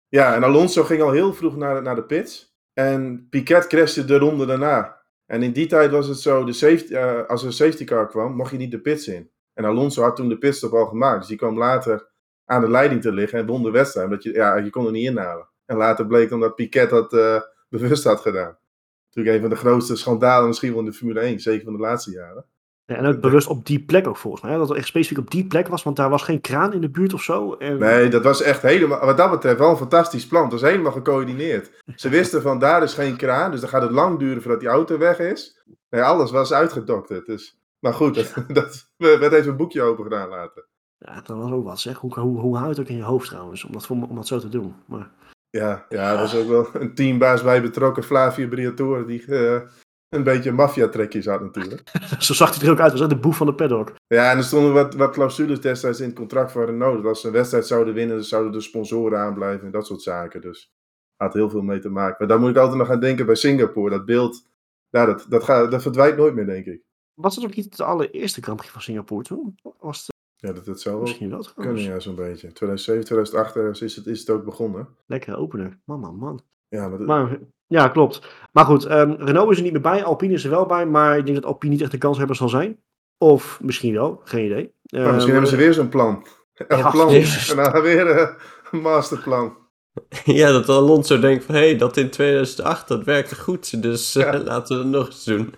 Ja, 0.08 0.34
en 0.34 0.44
Alonso 0.44 0.82
ging 0.82 1.02
al 1.02 1.10
heel 1.10 1.32
vroeg 1.32 1.56
naar, 1.56 1.82
naar 1.82 1.94
de 1.94 2.04
pits. 2.04 2.53
En 2.74 3.26
Piquet 3.30 3.66
crashte 3.66 4.04
de 4.04 4.18
ronde 4.18 4.46
daarna. 4.46 5.02
En 5.26 5.42
in 5.42 5.52
die 5.52 5.66
tijd 5.66 5.90
was 5.90 6.06
het 6.06 6.18
zo, 6.18 6.44
de 6.44 6.52
safety, 6.52 6.92
uh, 6.92 7.26
als 7.26 7.40
er 7.40 7.46
een 7.46 7.52
safety 7.52 7.84
car 7.84 8.08
kwam, 8.08 8.34
mocht 8.34 8.50
je 8.50 8.56
niet 8.56 8.70
de 8.70 8.80
pits 8.80 9.08
in. 9.08 9.30
En 9.54 9.64
Alonso 9.64 10.02
had 10.02 10.16
toen 10.16 10.28
de 10.28 10.38
pitstop 10.38 10.72
al 10.72 10.86
gemaakt. 10.86 11.18
Dus 11.18 11.28
die 11.28 11.36
kwam 11.36 11.58
later 11.58 12.10
aan 12.44 12.60
de 12.60 12.70
leiding 12.70 13.02
te 13.02 13.12
liggen 13.12 13.38
en 13.38 13.46
won 13.46 13.62
de 13.62 13.70
wedstrijd. 13.70 14.06
Omdat 14.06 14.22
je, 14.22 14.32
ja, 14.32 14.56
je 14.56 14.70
kon 14.70 14.86
er 14.86 14.92
niet 14.92 15.06
inhalen. 15.06 15.48
En 15.66 15.76
later 15.76 16.06
bleek 16.06 16.28
dan 16.28 16.40
dat 16.40 16.54
Piquet 16.54 16.90
dat 16.90 17.12
uh, 17.12 17.40
bewust 17.68 18.04
had 18.04 18.20
gedaan. 18.20 18.58
Natuurlijk 19.06 19.36
een 19.36 19.40
van 19.40 19.50
de 19.50 19.68
grootste 19.68 19.96
schandalen 19.96 20.46
misschien 20.46 20.70
wel 20.70 20.78
in 20.78 20.84
de 20.84 20.92
Formule 20.92 21.20
1. 21.20 21.40
Zeker 21.40 21.64
van 21.64 21.72
de 21.72 21.78
laatste 21.78 22.10
jaren. 22.10 22.46
Ja, 22.86 22.94
en 22.94 23.06
ook 23.06 23.20
bewust 23.20 23.46
op 23.46 23.66
die 23.66 23.84
plek 23.84 24.06
ook 24.06 24.16
volgens 24.16 24.42
mij. 24.42 24.56
Dat 24.56 24.68
het 24.68 24.78
echt 24.78 24.86
specifiek 24.86 25.18
op 25.18 25.30
die 25.30 25.46
plek 25.46 25.68
was, 25.68 25.82
want 25.82 25.96
daar 25.96 26.10
was 26.10 26.22
geen 26.22 26.40
kraan 26.40 26.72
in 26.72 26.80
de 26.80 26.90
buurt 26.90 27.14
of 27.14 27.22
zo. 27.22 27.54
En... 27.54 27.78
Nee, 27.78 28.08
dat 28.08 28.22
was 28.22 28.42
echt 28.42 28.62
helemaal, 28.62 29.04
wat 29.04 29.16
dat 29.16 29.30
betreft 29.30 29.58
wel 29.58 29.70
een 29.70 29.76
fantastisch 29.76 30.26
plan. 30.26 30.42
Het 30.42 30.52
was 30.52 30.62
helemaal 30.62 30.92
gecoördineerd. 30.92 31.82
Ze 31.94 32.08
wisten 32.08 32.42
van 32.42 32.58
daar 32.58 32.82
is 32.82 32.94
geen 32.94 33.16
kraan, 33.16 33.50
dus 33.50 33.60
dan 33.60 33.68
gaat 33.68 33.82
het 33.82 33.90
lang 33.90 34.18
duren 34.18 34.42
voordat 34.42 34.60
die 34.60 34.68
auto 34.68 34.98
weg 34.98 35.18
is. 35.18 35.62
Nee, 35.90 36.02
alles 36.02 36.30
was 36.30 36.52
uitgedokterd. 36.52 37.26
Dus, 37.26 37.58
maar 37.78 37.94
goed, 37.94 38.14
dat, 38.14 38.34
dat 38.58 38.88
werd 38.96 39.32
even 39.32 39.50
een 39.50 39.56
boekje 39.56 39.82
open 39.82 40.04
gedaan 40.04 40.28
later. 40.28 40.66
Ja, 40.98 41.14
dat 41.20 41.36
was 41.36 41.50
ook 41.50 41.64
wat 41.64 41.80
zeg. 41.80 41.96
Hoe, 41.96 42.20
hoe, 42.20 42.40
hoe 42.40 42.56
houdt 42.56 42.76
het 42.76 42.86
ook 42.86 42.92
in 42.92 42.96
je 42.96 43.02
hoofd 43.02 43.28
trouwens, 43.28 43.64
om 43.64 43.72
dat, 43.72 43.90
om 43.90 44.14
dat 44.14 44.26
zo 44.26 44.38
te 44.38 44.48
doen. 44.48 44.74
Maar... 44.86 45.10
Ja, 45.50 45.86
ja, 45.88 46.12
er 46.12 46.18
was 46.18 46.36
ook 46.36 46.48
wel 46.48 46.68
een 46.72 46.94
teambaas 46.94 47.42
bij 47.42 47.62
betrokken, 47.62 48.02
Flavio 48.02 48.48
Briatore, 48.48 49.04
die 49.04 49.26
uh, 49.26 49.60
een 50.14 50.22
beetje 50.22 50.52
maffia-trekjes 50.52 51.26
had 51.26 51.40
natuurlijk. 51.40 51.82
Zo 52.18 52.34
zag 52.34 52.54
hij 52.54 52.66
er 52.66 52.72
ook 52.72 52.80
uit, 52.80 52.92
was 52.92 53.02
ook 53.02 53.08
de 53.08 53.18
boef 53.18 53.36
van 53.36 53.46
de 53.46 53.54
paddock. 53.54 53.94
Ja, 54.06 54.30
en 54.30 54.36
er 54.36 54.44
stonden 54.44 54.72
wat, 54.72 54.94
wat 54.94 55.12
clausules 55.12 55.60
destijds 55.60 56.00
in 56.00 56.06
het 56.06 56.16
contract 56.16 56.52
voor 56.52 56.64
Renault. 56.64 57.04
Als 57.04 57.20
ze 57.20 57.26
een 57.26 57.32
wedstrijd 57.32 57.66
zouden 57.66 57.94
winnen, 57.94 58.16
dan 58.16 58.24
zouden 58.24 58.52
de 58.52 58.60
sponsoren 58.60 59.18
aanblijven 59.18 59.66
en 59.66 59.72
dat 59.72 59.86
soort 59.86 60.02
zaken. 60.02 60.40
Dus 60.40 60.72
had 61.16 61.34
heel 61.34 61.50
veel 61.50 61.62
mee 61.62 61.78
te 61.78 61.88
maken. 61.88 62.16
Maar 62.18 62.28
daar 62.28 62.40
moet 62.40 62.50
ik 62.50 62.56
altijd 62.56 62.78
nog 62.78 62.90
aan 62.90 63.00
denken 63.00 63.26
bij 63.26 63.34
Singapore. 63.34 63.90
Dat 63.90 64.04
beeld, 64.04 64.46
ja, 64.88 65.06
dat, 65.06 65.26
dat, 65.28 65.44
gaat, 65.44 65.70
dat 65.70 65.82
verdwijnt 65.82 66.16
nooit 66.16 66.34
meer, 66.34 66.46
denk 66.46 66.66
ik. 66.66 66.82
Was 67.14 67.36
het 67.36 67.44
ook 67.44 67.54
niet 67.54 67.76
de 67.76 67.84
allereerste 67.84 68.42
Grand 68.42 68.58
Prix 68.58 68.72
van 68.72 68.82
Singapore 68.82 69.22
toen? 69.22 69.54
Was 69.78 70.06
het... 70.06 70.12
Ja, 70.36 70.52
dat, 70.52 70.64
dat 70.64 70.80
zou 70.80 71.00
Misschien 71.00 71.30
wel 71.30 71.46
kunnen, 71.54 71.82
ja, 71.82 72.00
zo'n 72.00 72.14
beetje. 72.14 72.52
2007, 72.52 73.04
2008 73.04 73.56
eh, 73.56 73.86
is 73.86 73.96
het, 73.96 74.06
is 74.06 74.20
het 74.20 74.30
ook 74.30 74.44
begonnen. 74.44 74.88
Lekkere 75.06 75.36
opener. 75.36 75.78
Man, 75.84 76.00
man, 76.00 76.16
man. 76.16 76.42
Ja, 76.68 76.88
maar, 76.88 77.00
maar 77.00 77.38
ja, 77.66 77.88
klopt. 77.88 78.22
Maar 78.52 78.64
goed, 78.64 78.90
um, 78.90 79.16
Renault 79.18 79.50
is 79.50 79.56
er 79.56 79.62
niet 79.62 79.72
meer 79.72 79.80
bij. 79.80 80.04
Alpine 80.04 80.32
is 80.32 80.44
er 80.44 80.50
wel 80.50 80.66
bij. 80.66 80.86
Maar 80.86 81.18
ik 81.18 81.24
denk 81.24 81.36
dat 81.36 81.46
Alpine 81.46 81.72
niet 81.72 81.82
echt 81.82 81.90
de 81.90 81.98
kanshebber 81.98 82.36
zal 82.36 82.48
zijn. 82.48 82.78
Of 83.18 83.58
misschien 83.62 83.94
wel, 83.94 84.20
geen 84.24 84.44
idee. 84.44 84.74
Maar 84.90 85.12
misschien 85.12 85.32
hebben 85.32 85.50
ze 85.50 85.56
ehm, 85.56 85.64
weer 85.64 85.74
zo'n 85.74 85.88
plan. 85.88 86.26
Een 86.54 86.90
plan. 86.90 87.08
En 87.08 87.56
dan 87.56 87.82
weer 87.82 88.06
uh, 88.06 88.28
een 88.70 88.80
masterplan. 88.80 89.56
Ja, 90.24 90.52
dat 90.52 90.68
Alonso 90.68 91.18
denkt 91.18 91.44
van, 91.44 91.54
hé, 91.54 91.60
hey, 91.60 91.76
dat 91.76 91.96
in 91.96 92.10
2008, 92.10 92.88
dat 92.88 93.04
werkte 93.04 93.34
goed. 93.34 93.82
Dus 93.82 94.16
uh, 94.16 94.32
laten 94.44 94.76
we 94.76 94.82
het 94.82 94.92
nog 94.92 95.06
eens 95.06 95.24
doen. 95.24 95.54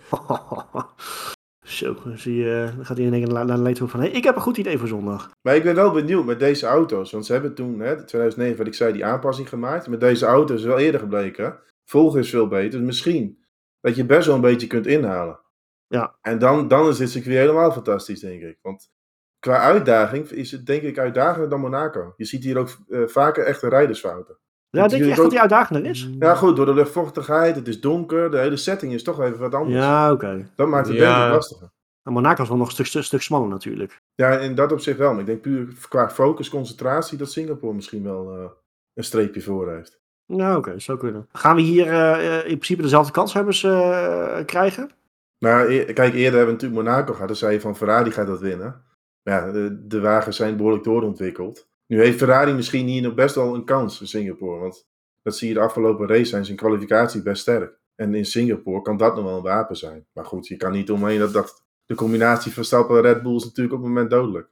Zo, 1.64 1.97
zie 2.14 2.37
je, 2.37 2.73
dan 2.77 2.85
gaat 2.85 2.97
hij 2.97 3.07
in 3.07 3.12
één 3.12 3.25
keer 3.25 3.33
naar 3.33 3.47
de 3.47 3.59
leed 3.59 3.79
van, 3.79 4.01
hé, 4.01 4.07
hey, 4.07 4.11
ik 4.11 4.25
heb 4.25 4.37
een 4.37 4.42
goed 4.42 4.57
idee 4.57 4.79
voor 4.79 4.88
zondag. 4.88 5.31
Maar 5.42 5.57
ik 5.57 5.62
ben 5.62 5.75
wel 5.75 5.90
benieuwd 5.90 6.25
met 6.25 6.38
deze 6.38 6.66
auto's. 6.66 7.11
Want 7.11 7.27
ze 7.27 7.33
hebben 7.33 7.55
toen, 7.55 7.81
hè, 7.81 8.05
2009, 8.05 8.59
wat 8.59 8.66
ik 8.66 8.75
zei, 8.75 8.92
die 8.92 9.05
aanpassing 9.05 9.49
gemaakt. 9.49 9.88
Met 9.88 10.01
deze 10.01 10.27
auto's 10.27 10.61
is 10.61 10.66
wel 10.66 10.79
eerder 10.79 11.01
gebleken. 11.01 11.59
Volgen 11.88 12.20
is 12.20 12.31
veel 12.31 12.49
beter. 12.49 12.79
Dus 12.79 12.87
misschien 12.87 13.44
dat 13.81 13.96
je 13.96 14.07
best 14.07 14.27
wel 14.27 14.35
een 14.35 14.40
beetje 14.40 14.66
kunt 14.66 14.87
inhalen. 14.87 15.40
Ja. 15.87 16.16
En 16.22 16.38
dan, 16.38 16.68
dan 16.68 16.88
is 16.88 16.96
dit 16.96 17.11
circuit 17.11 17.37
helemaal 17.37 17.72
fantastisch, 17.72 18.20
denk 18.20 18.42
ik. 18.42 18.59
Want 18.62 18.90
qua 19.38 19.59
uitdaging 19.59 20.31
is 20.31 20.51
het 20.51 20.66
denk 20.66 20.83
ik 20.83 20.99
uitdagender 20.99 21.49
dan 21.51 21.61
Monaco. 21.61 22.14
Je 22.16 22.25
ziet 22.25 22.44
hier 22.44 22.59
ook 22.59 22.77
uh, 22.88 23.07
vaker 23.07 23.44
echte 23.44 23.68
rijdersfouten. 23.68 24.38
Ja, 24.70 24.88
denk 24.88 25.03
je 25.03 25.09
echt 25.09 25.16
dat 25.16 25.31
die 25.31 25.40
uitdagender 25.40 25.90
is? 25.90 26.11
Ja, 26.18 26.35
goed, 26.35 26.57
door 26.57 26.66
de 26.66 26.75
luchtvochtigheid, 26.75 27.57
het 27.57 27.68
is 27.68 27.81
donker, 27.81 28.31
de 28.31 28.38
hele 28.38 28.57
setting 28.57 28.92
is 28.92 29.03
toch 29.03 29.20
even 29.20 29.38
wat 29.38 29.55
anders. 29.55 29.75
Ja, 29.75 30.12
oké. 30.12 30.51
Dat 30.57 30.68
maakt 30.68 30.88
het 30.88 30.96
denk 30.96 31.11
ik 31.11 31.16
lastiger. 31.16 31.70
En 32.03 32.12
Monaco 32.12 32.42
is 32.42 32.49
wel 32.49 32.57
nog 32.59 32.79
een 32.79 32.87
stuk, 32.87 33.03
stuk, 33.05 33.22
smaller 33.22 33.49
natuurlijk. 33.49 34.03
Ja, 34.14 34.38
in 34.38 34.55
dat 34.55 34.72
opzicht 34.72 34.99
wel. 34.99 35.11
Maar 35.11 35.20
ik 35.20 35.27
denk 35.27 35.40
puur 35.40 35.75
qua 35.88 36.11
focus, 36.11 36.49
concentratie, 36.49 37.18
dat 37.18 37.31
Singapore 37.31 37.75
misschien 37.75 38.03
wel 38.03 38.38
uh, 38.38 38.49
een 38.94 39.05
streepje 39.05 39.40
voor 39.40 39.72
heeft. 39.72 40.01
Nou, 40.27 40.57
oké, 40.57 40.79
zo 40.79 40.97
kunnen. 40.97 41.29
Gaan 41.33 41.57
we 41.57 41.62
hier 41.62 41.87
uh, 41.87 42.39
in 42.39 42.59
principe 42.59 42.83
dezelfde 42.83 43.12
kanshebbers 43.12 43.62
uh, 43.62 44.39
krijgen? 44.45 44.91
Nou, 45.39 45.73
e 45.73 45.85
kijk, 45.85 46.15
eerder 46.15 46.39
hebben 46.39 46.47
we 46.47 46.62
natuurlijk 46.62 46.83
Monaco 46.83 47.12
gehad. 47.12 47.29
Dan 47.29 47.37
zei 47.37 47.53
je 47.53 47.61
van 47.61 47.77
Ferrari 47.77 48.11
gaat 48.11 48.27
dat 48.27 48.41
winnen. 48.41 48.85
Ja, 49.23 49.53
de, 49.53 49.87
de 49.87 50.01
wagens 50.01 50.37
zijn 50.37 50.57
behoorlijk 50.57 50.85
doorontwikkeld. 50.85 51.69
Nu 51.87 52.01
heeft 52.01 52.19
Ferrari 52.19 52.53
misschien 52.53 52.87
hier 52.87 53.03
nog 53.03 53.15
best 53.15 53.35
wel 53.35 53.55
een 53.55 53.65
kans 53.65 54.01
in 54.01 54.07
Singapore. 54.07 54.61
Want 54.61 54.87
dat 55.23 55.37
zie 55.37 55.49
je 55.49 55.55
de 55.55 55.61
afgelopen 55.61 56.09
race 56.09 56.25
zijn 56.25 56.45
zijn 56.45 56.57
kwalificatie 56.57 57.23
best 57.23 57.43
sterk. 57.43 57.79
En 57.95 58.15
in 58.15 58.25
Singapore 58.25 58.83
kan 58.83 58.97
dat 58.97 59.17
nog 59.17 59.25
wel 59.25 59.37
een 59.37 59.43
wapen 59.43 59.77
zijn. 59.77 60.07
Maar 60.12 60.25
goed, 60.25 60.47
je 60.47 60.57
kan 60.57 60.73
niet 60.73 60.91
omheen 60.91 61.19
dat, 61.19 61.33
dat 61.33 61.65
de 61.87 61.95
combinatie 61.95 62.53
Verstappen 62.53 62.97
en 62.97 63.03
Red 63.03 63.23
Bull 63.23 63.35
is 63.35 63.45
natuurlijk 63.45 63.75
op 63.75 63.83
het 63.83 63.89
moment 63.89 64.11
dodelijk. 64.11 64.49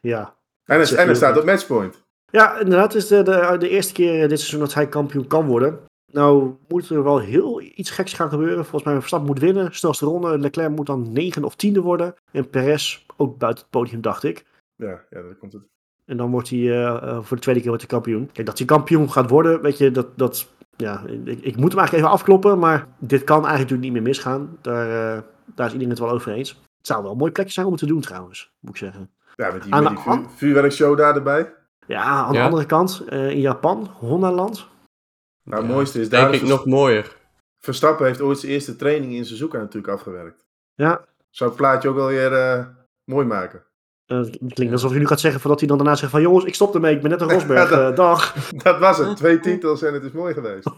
Ja. 0.00 0.36
En, 0.64 0.80
er, 0.80 0.94
en 0.94 1.08
er 1.08 1.16
staat 1.16 1.38
op 1.38 1.44
matchpoint. 1.44 2.03
Ja, 2.34 2.58
inderdaad. 2.58 2.92
Het 2.92 3.02
is 3.02 3.08
de, 3.08 3.22
de, 3.22 3.56
de 3.58 3.68
eerste 3.68 3.92
keer 3.92 4.28
dit 4.28 4.38
seizoen 4.38 4.60
dat 4.60 4.74
hij 4.74 4.88
kampioen 4.88 5.26
kan 5.26 5.46
worden. 5.46 5.80
Nou 6.12 6.54
moet 6.68 6.90
er 6.90 7.02
wel 7.02 7.18
heel 7.18 7.60
iets 7.60 7.90
geks 7.90 8.12
gaan 8.12 8.28
gebeuren. 8.28 8.64
Volgens 8.64 8.82
mij 8.82 8.94
Verstappen 8.94 9.28
moet 9.28 9.38
winnen. 9.38 9.74
Snelste 9.74 10.06
ronde. 10.06 10.38
Leclerc 10.38 10.70
moet 10.70 10.86
dan 10.86 11.12
negen 11.12 11.44
of 11.44 11.54
tiende 11.56 11.80
worden. 11.80 12.14
En 12.32 12.50
Perez 12.50 13.04
ook 13.16 13.38
buiten 13.38 13.62
het 13.62 13.72
podium, 13.72 14.00
dacht 14.00 14.22
ik. 14.22 14.44
Ja, 14.76 15.04
ja 15.10 15.22
dat 15.22 15.38
komt 15.38 15.52
het. 15.52 15.62
En 16.04 16.16
dan 16.16 16.30
wordt 16.30 16.50
hij 16.50 16.58
uh, 16.58 17.22
voor 17.22 17.36
de 17.36 17.42
tweede 17.42 17.60
keer 17.60 17.68
wordt 17.68 17.84
hij 17.90 18.00
kampioen. 18.00 18.30
Kijk, 18.32 18.46
dat 18.46 18.58
hij 18.58 18.66
kampioen 18.66 19.10
gaat 19.10 19.30
worden, 19.30 19.62
weet 19.62 19.78
je, 19.78 19.90
dat, 19.90 20.18
dat 20.18 20.52
ja, 20.76 21.04
ik, 21.06 21.40
ik 21.40 21.56
moet 21.56 21.70
hem 21.70 21.78
eigenlijk 21.78 21.92
even 21.92 22.08
afkloppen. 22.08 22.58
Maar 22.58 22.86
dit 22.98 23.24
kan 23.24 23.46
eigenlijk 23.46 23.70
natuurlijk 23.70 23.82
niet 23.82 23.92
meer 23.92 24.02
misgaan. 24.02 24.58
Daar, 24.60 25.16
uh, 25.16 25.22
daar 25.54 25.66
is 25.66 25.72
iedereen 25.72 25.90
het 25.94 25.98
wel 25.98 26.10
over 26.10 26.32
eens. 26.32 26.50
Het 26.50 26.86
zou 26.86 27.02
wel 27.02 27.12
een 27.12 27.18
mooi 27.18 27.32
plekje 27.32 27.52
zijn 27.52 27.66
om 27.66 27.72
het 27.72 27.80
te 27.80 27.86
doen 27.86 28.00
trouwens, 28.00 28.52
moet 28.60 28.70
ik 28.70 28.76
zeggen. 28.76 29.10
Ja, 29.34 29.52
met 29.52 29.62
die, 29.62 29.74
met 29.74 29.88
die 29.88 29.98
vuur, 29.98 30.24
vuurwerkshow 30.36 30.96
daar 30.96 31.14
erbij. 31.14 31.52
Ja, 31.86 32.02
aan 32.02 32.32
de 32.32 32.40
andere 32.40 32.66
kant, 32.66 33.04
uh, 33.08 33.30
in 33.30 33.40
Japan, 33.40 33.90
Honda-land. 33.98 34.66
Nou, 35.42 35.62
het 35.62 35.72
mooiste 35.72 36.00
is 36.00 36.08
daar... 36.08 36.30
Denk 36.30 36.42
ik 36.42 36.48
nog 36.48 36.66
mooier. 36.66 37.16
Verstappen 37.58 38.06
heeft 38.06 38.20
ooit 38.20 38.38
zijn 38.38 38.52
eerste 38.52 38.76
training 38.76 39.12
in 39.12 39.24
Suzuka 39.24 39.58
natuurlijk 39.58 39.92
afgewerkt. 39.92 40.44
Ja. 40.74 41.04
Zou 41.30 41.50
het 41.50 41.58
plaatje 41.58 41.88
ook 41.88 41.94
wel 41.94 42.06
weer 42.06 42.68
mooi 43.04 43.26
maken. 43.26 43.64
Uh, 44.06 44.18
het 44.18 44.38
klinkt 44.54 44.72
alsof 44.72 44.92
je 44.92 44.98
nu 44.98 45.06
gaat 45.06 45.20
zeggen 45.20 45.40
voordat 45.40 45.58
hij 45.58 45.68
dan 45.68 45.78
daarna 45.78 45.94
zegt 45.94 46.10
van 46.10 46.20
jongens, 46.20 46.44
ik 46.44 46.54
stop 46.54 46.74
ermee, 46.74 46.94
ik 46.94 47.00
ben 47.00 47.10
net 47.10 47.20
een 47.20 47.30
Rosberg, 47.34 47.70
ja, 47.70 47.76
dat, 47.76 47.96
dag. 47.96 48.34
Dat 48.64 48.78
was 48.78 48.98
het, 48.98 49.16
twee 49.16 49.40
titels 49.40 49.82
en 49.82 49.94
het 49.94 50.02
is 50.02 50.12
mooi 50.12 50.34
geweest. 50.34 50.70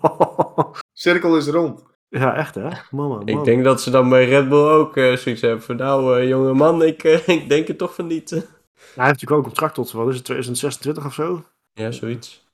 Cirkel 0.93 1.37
is 1.37 1.49
rond. 1.49 1.85
Ja, 2.09 2.37
echt 2.37 2.55
hè? 2.55 2.69
Mama, 2.91 3.23
Ik 3.25 3.45
denk 3.45 3.65
dat 3.65 3.81
ze 3.81 3.91
dan 3.91 4.09
bij 4.09 4.29
Red 4.29 4.49
Bull 4.49 4.69
ook 4.69 4.97
uh, 4.97 5.17
zoiets 5.17 5.41
hebben 5.41 5.63
van 5.63 5.77
nou 5.77 6.21
uh, 6.21 6.29
jonge 6.29 6.53
man, 6.53 6.83
ik, 6.83 7.03
ik 7.27 7.49
denk 7.49 7.67
het 7.69 7.79
toch 7.79 7.95
van 7.95 8.07
niet. 8.07 8.47
Hij 8.95 9.05
heeft 9.05 9.21
natuurlijk 9.21 9.31
ook 9.31 9.39
een 9.39 9.49
contract 9.49 9.75
tot, 9.75 9.93
wat 9.93 10.09
is 10.09 10.15
het, 10.15 10.25
2026 10.25 11.05
of 11.05 11.15
zo? 11.15 11.45
Ja, 11.73 11.91
zoiets. 11.91 12.45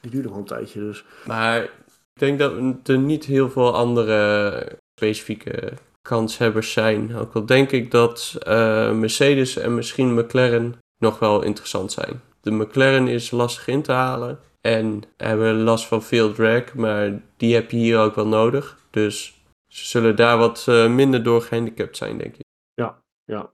Die 0.00 0.10
duurde 0.10 0.28
nog 0.28 0.36
een 0.36 0.44
tijdje 0.44 0.80
dus. 0.80 1.04
Maar 1.26 1.62
ik 1.62 1.70
denk 2.12 2.38
dat 2.38 2.52
er 2.88 2.98
niet 2.98 3.24
heel 3.24 3.50
veel 3.50 3.74
andere 3.74 4.78
specifieke 5.00 5.72
kanshebbers 6.02 6.72
zijn. 6.72 7.16
Ook 7.16 7.34
al 7.34 7.46
denk 7.46 7.70
ik 7.70 7.90
dat 7.90 8.38
uh, 8.48 8.92
Mercedes 8.92 9.56
en 9.56 9.74
misschien 9.74 10.14
McLaren 10.14 10.78
nog 10.98 11.18
wel 11.18 11.42
interessant 11.42 11.92
zijn. 11.92 12.20
De 12.40 12.50
McLaren 12.50 13.08
is 13.08 13.30
lastig 13.30 13.68
in 13.68 13.82
te 13.82 13.92
halen 13.92 14.38
en 14.60 15.02
hebben 15.16 15.62
last 15.62 15.86
van 15.86 16.02
veel 16.02 16.32
drag, 16.32 16.74
maar 16.74 17.22
die 17.36 17.54
heb 17.54 17.70
je 17.70 17.76
hier 17.76 17.98
ook 17.98 18.14
wel 18.14 18.26
nodig. 18.26 18.78
Dus 18.90 19.42
ze 19.66 19.84
zullen 19.84 20.16
daar 20.16 20.38
wat 20.38 20.66
uh, 20.68 20.90
minder 20.90 21.22
door 21.22 21.42
gehandicapt 21.42 21.96
zijn, 21.96 22.18
denk 22.18 22.36
ik. 22.36 22.44
Ja, 22.74 23.02
ja. 23.24 23.50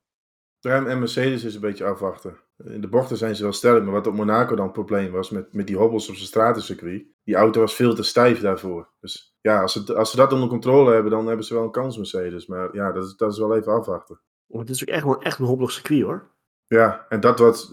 En 0.65 0.99
Mercedes 0.99 1.45
is 1.45 1.55
een 1.55 1.61
beetje 1.61 1.85
afwachten. 1.85 2.37
In 2.65 2.81
de 2.81 2.89
bochten 2.89 3.17
zijn 3.17 3.37
ze 3.37 3.43
wel 3.43 3.53
sterk, 3.53 3.83
maar 3.83 3.93
wat 3.93 4.07
op 4.07 4.15
Monaco 4.15 4.57
dan 4.57 4.65
het 4.65 4.75
probleem 4.75 5.13
was 5.13 5.31
met, 5.31 5.53
met 5.53 5.67
die 5.67 5.77
hobbels 5.77 6.09
op 6.09 6.15
zijn 6.15 6.27
stratencircuit. 6.27 7.05
Die 7.25 7.35
auto 7.35 7.61
was 7.61 7.75
veel 7.75 7.95
te 7.95 8.03
stijf 8.03 8.41
daarvoor. 8.41 8.89
Dus 9.01 9.37
ja, 9.41 9.63
als 9.63 9.73
ze, 9.73 9.95
als 9.95 10.11
ze 10.11 10.17
dat 10.17 10.33
onder 10.33 10.49
controle 10.49 10.93
hebben, 10.93 11.11
dan 11.11 11.27
hebben 11.27 11.47
ze 11.47 11.55
wel 11.55 11.63
een 11.63 11.71
kans 11.71 11.97
Mercedes. 11.97 12.47
Maar 12.47 12.75
ja, 12.75 12.93
dat 12.93 13.05
is, 13.05 13.17
dat 13.17 13.33
is 13.33 13.39
wel 13.39 13.57
even 13.57 13.73
afwachten. 13.73 14.21
Het 14.49 14.71
is 14.71 14.83
ook 14.83 14.89
echt 14.89 15.05
wel 15.05 15.23
echt 15.23 15.39
een 15.39 15.45
hobbelig 15.45 15.71
circuit 15.71 16.03
hoor. 16.03 16.33
Ja, 16.67 17.07
en 17.09 17.21
dat 17.21 17.39
wat. 17.39 17.73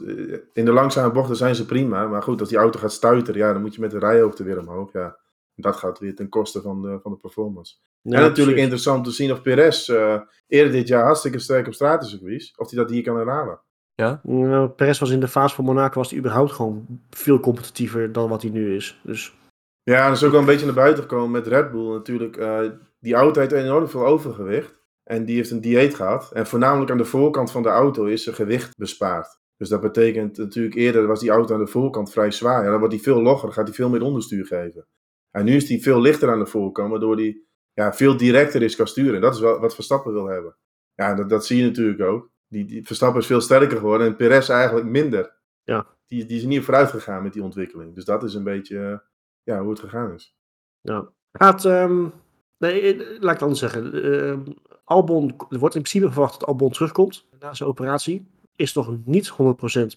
In 0.54 0.66
de 0.66 0.72
langzame 0.72 1.12
bochten 1.12 1.36
zijn 1.36 1.56
ze 1.56 1.66
prima. 1.66 2.08
Maar 2.08 2.24
goed, 2.24 2.40
als 2.40 2.50
die 2.50 2.58
auto 2.58 2.80
gaat 2.80 2.92
stuiteren, 2.92 3.40
ja, 3.40 3.54
dan 3.54 3.62
moet 3.62 3.76
je 3.76 3.82
met 3.82 3.92
de 3.92 4.00
rijhoogte 4.00 4.44
weer 4.44 4.60
omhoog. 4.60 4.94
Ja. 4.94 5.18
Dat 5.56 5.76
gaat 5.76 6.00
weer 6.00 6.16
ten 6.16 6.30
koste 6.30 6.62
van 6.62 6.82
de, 6.82 7.00
van 7.02 7.12
de 7.12 7.18
performance. 7.18 7.76
en 8.04 8.12
natuurlijk 8.12 8.58
interessant 8.58 9.04
te 9.04 9.12
zien 9.12 9.32
of 9.32 9.42
Perez 9.42 9.88
uh, 9.88 10.22
eerder 10.48 10.72
dit 10.72 10.88
jaar 10.88 11.04
hartstikke 11.04 11.40
sterk 11.40 11.68
op 11.68 11.74
stratencircuits, 11.74 12.54
of 12.56 12.70
hij 12.70 12.80
dat 12.80 12.90
hier 12.90 13.04
kan 13.04 13.16
herhalen. 13.16 13.62
Ja? 13.96 14.22
Nou, 14.24 14.70
Perez 14.70 15.00
was 15.00 15.10
in 15.10 15.20
de 15.20 15.28
fase 15.28 15.56
van 15.56 15.66
Monaco 15.66 16.00
was 16.00 16.10
hij 16.10 16.20
überhaupt 16.20 16.52
gewoon 16.52 16.86
veel 17.10 17.40
competitiever 17.40 18.12
dan 18.12 18.30
wat 18.30 18.42
hij 18.42 18.52
nu 18.52 18.76
is. 18.76 19.02
Dus... 19.04 19.40
Ja, 19.84 20.08
dat 20.08 20.18
is 20.18 20.24
ook 20.24 20.32
wel 20.32 20.40
een 20.40 20.46
beetje 20.46 20.66
naar 20.66 20.76
buiten 20.76 21.04
gekomen 21.04 21.32
met 21.32 21.48
Red 21.48 21.72
Bull 21.72 21.92
natuurlijk. 21.92 22.38
Uh, 22.38 22.60
die 23.00 23.14
auto 23.14 23.40
heeft 23.40 23.52
enorm 23.52 23.88
veel 23.88 24.06
overgewicht. 24.06 24.82
En 25.04 25.26
die 25.26 25.36
heeft 25.36 25.52
een 25.52 25.62
dieet 25.62 25.96
gehad. 25.96 26.32
En 26.32 26.48
voornamelijk 26.48 26.92
aan 26.92 26.98
de 26.98 27.06
voorkant 27.06 27.52
van 27.52 27.64
de 27.64 27.70
auto 27.70 28.06
is 28.06 28.28
er 28.28 28.34
gewicht 28.34 28.78
bespaard. 28.78 29.40
Dus 29.58 29.70
dat 29.70 29.82
betekent 29.82 30.38
natuurlijk 30.38 30.76
eerder 30.76 31.08
was 31.08 31.20
die 31.20 31.30
auto 31.30 31.54
aan 31.54 31.60
de 31.60 31.68
voorkant 31.68 32.12
vrij 32.12 32.32
zwaar. 32.32 32.64
Ja, 32.64 32.70
dan 32.70 32.80
wordt 32.80 32.94
die 32.94 33.04
veel 33.04 33.22
logger, 33.22 33.52
gaat 33.52 33.68
hij 33.68 33.76
veel 33.76 33.90
meer 33.90 34.02
onderstuur 34.02 34.46
geven. 34.46 34.88
En 35.32 35.46
nu 35.46 35.56
is 35.56 35.66
die 35.66 35.82
veel 35.82 36.02
lichter 36.02 36.32
aan 36.32 36.40
de 36.40 36.46
voorkant, 36.46 36.90
waardoor 36.90 37.16
die 37.16 37.48
ja, 37.74 37.94
veel 37.94 38.18
directer 38.18 38.62
is 38.62 38.76
kan 38.76 38.88
sturen. 38.88 39.16
En 39.16 39.22
dat 39.22 39.34
is 39.34 39.40
wel 39.40 39.60
wat 39.60 39.76
Verstappen 39.76 40.14
wil 40.14 40.26
hebben. 40.26 40.58
Ja, 40.94 41.14
dat, 41.14 41.30
dat 41.30 41.46
zie 41.46 41.58
je 41.58 41.64
natuurlijk 41.64 42.02
ook. 42.02 42.32
Die, 42.48 42.66
die 42.66 42.86
Verstappen 42.86 43.22
is 43.22 43.28
veel 43.28 43.42
sterker 43.42 43.78
geworden 43.78 44.08
en 44.08 44.16
Perez 44.16 44.50
eigenlijk 44.50 44.88
minder. 44.88 45.40
Ja. 45.64 45.88
Die, 46.06 46.26
die 46.26 46.38
is 46.38 46.44
niet 46.44 46.64
vooruit 46.64 46.90
gegaan 46.90 47.24
met 47.24 47.34
die 47.34 47.44
ontwikkeling. 47.44 47.96
Dus 47.96 48.06
dat 48.06 48.24
is 48.24 48.34
een 48.34 48.44
beetje 48.44 49.04
ja, 49.44 49.62
hoe 49.62 49.70
het 49.70 49.80
gegaan 49.80 50.14
is. 50.14 50.36
Ja. 50.82 51.10
Gaat, 51.32 51.64
um, 51.66 52.14
nee, 52.58 52.98
laat 52.98 53.22
ik 53.22 53.30
het 53.30 53.42
anders 53.42 53.60
zeggen. 53.60 54.06
Uh, 54.06 54.40
Albon, 54.84 55.36
er 55.50 55.60
wordt 55.60 55.76
in 55.76 55.82
principe 55.82 56.12
verwacht 56.12 56.40
dat 56.40 56.50
Albon 56.50 56.72
terugkomt 56.72 57.28
na 57.40 57.54
zijn 57.54 57.70
operatie. 57.70 58.28
Is 58.62 58.74
nog 58.74 58.98
niet 59.06 59.32
100% 59.32 59.36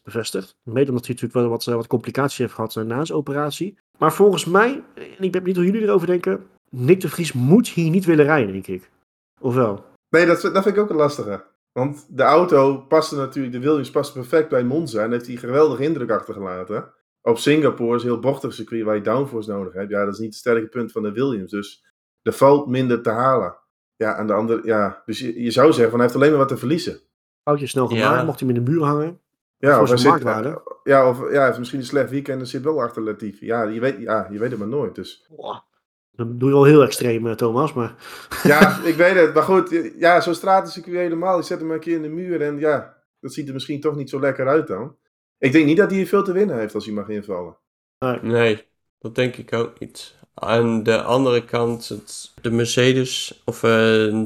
bevestigd. 0.03 0.57
Mede 0.63 0.89
omdat 0.89 1.07
hij 1.07 1.15
natuurlijk 1.15 1.33
wel 1.33 1.49
wat, 1.49 1.65
wat 1.65 1.87
complicaties 1.87 2.39
heeft 2.39 2.53
gehad 2.53 2.75
na 2.75 3.05
zijn 3.05 3.19
operatie. 3.19 3.79
Maar 3.99 4.13
volgens 4.13 4.45
mij, 4.45 4.83
en 4.95 5.25
ik 5.25 5.33
ben 5.33 5.43
niet 5.43 5.57
hoe 5.57 5.65
jullie 5.65 5.83
erover 5.83 6.07
denken. 6.07 6.47
Nick 6.71 7.01
de 7.01 7.09
Vries 7.09 7.33
moet 7.33 7.69
hier 7.69 7.91
niet 7.91 8.05
willen 8.05 8.25
rijden, 8.25 8.53
denk 8.53 8.67
ik. 8.67 8.91
Of 9.41 9.55
wel? 9.55 9.85
Nee, 10.09 10.27
dat, 10.27 10.41
dat 10.41 10.63
vind 10.63 10.77
ik 10.77 10.79
ook 10.79 10.91
een 10.91 10.97
lastige. 10.97 11.45
Want 11.73 12.07
de 12.09 12.23
auto 12.23 12.79
paste 12.79 13.17
natuurlijk, 13.17 13.55
de 13.55 13.61
Williams 13.61 13.91
paste 13.91 14.13
perfect 14.13 14.49
bij 14.49 14.65
Monza 14.65 15.03
en 15.03 15.11
heeft 15.11 15.27
hij 15.27 15.37
geweldige 15.37 15.83
indruk 15.83 16.11
achtergelaten. 16.11 16.93
Op 17.23 17.39
Singapore 17.39 17.97
is 17.97 18.03
heel 18.03 18.19
bochtig 18.19 18.55
circuit 18.55 18.85
waar 18.85 18.95
je 18.95 19.01
downforce 19.01 19.51
nodig 19.51 19.73
hebt. 19.73 19.91
Ja, 19.91 20.05
dat 20.05 20.15
is 20.15 20.21
niet 20.21 20.29
het 20.29 20.39
sterke 20.39 20.69
punt 20.69 20.93
van 20.93 21.03
de 21.03 21.13
Williams. 21.13 21.51
Dus 21.51 21.85
er 22.23 22.33
valt 22.33 22.67
minder 22.67 23.03
te 23.03 23.11
halen. 23.11 23.57
Ja, 23.97 24.15
aan 24.15 24.27
de 24.27 24.33
andere, 24.33 24.61
ja. 24.65 25.03
Dus 25.07 25.19
je, 25.19 25.43
je 25.43 25.51
zou 25.51 25.73
zeggen, 25.73 25.91
van 25.91 25.99
hij 25.99 26.09
heeft 26.09 26.15
alleen 26.15 26.31
maar 26.31 26.47
wat 26.47 26.49
te 26.49 26.57
verliezen. 26.57 27.01
Foutje 27.45 27.67
snel 27.67 27.87
gemaakt, 27.87 28.27
mocht 28.27 28.39
hij 28.39 28.53
met 28.53 28.65
de 28.65 28.71
muur 28.71 28.83
hangen. 28.83 29.21
Ja, 29.59 29.83
of 29.83 29.89
hij 29.89 29.97
zit, 29.97 30.23
ja, 30.85 31.09
of 31.09 31.33
ja, 31.33 31.45
heeft 31.45 31.59
misschien 31.59 31.79
een 31.81 31.87
slecht 31.87 32.11
weekend 32.11 32.41
en 32.41 32.47
zit 32.47 32.63
wel 32.63 32.83
achter 32.83 33.03
Latifi. 33.03 33.47
Ja, 33.47 33.63
je 33.63 33.81
weet, 33.81 34.01
ja, 34.01 34.29
je 34.31 34.39
weet 34.39 34.51
het 34.51 34.59
maar 34.59 34.69
nooit. 34.69 34.95
Dus. 34.95 35.27
Dat 36.11 36.41
doe 36.41 36.49
je 36.49 36.55
wel 36.55 36.65
heel 36.65 36.83
extreem, 36.83 37.27
eh, 37.27 37.35
Thomas. 37.35 37.73
Maar... 37.73 37.95
Ja, 38.43 38.81
ik 38.85 38.95
weet 38.95 39.15
het. 39.15 39.35
Maar 39.35 39.43
goed, 39.43 39.93
ja, 39.99 40.21
zo'n 40.21 40.35
stratencircuit 40.35 40.97
helemaal. 40.97 41.37
Je 41.37 41.43
zet 41.43 41.61
hem 41.61 41.71
een 41.71 41.81
keer 41.81 41.97
in 41.97 42.03
de 42.03 42.09
muur 42.09 42.43
en 42.43 42.59
ja, 42.59 42.97
dat 43.21 43.33
ziet 43.33 43.47
er 43.47 43.55
misschien 43.55 43.81
toch 43.81 43.97
niet 43.97 44.11
zo 44.11 44.21
lekker 44.21 44.49
uit 44.49 44.67
dan. 44.67 44.97
Ik 45.39 45.53
denk 45.53 45.67
niet 45.67 45.77
dat 45.77 45.91
hij 45.91 46.07
veel 46.07 46.25
te 46.25 46.33
winnen 46.33 46.59
heeft 46.59 46.75
als 46.75 46.85
hij 46.85 46.95
mag 46.95 47.09
invallen. 47.09 47.57
Nee, 47.99 48.19
nee 48.23 48.69
dat 48.99 49.15
denk 49.15 49.37
ik 49.37 49.53
ook 49.53 49.79
niet. 49.79 50.15
Aan 50.35 50.83
de 50.83 51.03
andere 51.03 51.45
kant, 51.45 51.89
het, 51.89 52.33
de 52.41 52.51
Mercedes 52.51 53.43
of 53.45 53.57
uh, 53.57 53.71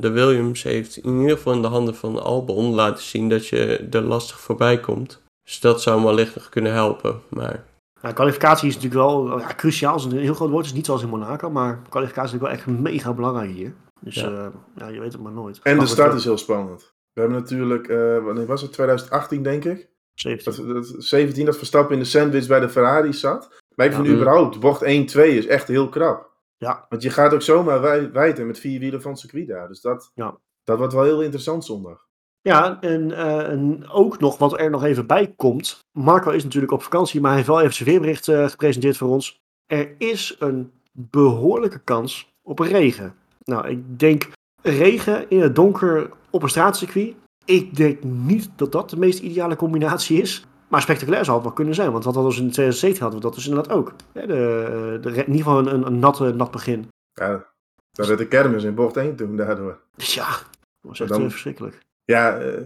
de 0.00 0.10
Williams 0.10 0.62
heeft 0.62 0.96
in 0.96 1.20
ieder 1.20 1.36
geval 1.36 1.52
in 1.52 1.62
de 1.62 1.68
handen 1.68 1.94
van 1.94 2.22
Albon 2.22 2.74
laten 2.74 3.04
zien 3.04 3.28
dat 3.28 3.46
je 3.46 3.86
er 3.90 4.00
lastig 4.00 4.40
voorbij 4.40 4.80
komt. 4.80 5.22
Dus 5.44 5.60
dat 5.60 5.82
zou 5.82 6.04
wellicht 6.04 6.34
nog 6.34 6.48
kunnen 6.48 6.72
helpen. 6.72 7.20
Maar 7.28 7.64
nou, 8.02 8.14
kwalificatie 8.14 8.68
is 8.68 8.74
natuurlijk 8.74 9.02
wel 9.02 9.38
ja, 9.38 9.54
cruciaal. 9.56 9.96
Is 9.96 10.04
een 10.04 10.18
heel 10.18 10.34
groot 10.34 10.50
woord. 10.50 10.64
is 10.64 10.72
niet 10.72 10.86
zoals 10.86 11.02
in 11.02 11.08
Monaco. 11.08 11.50
Maar 11.50 11.82
kwalificatie 11.88 12.34
is 12.34 12.40
natuurlijk 12.40 12.66
wel 12.66 12.74
echt 12.74 12.82
mega 12.82 13.12
belangrijk 13.12 13.50
hier. 13.50 13.74
Dus 14.00 14.14
ja, 14.14 14.30
uh, 14.30 14.46
ja 14.76 14.88
je 14.88 15.00
weet 15.00 15.12
het 15.12 15.22
maar 15.22 15.32
nooit. 15.32 15.60
En 15.62 15.78
de 15.78 15.86
start 15.86 16.14
is 16.14 16.24
heel 16.24 16.38
spannend. 16.38 16.92
We 17.12 17.20
hebben 17.20 17.38
natuurlijk, 17.38 17.88
uh, 17.88 18.24
wanneer 18.24 18.46
was 18.46 18.62
het? 18.62 18.72
2018 18.72 19.42
denk 19.42 19.64
ik. 19.64 19.88
17. 20.14 20.64
Dat, 20.66 20.74
dat, 20.74 20.94
17 20.98 21.44
dat 21.44 21.56
Verstappen 21.56 21.94
in 21.94 22.00
de 22.00 22.08
sandwich 22.08 22.46
bij 22.46 22.60
de 22.60 22.68
Ferrari 22.68 23.12
zat. 23.12 23.48
Maar 23.78 23.86
ik 23.86 23.92
vind 23.92 24.06
ja. 24.06 24.12
überhaupt, 24.12 24.60
bocht 24.60 24.82
1-2 24.82 24.86
is 24.86 25.46
echt 25.46 25.68
heel 25.68 25.88
krap. 25.88 26.30
Ja. 26.56 26.86
Want 26.88 27.02
je 27.02 27.10
gaat 27.10 27.34
ook 27.34 27.42
zomaar 27.42 27.80
wij, 27.80 28.12
wijten 28.12 28.46
met 28.46 28.58
vier 28.58 28.80
wielen 28.80 29.02
van 29.02 29.10
het 29.10 29.20
circuit 29.20 29.48
daar. 29.48 29.68
Dus 29.68 29.80
dat, 29.80 30.10
ja. 30.14 30.38
dat 30.64 30.78
wordt 30.78 30.92
wel 30.92 31.02
heel 31.02 31.22
interessant 31.22 31.64
zondag. 31.64 32.06
Ja, 32.40 32.80
en, 32.80 33.08
uh, 33.08 33.48
en, 33.48 33.88
ook 33.88 34.20
nog 34.20 34.38
wat 34.38 34.60
er 34.60 34.70
nog 34.70 34.84
even 34.84 35.06
bij 35.06 35.32
komt. 35.36 35.78
Marco 35.92 36.30
is 36.30 36.44
natuurlijk 36.44 36.72
op 36.72 36.82
vakantie, 36.82 37.20
maar 37.20 37.28
hij 37.28 37.38
heeft 37.38 37.50
wel 37.50 37.60
even 37.60 37.74
zijn 37.74 37.88
weerbericht 37.88 38.26
uh, 38.26 38.48
gepresenteerd 38.48 38.96
voor 38.96 39.08
ons. 39.08 39.40
Er 39.66 39.94
is 39.98 40.36
een 40.38 40.72
behoorlijke 40.92 41.80
kans 41.84 42.32
op 42.42 42.58
regen. 42.58 43.14
Nou, 43.44 43.68
ik 43.68 43.98
denk 43.98 44.30
regen 44.62 45.30
in 45.30 45.40
het 45.40 45.54
donker 45.54 46.10
op 46.30 46.42
een 46.42 46.48
straatcircuit. 46.48 47.14
Ik 47.44 47.76
denk 47.76 48.02
niet 48.02 48.50
dat 48.56 48.72
dat 48.72 48.90
de 48.90 48.98
meest 48.98 49.18
ideale 49.18 49.56
combinatie 49.56 50.20
is. 50.20 50.46
Maar 50.68 50.82
spectaculair 50.82 51.24
zou 51.24 51.36
het 51.36 51.46
wel 51.46 51.54
kunnen 51.54 51.74
zijn, 51.74 51.92
want 51.92 52.04
wat 52.04 52.14
hadden 52.14 52.32
we 52.32 52.38
in 52.38 52.50
2017 52.50 53.02
hadden 53.02 53.20
we 53.20 53.26
dat 53.26 53.34
dus 53.34 53.48
inderdaad 53.48 53.76
ook. 53.76 53.92
de, 54.12 54.98
de, 55.00 55.10
in 55.10 55.16
ieder 55.16 55.34
geval 55.34 55.66
een, 55.66 55.86
een, 55.86 55.98
nat 56.36 56.50
begin. 56.50 56.88
Ja, 57.12 57.46
dat 57.92 58.06
werd 58.06 58.18
de 58.18 58.28
kermis 58.28 58.64
in 58.64 58.74
bocht 58.74 58.96
1 58.96 59.16
toen 59.16 59.36
daardoor. 59.36 59.80
Ja, 59.96 60.28
dat 60.28 60.46
was 60.80 61.00
echt 61.00 61.10
dan, 61.10 61.30
verschrikkelijk. 61.30 61.78
Ja, 62.04 62.42
uh, 62.42 62.64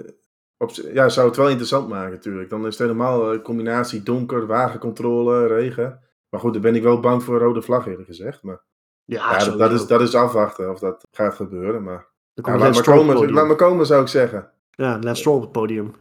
op, 0.57 0.71
ja, 0.71 1.09
zou 1.09 1.27
het 1.27 1.37
wel 1.37 1.49
interessant 1.49 1.88
maken 1.88 2.11
natuurlijk. 2.11 2.51
Dan 2.51 2.61
is 2.61 2.79
het 2.79 2.79
helemaal 2.79 3.33
een 3.33 3.43
combinatie 3.43 4.03
donker, 4.03 4.47
wagencontrole, 4.47 5.47
regen. 5.47 6.01
Maar 6.29 6.41
goed, 6.41 6.53
dan 6.53 6.62
ben 6.62 6.75
ik 6.75 6.83
wel 6.83 7.01
bang 7.01 7.23
voor 7.23 7.35
een 7.35 7.41
rode 7.41 7.62
vlag 7.62 7.87
eerlijk 7.87 8.09
gezegd. 8.09 8.43
Maar 8.43 8.62
ja, 9.05 9.38
ja 9.38 9.57
dat, 9.57 9.73
is, 9.73 9.87
dat 9.87 10.01
is 10.01 10.15
afwachten 10.15 10.71
of 10.71 10.79
dat 10.79 11.07
gaat 11.11 11.35
gebeuren. 11.35 11.83
Maar 11.83 12.07
ja, 12.35 12.59
laat, 12.59 12.75
maar 12.75 12.83
komen, 12.83 13.33
laat 13.33 13.47
maar 13.47 13.57
komen 13.57 13.87
zou 13.87 14.03
ik 14.03 14.09
zeggen. 14.09 14.51
Ja, 14.71 14.99
Lance 15.01 15.21
Stroll 15.21 15.37
op 15.37 15.43
het 15.43 15.53
podium. 15.53 15.95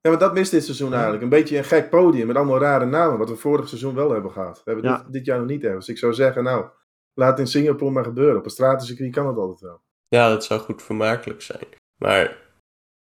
Ja, 0.00 0.10
maar 0.10 0.18
dat 0.18 0.34
mist 0.34 0.50
dit 0.50 0.64
seizoen 0.64 0.92
eigenlijk. 0.92 1.22
Een 1.22 1.28
beetje 1.28 1.58
een 1.58 1.64
gek 1.64 1.90
podium 1.90 2.26
met 2.26 2.36
allemaal 2.36 2.58
rare 2.58 2.84
namen. 2.84 3.18
Wat 3.18 3.28
we 3.28 3.36
vorig 3.36 3.68
seizoen 3.68 3.94
wel 3.94 4.10
hebben 4.10 4.30
gehad. 4.30 4.62
We 4.64 4.72
hebben 4.72 4.92
dit, 4.92 5.12
dit, 5.12 5.24
jaar 5.24 5.38
nog 5.38 5.46
niet 5.46 5.62
hebben. 5.62 5.78
Dus 5.78 5.88
ik 5.88 5.98
zou 5.98 6.14
zeggen, 6.14 6.44
nou, 6.44 6.66
laat 7.14 7.38
in 7.38 7.46
Singapore 7.46 7.90
maar 7.90 8.04
gebeuren. 8.04 8.38
Op 8.38 8.44
een 8.44 8.50
stratencircuit 8.50 9.12
kan 9.12 9.26
het 9.26 9.36
altijd 9.36 9.60
wel. 9.60 9.80
Ja, 10.08 10.28
dat 10.28 10.44
zou 10.44 10.60
goed 10.60 10.82
vermakelijk 10.82 11.42
zijn. 11.42 11.66
Maar 11.96 12.36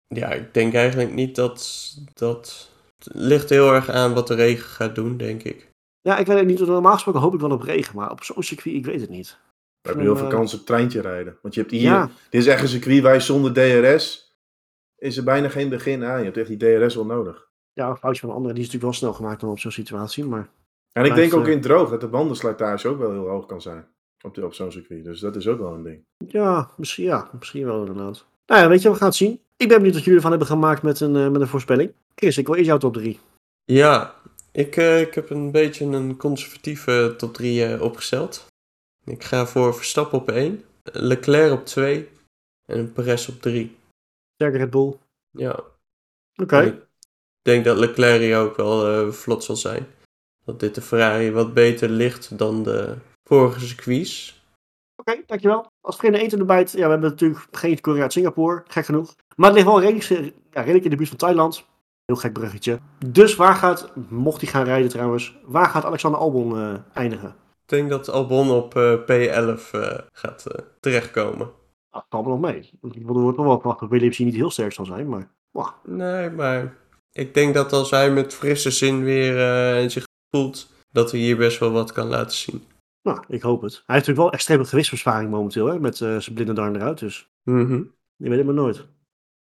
ja, 0.07 0.31
ik 0.31 0.53
denk 0.53 0.73
eigenlijk 0.73 1.13
niet 1.13 1.35
dat 1.35 1.91
dat. 2.13 2.69
Het 2.97 3.13
ligt 3.13 3.49
heel 3.49 3.73
erg 3.73 3.89
aan 3.89 4.13
wat 4.13 4.27
de 4.27 4.35
regen 4.35 4.69
gaat 4.69 4.95
doen, 4.95 5.17
denk 5.17 5.43
ik. 5.43 5.69
Ja, 6.01 6.17
ik 6.17 6.25
weet 6.25 6.37
het 6.37 6.47
niet. 6.47 6.59
Normaal 6.59 6.93
gesproken 6.93 7.21
hoop 7.21 7.33
ik 7.33 7.39
wel 7.39 7.51
op 7.51 7.61
regen, 7.61 7.95
maar 7.95 8.11
op 8.11 8.23
zo'n 8.23 8.43
circuit, 8.43 8.75
ik 8.75 8.85
weet 8.85 9.01
het 9.01 9.09
niet. 9.09 9.37
We 9.81 9.89
hebben 9.89 10.05
heel 10.05 10.17
veel 10.17 10.27
kans 10.27 10.53
op 10.53 10.65
treintje 10.65 11.01
rijden. 11.01 11.37
Want 11.41 11.53
je 11.53 11.59
hebt 11.59 11.71
hier, 11.71 12.09
dit 12.29 12.41
is 12.41 12.47
echt 12.47 12.61
een 12.61 12.67
circuit 12.67 13.01
waar 13.01 13.13
je 13.13 13.19
zonder 13.19 13.53
DRS 13.53 14.24
is 14.97 15.17
er 15.17 15.23
bijna 15.23 15.49
geen 15.49 15.69
begin 15.69 16.03
aan. 16.03 16.17
Je 16.17 16.25
hebt 16.25 16.37
echt 16.37 16.47
die 16.47 16.57
DRS 16.57 16.95
wel 16.95 17.05
nodig. 17.05 17.47
Ja, 17.73 17.89
een 17.89 17.97
foutje 17.97 18.19
van 18.19 18.29
de 18.29 18.35
andere, 18.35 18.53
die 18.53 18.63
is 18.63 18.71
natuurlijk 18.71 18.99
wel 18.99 19.09
snel 19.09 19.19
gemaakt 19.19 19.41
dan 19.41 19.49
op 19.49 19.59
zo'n 19.59 19.71
situatie. 19.71 20.25
Maar 20.25 20.49
en 20.91 21.05
ik 21.05 21.15
denk 21.15 21.33
ook 21.33 21.47
in 21.47 21.61
droog 21.61 21.89
dat 21.89 22.01
de 22.01 22.07
bandenslijtage 22.07 22.87
ook 22.87 22.97
wel 22.97 23.11
heel 23.11 23.27
hoog 23.27 23.45
kan 23.45 23.61
zijn 23.61 23.87
op, 24.21 24.43
op 24.43 24.53
zo'n 24.53 24.71
circuit. 24.71 25.03
Dus 25.03 25.19
dat 25.19 25.35
is 25.35 25.47
ook 25.47 25.59
wel 25.59 25.73
een 25.73 25.83
ding. 25.83 26.03
Ja, 26.17 26.69
misschien, 26.77 27.03
ja, 27.03 27.29
misschien 27.39 27.65
wel 27.65 27.79
inderdaad. 27.79 28.25
Nou 28.45 28.61
ja, 28.61 28.69
weet 28.69 28.81
je, 28.81 28.89
we 28.89 28.95
gaan 28.95 29.07
het 29.07 29.15
zien. 29.15 29.39
Ik 29.57 29.67
ben 29.67 29.77
benieuwd 29.77 29.93
wat 29.93 30.03
jullie 30.03 30.15
ervan 30.15 30.31
hebben 30.31 30.47
gemaakt 30.47 30.81
met 30.81 30.99
een, 30.99 31.15
uh, 31.15 31.29
met 31.29 31.41
een 31.41 31.47
voorspelling. 31.47 31.93
Chris, 32.15 32.37
ik 32.37 32.45
wil 32.45 32.55
eerst 32.55 32.67
jouw 32.67 32.77
top 32.77 32.93
3. 32.93 33.19
Ja, 33.65 34.15
ik, 34.51 34.75
uh, 34.75 35.01
ik 35.01 35.13
heb 35.13 35.29
een 35.29 35.51
beetje 35.51 35.85
een 35.85 36.17
conservatieve 36.17 37.13
top 37.17 37.33
3 37.33 37.55
uh, 37.55 37.73
eh, 37.73 37.81
opgesteld. 37.81 38.45
Ik 39.05 39.23
ga 39.23 39.45
voor 39.45 39.75
Verstappen 39.75 40.19
op 40.19 40.29
1, 40.29 40.63
Leclerc 40.83 41.51
op 41.51 41.65
2 41.65 42.09
en 42.65 42.93
Perez 42.93 43.27
op 43.27 43.41
3. 43.41 43.75
Sterke 44.35 44.57
Red 44.57 44.69
Bull. 44.69 44.97
Ja. 45.31 45.63
Oké. 46.35 46.61
Ik 46.61 47.51
denk 47.51 47.65
dat 47.65 47.77
Leclerc 47.77 48.35
ook 48.35 48.55
wel 48.55 49.11
vlot 49.13 49.43
zal 49.43 49.55
zijn. 49.55 49.87
Dat 50.45 50.59
dit 50.59 50.75
de 50.75 50.81
Ferrari 50.81 51.31
wat 51.31 51.53
beter 51.53 51.89
ligt 51.89 52.37
dan 52.37 52.63
de 52.63 52.95
vorige 53.23 53.59
circuits. 53.59 54.43
Oké, 54.95 55.21
dankjewel. 55.25 55.71
Als 55.81 55.95
vrienden 55.95 56.21
eten 56.21 56.39
erbij, 56.39 56.59
ja, 56.59 56.71
we 56.71 56.79
hebben 56.79 57.09
natuurlijk 57.09 57.47
geen 57.51 57.81
Korea 57.81 58.01
uit 58.01 58.13
Singapore, 58.13 58.63
gek 58.67 58.85
genoeg. 58.85 59.15
Maar 59.35 59.45
het 59.45 59.55
ligt 59.55 59.67
wel 59.67 59.81
redelijk, 59.81 60.33
ja, 60.51 60.61
redelijk 60.61 60.83
in 60.83 60.89
de 60.89 60.95
buurt 60.95 61.09
van 61.09 61.17
Thailand. 61.17 61.65
Heel 62.05 62.15
gek 62.15 62.33
bruggetje. 62.33 62.79
Dus 63.05 63.35
waar 63.35 63.55
gaat, 63.55 63.91
mocht 64.09 64.41
hij 64.41 64.49
gaan 64.49 64.63
rijden 64.63 64.89
trouwens, 64.89 65.35
waar 65.43 65.69
gaat 65.69 65.85
Alexander 65.85 66.19
Albon 66.19 66.57
uh, 66.57 66.73
eindigen? 66.93 67.29
Ik 67.61 67.69
denk 67.71 67.89
dat 67.89 68.09
Albon 68.09 68.51
op 68.51 68.75
uh, 68.75 68.93
P11 68.93 69.71
uh, 69.75 69.97
gaat 70.11 70.45
terechtkomen. 70.79 71.51
Dat 71.95 72.05
valt 72.09 72.25
nog 72.25 72.39
mee. 72.39 72.69
Er 72.81 73.01
wordt 73.01 73.37
nog 73.37 73.45
wel 73.45 73.59
verwacht 73.59 73.79
dat 73.79 73.89
Williams 73.89 74.17
hier 74.17 74.25
niet 74.27 74.35
heel 74.35 74.51
sterk 74.51 74.73
zal 74.73 74.85
zijn, 74.85 75.09
maar... 75.09 75.31
Wow. 75.51 75.67
Nee, 75.83 76.29
maar 76.29 76.77
ik 77.11 77.33
denk 77.33 77.53
dat 77.53 77.73
als 77.73 77.91
hij 77.91 78.11
met 78.11 78.33
frisse 78.33 78.71
zin 78.71 79.03
weer 79.03 79.89
zich 79.89 80.03
voelt, 80.29 80.69
dat 80.91 81.11
hij 81.11 81.19
hier 81.19 81.37
best 81.37 81.59
wel 81.59 81.71
wat 81.71 81.91
kan 81.91 82.07
laten 82.07 82.37
zien. 82.37 82.63
Nou, 83.01 83.23
ik 83.27 83.41
hoop 83.41 83.61
het. 83.61 83.73
Hij 83.73 83.95
heeft 83.95 84.07
natuurlijk 84.07 84.17
wel 84.17 84.31
extreme 84.31 84.65
gewichtsbesparing 84.65 85.31
momenteel, 85.31 85.65
hè, 85.65 85.79
met 85.79 85.99
uh, 85.99 86.17
zijn 86.17 86.35
blinde 86.35 86.53
darm 86.53 86.75
eruit. 86.75 86.99
Dus 86.99 87.29
mm 87.43 87.93
je 88.17 88.29
weet 88.29 88.37
het 88.37 88.45
maar 88.45 88.55
nooit. 88.55 88.85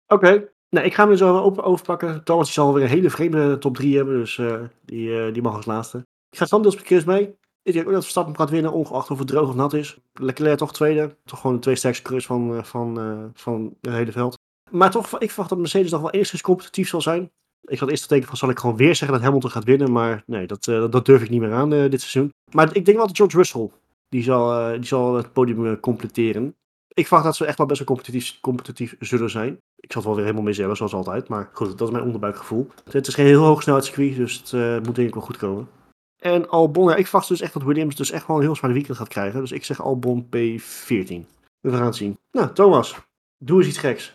Oké, 0.06 0.48
nou, 0.68 0.86
ik 0.86 0.94
ga 0.94 1.02
hem 1.02 1.10
er 1.10 1.16
zo 1.16 1.38
open 1.38 1.64
overpakken. 1.64 2.24
Thomas 2.24 2.52
zal 2.52 2.74
weer 2.74 2.82
een 2.82 2.88
hele 2.88 3.10
vreemde 3.10 3.58
top 3.58 3.74
3 3.74 3.96
hebben, 3.96 4.18
dus 4.18 4.36
uh, 4.36 4.60
die, 4.84 5.30
die 5.32 5.42
mag 5.42 5.56
als 5.56 5.66
laatste. 5.66 5.98
Ik 6.30 6.38
ga 6.38 6.44
standdeels 6.44 6.76
Chris 6.76 7.04
mee. 7.04 7.34
Ik 7.62 7.72
denk 7.72 7.86
ook 7.86 7.92
dat 7.92 8.02
Verstappen 8.02 8.36
gaat 8.36 8.50
winnen, 8.50 8.72
ongeacht 8.72 9.10
of 9.10 9.18
het 9.18 9.28
droog 9.28 9.48
of 9.48 9.54
nat 9.54 9.72
is. 9.72 9.98
Leclerc 10.12 10.58
toch 10.58 10.72
tweede. 10.72 11.16
Toch 11.24 11.40
gewoon 11.40 11.56
de 11.56 11.62
twee 11.62 11.76
sterkste 11.76 12.02
coureurs 12.02 12.26
van, 12.26 12.64
van, 12.64 13.30
van 13.34 13.76
het 13.80 13.92
hele 13.92 14.12
veld. 14.12 14.38
Maar 14.70 14.90
toch, 14.90 15.18
ik 15.18 15.28
verwacht 15.28 15.48
dat 15.48 15.58
Mercedes 15.58 15.90
nog 15.90 16.00
wel 16.00 16.10
enigszins 16.10 16.42
competitief 16.42 16.88
zal 16.88 17.00
zijn. 17.00 17.30
Ik 17.62 17.78
had 17.78 17.90
eerst 17.90 18.08
teken 18.08 18.28
van, 18.28 18.36
zal 18.36 18.50
ik 18.50 18.58
gewoon 18.58 18.76
weer 18.76 18.94
zeggen 18.94 19.16
dat 19.16 19.26
Hamilton 19.26 19.50
gaat 19.50 19.64
winnen? 19.64 19.92
Maar 19.92 20.22
nee, 20.26 20.46
dat, 20.46 20.66
uh, 20.66 20.90
dat 20.90 21.06
durf 21.06 21.22
ik 21.22 21.30
niet 21.30 21.40
meer 21.40 21.52
aan 21.52 21.70
dit 21.70 22.00
seizoen. 22.00 22.32
Maar 22.52 22.76
ik 22.76 22.84
denk 22.84 22.96
wel 22.96 23.06
dat 23.06 23.16
George 23.16 23.36
Russell, 23.36 23.70
die 24.08 24.22
zal, 24.22 24.72
die 24.72 24.86
zal 24.86 25.14
het 25.14 25.32
podium 25.32 25.80
completeren. 25.80 26.54
Ik 26.94 27.06
verwacht 27.06 27.26
dat 27.26 27.36
ze 27.36 27.44
echt 27.44 27.58
wel 27.58 27.66
best 27.66 27.78
wel 27.78 27.88
competitief, 27.88 28.40
competitief 28.40 28.96
zullen 28.98 29.30
zijn. 29.30 29.58
Ik 29.76 29.92
zal 29.92 30.00
het 30.00 30.04
wel 30.04 30.14
weer 30.14 30.24
helemaal 30.24 30.44
mee 30.44 30.76
zoals 30.76 30.94
altijd. 30.94 31.28
Maar 31.28 31.50
goed, 31.52 31.78
dat 31.78 31.88
is 31.88 31.92
mijn 31.94 32.04
onderbuikgevoel. 32.04 32.68
Het 32.90 33.06
is 33.06 33.14
geen 33.14 33.26
heel 33.26 33.44
hoog 33.44 33.62
snelheidscircuit, 33.62 34.16
dus 34.16 34.50
het 34.50 34.86
moet 34.86 34.94
denk 34.94 35.08
ik 35.08 35.14
wel 35.14 35.22
goed 35.22 35.36
komen. 35.36 35.68
En 36.22 36.48
Albon, 36.48 36.88
ja, 36.88 36.96
ik 36.96 37.06
verwacht 37.06 37.28
dus 37.28 37.40
echt 37.40 37.52
dat 37.52 37.62
Williams 37.62 37.96
dus 37.96 38.10
echt 38.10 38.26
wel 38.26 38.36
een 38.36 38.42
heel 38.42 38.56
zwaar 38.56 38.72
weekend 38.72 38.96
gaat 38.96 39.08
krijgen. 39.08 39.40
Dus 39.40 39.52
ik 39.52 39.64
zeg 39.64 39.80
Albon 39.80 40.24
P14. 40.26 41.26
We 41.60 41.70
gaan 41.70 41.84
het 41.84 41.96
zien. 41.96 42.18
Nou, 42.30 42.52
Thomas, 42.52 42.96
doe 43.38 43.58
eens 43.58 43.68
iets 43.68 43.78
geks. 43.78 44.14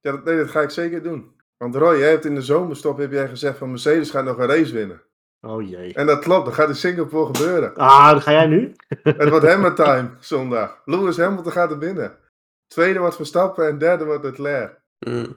Ja, 0.00 0.10
dat, 0.10 0.24
nee, 0.24 0.36
dat 0.36 0.50
ga 0.50 0.60
ik 0.60 0.70
zeker 0.70 1.02
doen. 1.02 1.32
Want 1.56 1.74
Roy, 1.74 1.98
jij 1.98 2.10
hebt 2.10 2.24
in 2.24 2.34
de 2.34 2.42
zomerstop 2.42 2.98
heb 2.98 3.12
jij 3.12 3.28
gezegd 3.28 3.58
van 3.58 3.70
Mercedes 3.70 4.10
gaat 4.10 4.24
nog 4.24 4.38
een 4.38 4.46
race 4.46 4.72
winnen. 4.72 5.02
Oh 5.40 5.68
jee. 5.68 5.94
En 5.94 6.06
dat 6.06 6.18
klopt, 6.18 6.44
dat 6.44 6.54
gaat 6.54 6.68
in 6.68 6.74
Singapore 6.74 7.34
gebeuren. 7.34 7.74
Ah, 7.74 8.10
dat 8.10 8.22
ga 8.22 8.32
jij 8.32 8.46
nu? 8.46 8.74
Het 9.02 9.28
wordt 9.28 9.46
Hammer 9.50 9.74
time 9.74 10.10
zondag. 10.20 10.82
Lewis 10.84 11.16
Hamilton 11.16 11.52
gaat 11.52 11.70
er 11.70 11.78
binnen. 11.78 12.18
Tweede 12.66 12.98
wordt 12.98 13.16
Verstappen 13.16 13.68
en 13.68 13.78
derde 13.78 14.04
wordt 14.04 14.24
Leclerc. 14.24 14.80
Mm. 14.98 15.36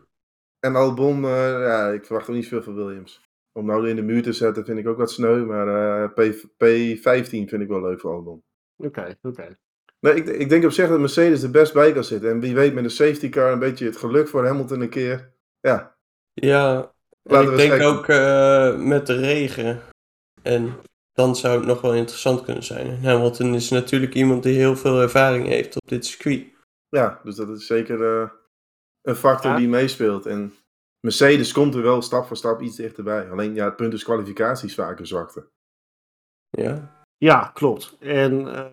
En 0.60 0.76
Albon, 0.76 1.24
uh, 1.24 1.50
ja, 1.50 1.88
ik 1.88 2.06
verwacht 2.06 2.30
ook 2.30 2.36
niet 2.36 2.48
veel 2.48 2.64
van 2.64 2.76
Williams. 2.76 3.22
Om 3.54 3.66
nou 3.66 3.90
in 3.90 3.96
de 3.96 4.02
muur 4.02 4.24
te 4.24 4.34
zetten 4.34 4.66
vind 4.66 4.80
ik 4.80 4.88
ook 4.88 4.98
wat 4.98 5.12
sneu, 5.12 5.46
maar 5.46 5.68
uh, 5.68 6.10
P, 6.14 6.36
P15 6.44 7.30
vind 7.30 7.62
ik 7.62 7.68
wel 7.68 7.82
leuk 7.82 8.00
voor 8.00 8.14
Albon. 8.14 8.44
Oké, 8.78 9.16
oké. 9.22 9.58
Nee, 10.00 10.16
ik, 10.16 10.28
ik 10.28 10.50
denk 10.50 10.64
op 10.64 10.72
zich 10.72 10.90
dat 10.90 11.00
Mercedes 11.00 11.44
er 11.44 11.52
best 11.52 11.74
bij 11.74 11.94
kan 11.94 12.04
zitten. 12.04 12.30
En 12.30 12.40
wie 12.40 12.56
weet 12.56 12.74
met 12.74 12.84
een 12.84 12.90
safety 12.90 13.30
car 13.30 13.52
een 13.52 13.60
beetje 13.60 13.86
het 13.86 13.98
geluk 13.98 14.28
voor 14.28 14.46
Hamilton 14.46 14.82
een 14.82 14.90
keer. 14.90 15.34
Ja. 15.60 15.96
Ja, 16.34 16.94
ik 17.24 17.56
denk 17.56 17.82
ook 17.82 18.08
uh, 18.08 18.78
met 18.78 19.08
de 19.08 19.16
regen. 19.16 19.82
En 20.42 20.74
dan 21.14 21.36
zou 21.36 21.58
het 21.58 21.66
nog 21.66 21.82
wel 21.82 21.94
interessant 21.94 22.44
kunnen 22.44 22.64
zijn. 22.64 23.04
Hamilton 23.04 23.54
is 23.54 23.70
natuurlijk 23.70 24.14
iemand 24.14 24.44
die 24.44 24.56
heel 24.56 24.76
veel 24.76 25.02
ervaring 25.02 25.48
heeft 25.48 25.76
op 25.76 25.88
dit 25.88 26.06
circuit. 26.06 26.46
Ja, 26.90 27.20
dus 27.24 27.36
dat 27.36 27.50
is 27.50 27.66
zeker 27.66 28.22
uh, 28.22 28.30
een 29.02 29.16
factor 29.16 29.56
die 29.56 29.68
meespeelt. 29.68 30.26
En 30.26 30.54
Mercedes 31.06 31.52
komt 31.52 31.76
er 31.76 31.82
wel 31.82 32.02
stap 32.02 32.26
voor 32.26 32.38
stap 32.38 32.62
iets 32.62 32.76
dichterbij. 32.76 33.30
Alleen 33.30 33.54
ja, 33.54 33.66
het 33.66 33.76
punt 33.76 33.94
is 33.94 34.04
kwalificaties 34.04 34.76
vaker 34.76 35.08
zwakte. 35.08 35.48
Ja. 36.50 37.04
Ja, 37.18 37.52
klopt. 37.54 37.96
En, 38.00 38.40
uh, 38.40 38.66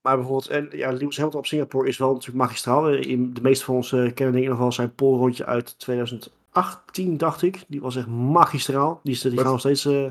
maar 0.00 0.16
bijvoorbeeld, 0.16 0.48
en, 0.48 0.68
ja, 0.72 0.90
Lewis 0.90 1.16
Hamilton 1.16 1.40
op 1.40 1.46
Singapore 1.46 1.88
is 1.88 1.98
wel 1.98 2.12
natuurlijk 2.12 2.38
magistraal. 2.38 2.88
In, 2.92 3.34
de 3.34 3.40
meeste 3.40 3.64
van 3.64 3.74
ons 3.74 3.92
uh, 3.92 4.12
kennen 4.12 4.34
in 4.34 4.40
ieder 4.40 4.54
geval 4.54 4.72
zijn 4.72 4.94
polrondje 4.94 5.46
uit 5.46 5.78
2018, 5.78 7.16
dacht 7.16 7.42
ik. 7.42 7.64
Die 7.68 7.80
was 7.80 7.96
echt 7.96 8.06
magistraal. 8.06 9.00
Die, 9.02 9.20
die 9.22 9.38
gaan 9.38 9.50
nog 9.50 9.60
steeds... 9.60 9.86
Uh, 9.86 10.10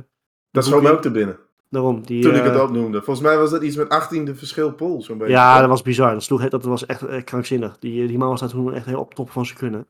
dat 0.51 0.65
schoot 0.65 0.81
me 0.81 0.91
ook 0.91 1.01
te 1.01 1.11
binnen. 1.11 1.37
Daarom, 1.69 2.01
die, 2.05 2.23
Toen 2.23 2.35
ik 2.35 2.43
het 2.43 2.61
opnoemde. 2.61 3.01
Volgens 3.01 3.25
mij 3.25 3.37
was 3.37 3.51
dat 3.51 3.61
iets 3.61 3.75
met 3.75 3.89
18 3.89 4.35
verschil 4.35 4.73
pol, 4.73 5.01
zo'n 5.01 5.17
beetje. 5.17 5.33
Ja, 5.33 5.59
dat 5.59 5.69
was 5.69 5.81
bizar. 5.81 6.13
Dat, 6.13 6.23
sloeg, 6.23 6.49
dat 6.49 6.63
was 6.63 6.85
echt 6.85 7.23
krankzinnig. 7.23 7.79
Die, 7.79 8.07
die 8.07 8.17
man 8.17 8.29
was 8.29 8.39
daar 8.39 8.49
toen 8.49 8.73
echt 8.73 8.85
heel 8.85 8.99
op 8.99 9.13
top 9.13 9.29
van 9.29 9.45
zijn 9.45 9.57
kunnen. 9.57 9.87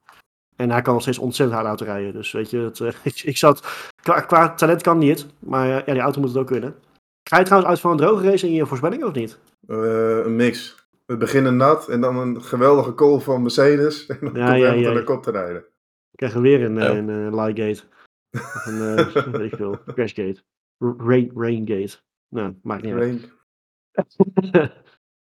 En 0.59 0.71
hij 0.71 0.81
kan 0.81 0.93
nog 0.93 1.01
steeds 1.01 1.17
ontzettend 1.17 1.57
hard 1.57 1.69
auto 1.69 1.85
rijden. 1.85 2.13
Dus 2.13 2.31
weet 2.31 2.49
je, 2.49 2.57
het, 2.57 2.79
uh, 2.79 2.87
ik, 3.03 3.21
ik 3.21 3.37
zat, 3.37 3.67
qua, 4.01 4.21
qua, 4.21 4.53
talent 4.53 4.81
kan 4.81 4.97
niet. 4.97 5.25
Maar 5.39 5.67
uh, 5.67 5.85
ja, 5.85 5.93
die 5.93 6.01
auto 6.01 6.19
moet 6.19 6.29
het 6.29 6.37
ook 6.37 6.47
kunnen. 6.47 6.75
Ga 7.29 7.37
je 7.37 7.43
trouwens 7.43 7.71
uit 7.71 7.79
van 7.79 7.91
een 7.91 7.97
droge 7.97 8.29
race 8.29 8.47
in 8.47 8.53
je 8.53 8.65
voorspelling 8.65 9.03
of 9.03 9.13
niet? 9.13 9.39
Uh, 9.67 10.25
een 10.25 10.35
mix. 10.35 10.75
We 11.05 11.17
beginnen 11.17 11.55
nat 11.55 11.89
en 11.89 12.01
dan 12.01 12.17
een 12.17 12.41
geweldige 12.41 12.93
call 12.93 13.19
van 13.19 13.41
Mercedes. 13.41 14.05
En 14.07 14.17
dan 14.21 14.33
ja, 14.33 14.47
komt 14.47 14.61
ja, 14.61 14.71
ja. 14.71 14.93
de 14.93 15.03
kop 15.03 15.23
te 15.23 15.31
rijden. 15.31 15.61
We 16.09 16.15
krijgen 16.15 16.41
weer 16.41 16.63
een, 16.63 16.81
oh. 16.81 16.97
een, 16.97 17.07
een 17.07 17.35
Lightgate. 17.35 17.83
Of 18.31 18.65
een, 18.65 19.31
weet 19.31 19.51
ik 19.51 19.57
veel, 19.57 19.79
Crashgate. 19.85 20.41
Rain, 20.97 21.31
Raingate. 21.35 21.97
Nou, 22.29 22.53
maakt 22.61 22.83
niet 22.83 22.93
uit. 22.93 23.31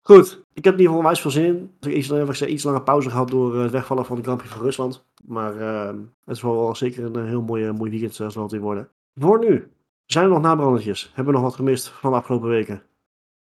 Goed, 0.08 0.44
ik 0.52 0.64
heb 0.64 0.74
in 0.74 0.80
ieder 0.80 0.94
geval 0.94 1.02
wijs 1.02 1.20
veel 1.20 1.30
zin 1.30 1.44
in. 1.44 1.70
Ik 1.80 2.04
heb 2.04 2.28
iets, 2.28 2.42
iets 2.42 2.64
langer 2.64 2.82
pauze 2.82 3.10
gehad 3.10 3.28
door 3.28 3.56
het 3.56 3.70
wegvallen 3.70 4.04
van 4.04 4.16
de 4.16 4.22
Grand 4.22 4.38
Prix 4.38 4.54
van 4.54 4.62
Rusland. 4.62 5.04
Maar 5.24 5.56
uh, 5.56 5.86
het 6.24 6.36
is 6.36 6.42
wel 6.42 6.74
zeker 6.74 7.04
een 7.04 7.26
heel 7.26 7.42
mooi, 7.42 7.72
mooi 7.72 7.90
weekend 7.90 8.14
zoals 8.14 8.34
het 8.34 8.52
in 8.52 8.60
worden. 8.60 8.88
Voor 9.14 9.38
nu, 9.38 9.70
zijn 10.06 10.24
er 10.24 10.30
nog 10.30 10.40
nabrandertjes? 10.40 11.12
Hebben 11.14 11.34
we 11.34 11.40
nog 11.40 11.48
wat 11.48 11.54
gemist 11.54 11.88
van 11.88 12.10
de 12.10 12.16
afgelopen 12.16 12.48
weken? 12.48 12.82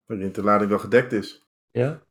Ik 0.06 0.18
denk 0.18 0.34
de 0.34 0.42
lading 0.42 0.70
wel 0.70 0.78
gedekt 0.78 1.12
is. 1.12 1.48
Ja? 1.70 2.02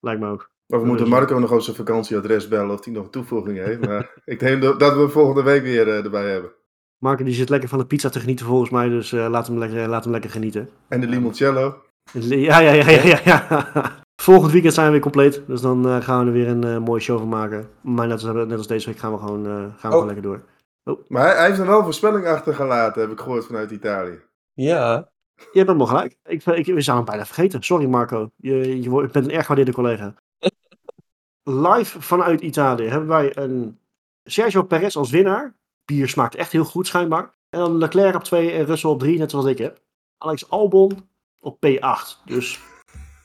Lijkt 0.00 0.20
me 0.20 0.28
ook. 0.28 0.50
Of 0.66 0.80
we 0.80 0.86
moeten 0.86 1.08
Marco 1.08 1.38
nog 1.38 1.52
op 1.52 1.60
zijn 1.60 1.76
vakantieadres 1.76 2.48
bellen 2.48 2.74
of 2.74 2.84
hij 2.84 2.94
nog 2.94 3.04
een 3.04 3.10
toevoeging 3.10 3.58
heeft. 3.58 3.86
Maar 3.86 4.12
ik 4.24 4.38
denk 4.38 4.62
dat 4.62 4.96
we 4.96 5.08
volgende 5.08 5.42
week 5.42 5.62
weer 5.62 5.86
uh, 5.86 6.04
erbij 6.04 6.30
hebben. 6.30 6.52
Marco 6.98 7.24
die 7.24 7.34
zit 7.34 7.48
lekker 7.48 7.68
van 7.68 7.78
de 7.78 7.86
pizza 7.86 8.08
te 8.08 8.20
genieten 8.20 8.46
volgens 8.46 8.70
mij, 8.70 8.88
dus 8.88 9.12
uh, 9.12 9.28
laat, 9.28 9.46
hem 9.46 9.58
lekker, 9.58 9.88
laat 9.88 10.02
hem 10.02 10.12
lekker 10.12 10.30
genieten. 10.30 10.68
En 10.88 11.00
de 11.00 11.06
limoncello. 11.06 11.88
Ja, 12.12 12.58
ja, 12.58 12.72
ja, 12.72 12.90
ja, 12.90 13.02
ja. 13.02 13.20
ja. 13.24 13.68
Volgend 14.22 14.52
weekend 14.52 14.74
zijn 14.74 14.86
we 14.86 14.92
weer 14.92 15.00
compleet. 15.00 15.42
Dus 15.46 15.60
dan 15.60 15.86
uh, 15.86 16.00
gaan 16.00 16.20
we 16.20 16.26
er 16.26 16.32
weer 16.32 16.48
een 16.48 16.66
uh, 16.66 16.78
mooie 16.78 17.00
show 17.00 17.18
van 17.18 17.28
maken. 17.28 17.68
Maar 17.80 18.06
net 18.06 18.24
als, 18.24 18.34
net 18.34 18.58
als 18.58 18.66
deze 18.66 18.86
week 18.86 18.98
gaan 18.98 19.12
we 19.12 19.18
gewoon, 19.18 19.46
uh, 19.46 19.52
gaan 19.52 19.66
we 19.66 19.86
oh. 19.86 19.90
gewoon 19.90 20.06
lekker 20.06 20.22
door. 20.22 20.44
Oh. 20.84 21.08
Maar 21.08 21.26
hij, 21.26 21.36
hij, 21.36 21.46
heeft 21.46 21.58
er 21.58 21.66
wel 21.66 21.82
voorspelling 21.82 22.26
achtergelaten, 22.26 23.00
heb 23.00 23.10
ik 23.10 23.20
gehoord 23.20 23.46
vanuit 23.46 23.70
Italië. 23.70 24.20
Ja. 24.52 25.10
Je 25.34 25.58
hebt 25.58 25.66
helemaal 25.66 25.86
gelijk. 25.86 26.18
Ik, 26.24 26.44
ik, 26.44 26.66
we 26.66 26.80
zijn 26.80 26.96
hem 26.96 27.04
bijna 27.04 27.26
vergeten. 27.26 27.62
Sorry 27.62 27.86
Marco. 27.86 28.30
Je, 28.36 28.82
je, 28.82 28.90
bent 28.90 29.24
een 29.24 29.30
erg 29.30 29.46
gewaardeerde 29.46 29.72
collega. 29.72 30.14
Live 31.68 32.00
vanuit 32.00 32.40
Italië 32.40 32.86
hebben 32.88 33.08
wij 33.08 33.36
een 33.36 33.78
Sergio 34.24 34.62
Perez 34.62 34.96
als 34.96 35.10
winnaar. 35.10 35.54
Bier 35.84 36.08
smaakt 36.08 36.34
echt 36.34 36.52
heel 36.52 36.64
goed 36.64 36.86
schijnbaar. 36.86 37.34
En 37.50 37.58
dan 37.58 37.78
Leclerc 37.78 38.14
op 38.14 38.24
2 38.24 38.50
en 38.50 38.64
Russell 38.64 38.90
op 38.90 38.98
3, 38.98 39.18
net 39.18 39.30
zoals 39.30 39.46
ik 39.46 39.58
heb. 39.58 39.80
Alex 40.18 40.50
Albon 40.50 41.09
op 41.40 41.66
P8. 41.66 42.24
Dus 42.24 42.60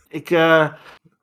ik 0.08 0.30
uh, 0.30 0.74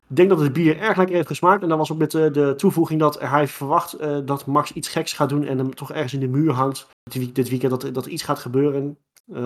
denk 0.06 0.28
dat 0.28 0.40
het 0.40 0.52
bier 0.52 0.78
erg 0.78 0.96
lekker 0.96 1.16
heeft 1.16 1.26
gesmaakt. 1.26 1.62
En 1.62 1.68
dan 1.68 1.78
was 1.78 1.92
ook 1.92 1.98
met 1.98 2.14
uh, 2.14 2.32
de 2.32 2.54
toevoeging 2.56 3.00
dat 3.00 3.20
hij 3.20 3.48
verwacht 3.48 4.00
uh, 4.00 4.18
dat 4.24 4.46
Max 4.46 4.72
iets 4.72 4.88
geks 4.88 5.12
gaat 5.12 5.28
doen 5.28 5.44
en 5.44 5.58
hem 5.58 5.74
toch 5.74 5.92
ergens 5.92 6.12
in 6.12 6.20
de 6.20 6.28
muur 6.28 6.52
hangt. 6.52 6.88
Dit 7.32 7.48
weekend 7.48 7.70
dat, 7.70 7.94
dat 7.94 8.04
er 8.04 8.10
iets 8.10 8.22
gaat 8.22 8.38
gebeuren. 8.38 8.98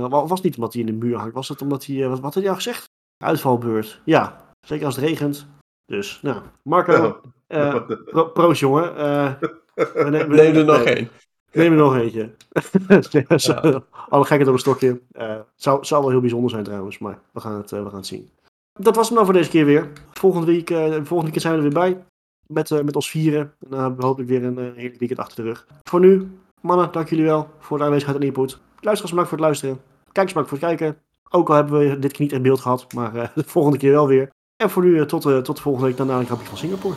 was 0.09 0.31
het 0.31 0.43
niet 0.43 0.57
omdat 0.57 0.73
hij 0.73 0.83
in 0.83 0.87
de 0.87 1.07
muur 1.07 1.17
hangt? 1.17 1.35
Was 1.35 1.49
het 1.49 1.63
omdat 1.63 1.87
hij, 1.87 2.09
wat, 2.09 2.21
wat 2.21 2.35
had 2.35 2.43
hij 2.43 2.51
al 2.51 2.57
gezegd? 2.57 2.85
Uitvalbeurt. 3.25 4.01
Ja, 4.05 4.45
zeker 4.61 4.87
als 4.87 4.97
het 4.97 5.05
regent. 5.05 5.47
Dus, 5.85 6.19
nou, 6.23 6.43
Marco, 6.63 7.21
pro, 7.47 8.29
proost 8.29 8.61
jongen. 8.61 8.95
we, 8.95 10.11
ne 10.11 10.27
we 10.27 10.35
neem 10.35 10.57
er 10.57 10.65
nog 10.65 10.83
één. 10.83 11.11
Neem 11.57 11.73
er 11.73 11.79
nog 11.79 11.97
eentje. 11.97 12.31
Alle 14.09 14.25
gekken 14.25 14.45
door 14.45 14.55
een 14.55 14.61
stokje. 14.61 15.01
Uh, 15.13 15.35
zou, 15.55 15.85
zou 15.85 16.01
wel 16.01 16.11
heel 16.11 16.21
bijzonder 16.21 16.51
zijn 16.51 16.65
trouwens, 16.65 16.99
maar 16.99 17.19
we 17.33 17.41
gaan 17.41 17.57
het, 17.57 17.73
uh, 17.73 17.83
we 17.83 17.89
gaan 17.89 17.97
het 17.97 18.07
zien. 18.07 18.31
Dat 18.73 18.97
was 18.97 19.05
het 19.05 19.15
nou 19.15 19.25
voor 19.25 19.35
deze 19.35 19.51
keer 19.51 19.65
weer. 19.65 19.89
Volgende 20.13 20.47
week, 20.47 20.71
uh, 20.71 20.95
volgende 21.03 21.33
keer 21.33 21.41
zijn 21.41 21.53
we 21.53 21.59
er 21.59 21.73
weer 21.73 21.81
bij. 21.81 22.05
Met, 22.47 22.71
met 22.85 22.97
ons 22.97 23.11
vieren. 23.11 23.41
En 23.41 23.71
dan 23.71 23.81
hebben 23.81 23.99
we 23.99 24.07
hopelijk 24.07 24.31
weer 24.31 24.45
een 24.45 24.75
hele 24.75 24.95
weekend 24.99 25.19
achter 25.19 25.37
de 25.37 25.43
rug. 25.43 25.67
Voor 25.83 26.01
nu, 26.01 26.29
mannen, 26.61 26.93
dank 26.93 27.09
jullie 27.09 27.25
wel 27.25 27.49
voor 27.59 27.79
de 27.79 27.85
aanwezigheid 27.85 28.21
en 28.21 28.27
input. 28.27 28.59
Luisteraars, 28.81 29.11
bedankt 29.11 29.29
voor 29.29 29.39
het 29.39 29.47
luisteren. 29.47 29.81
Kijkers, 30.13 30.35
bedankt 30.35 30.49
voor 30.49 30.59
het 30.59 30.79
kijken. 30.79 31.01
Ook 31.31 31.49
al 31.49 31.55
hebben 31.55 31.79
we 31.79 31.99
dit 31.99 32.13
keer 32.13 32.21
niet 32.21 32.33
in 32.33 32.43
beeld 32.43 32.61
gehad, 32.61 32.93
maar 32.93 33.13
de 33.35 33.45
volgende 33.47 33.79
keer 33.79 33.93
wel 33.93 34.07
weer. 34.07 34.31
En 34.57 34.71
voor 34.71 34.85
nu, 34.85 35.07
tot, 35.07 35.23
tot 35.23 35.57
de 35.57 35.63
volgende 35.63 35.89
week, 35.89 35.97
dan 35.97 36.07
de 36.07 36.25
grapje 36.25 36.47
van 36.47 36.59
Singapore. 36.59 36.95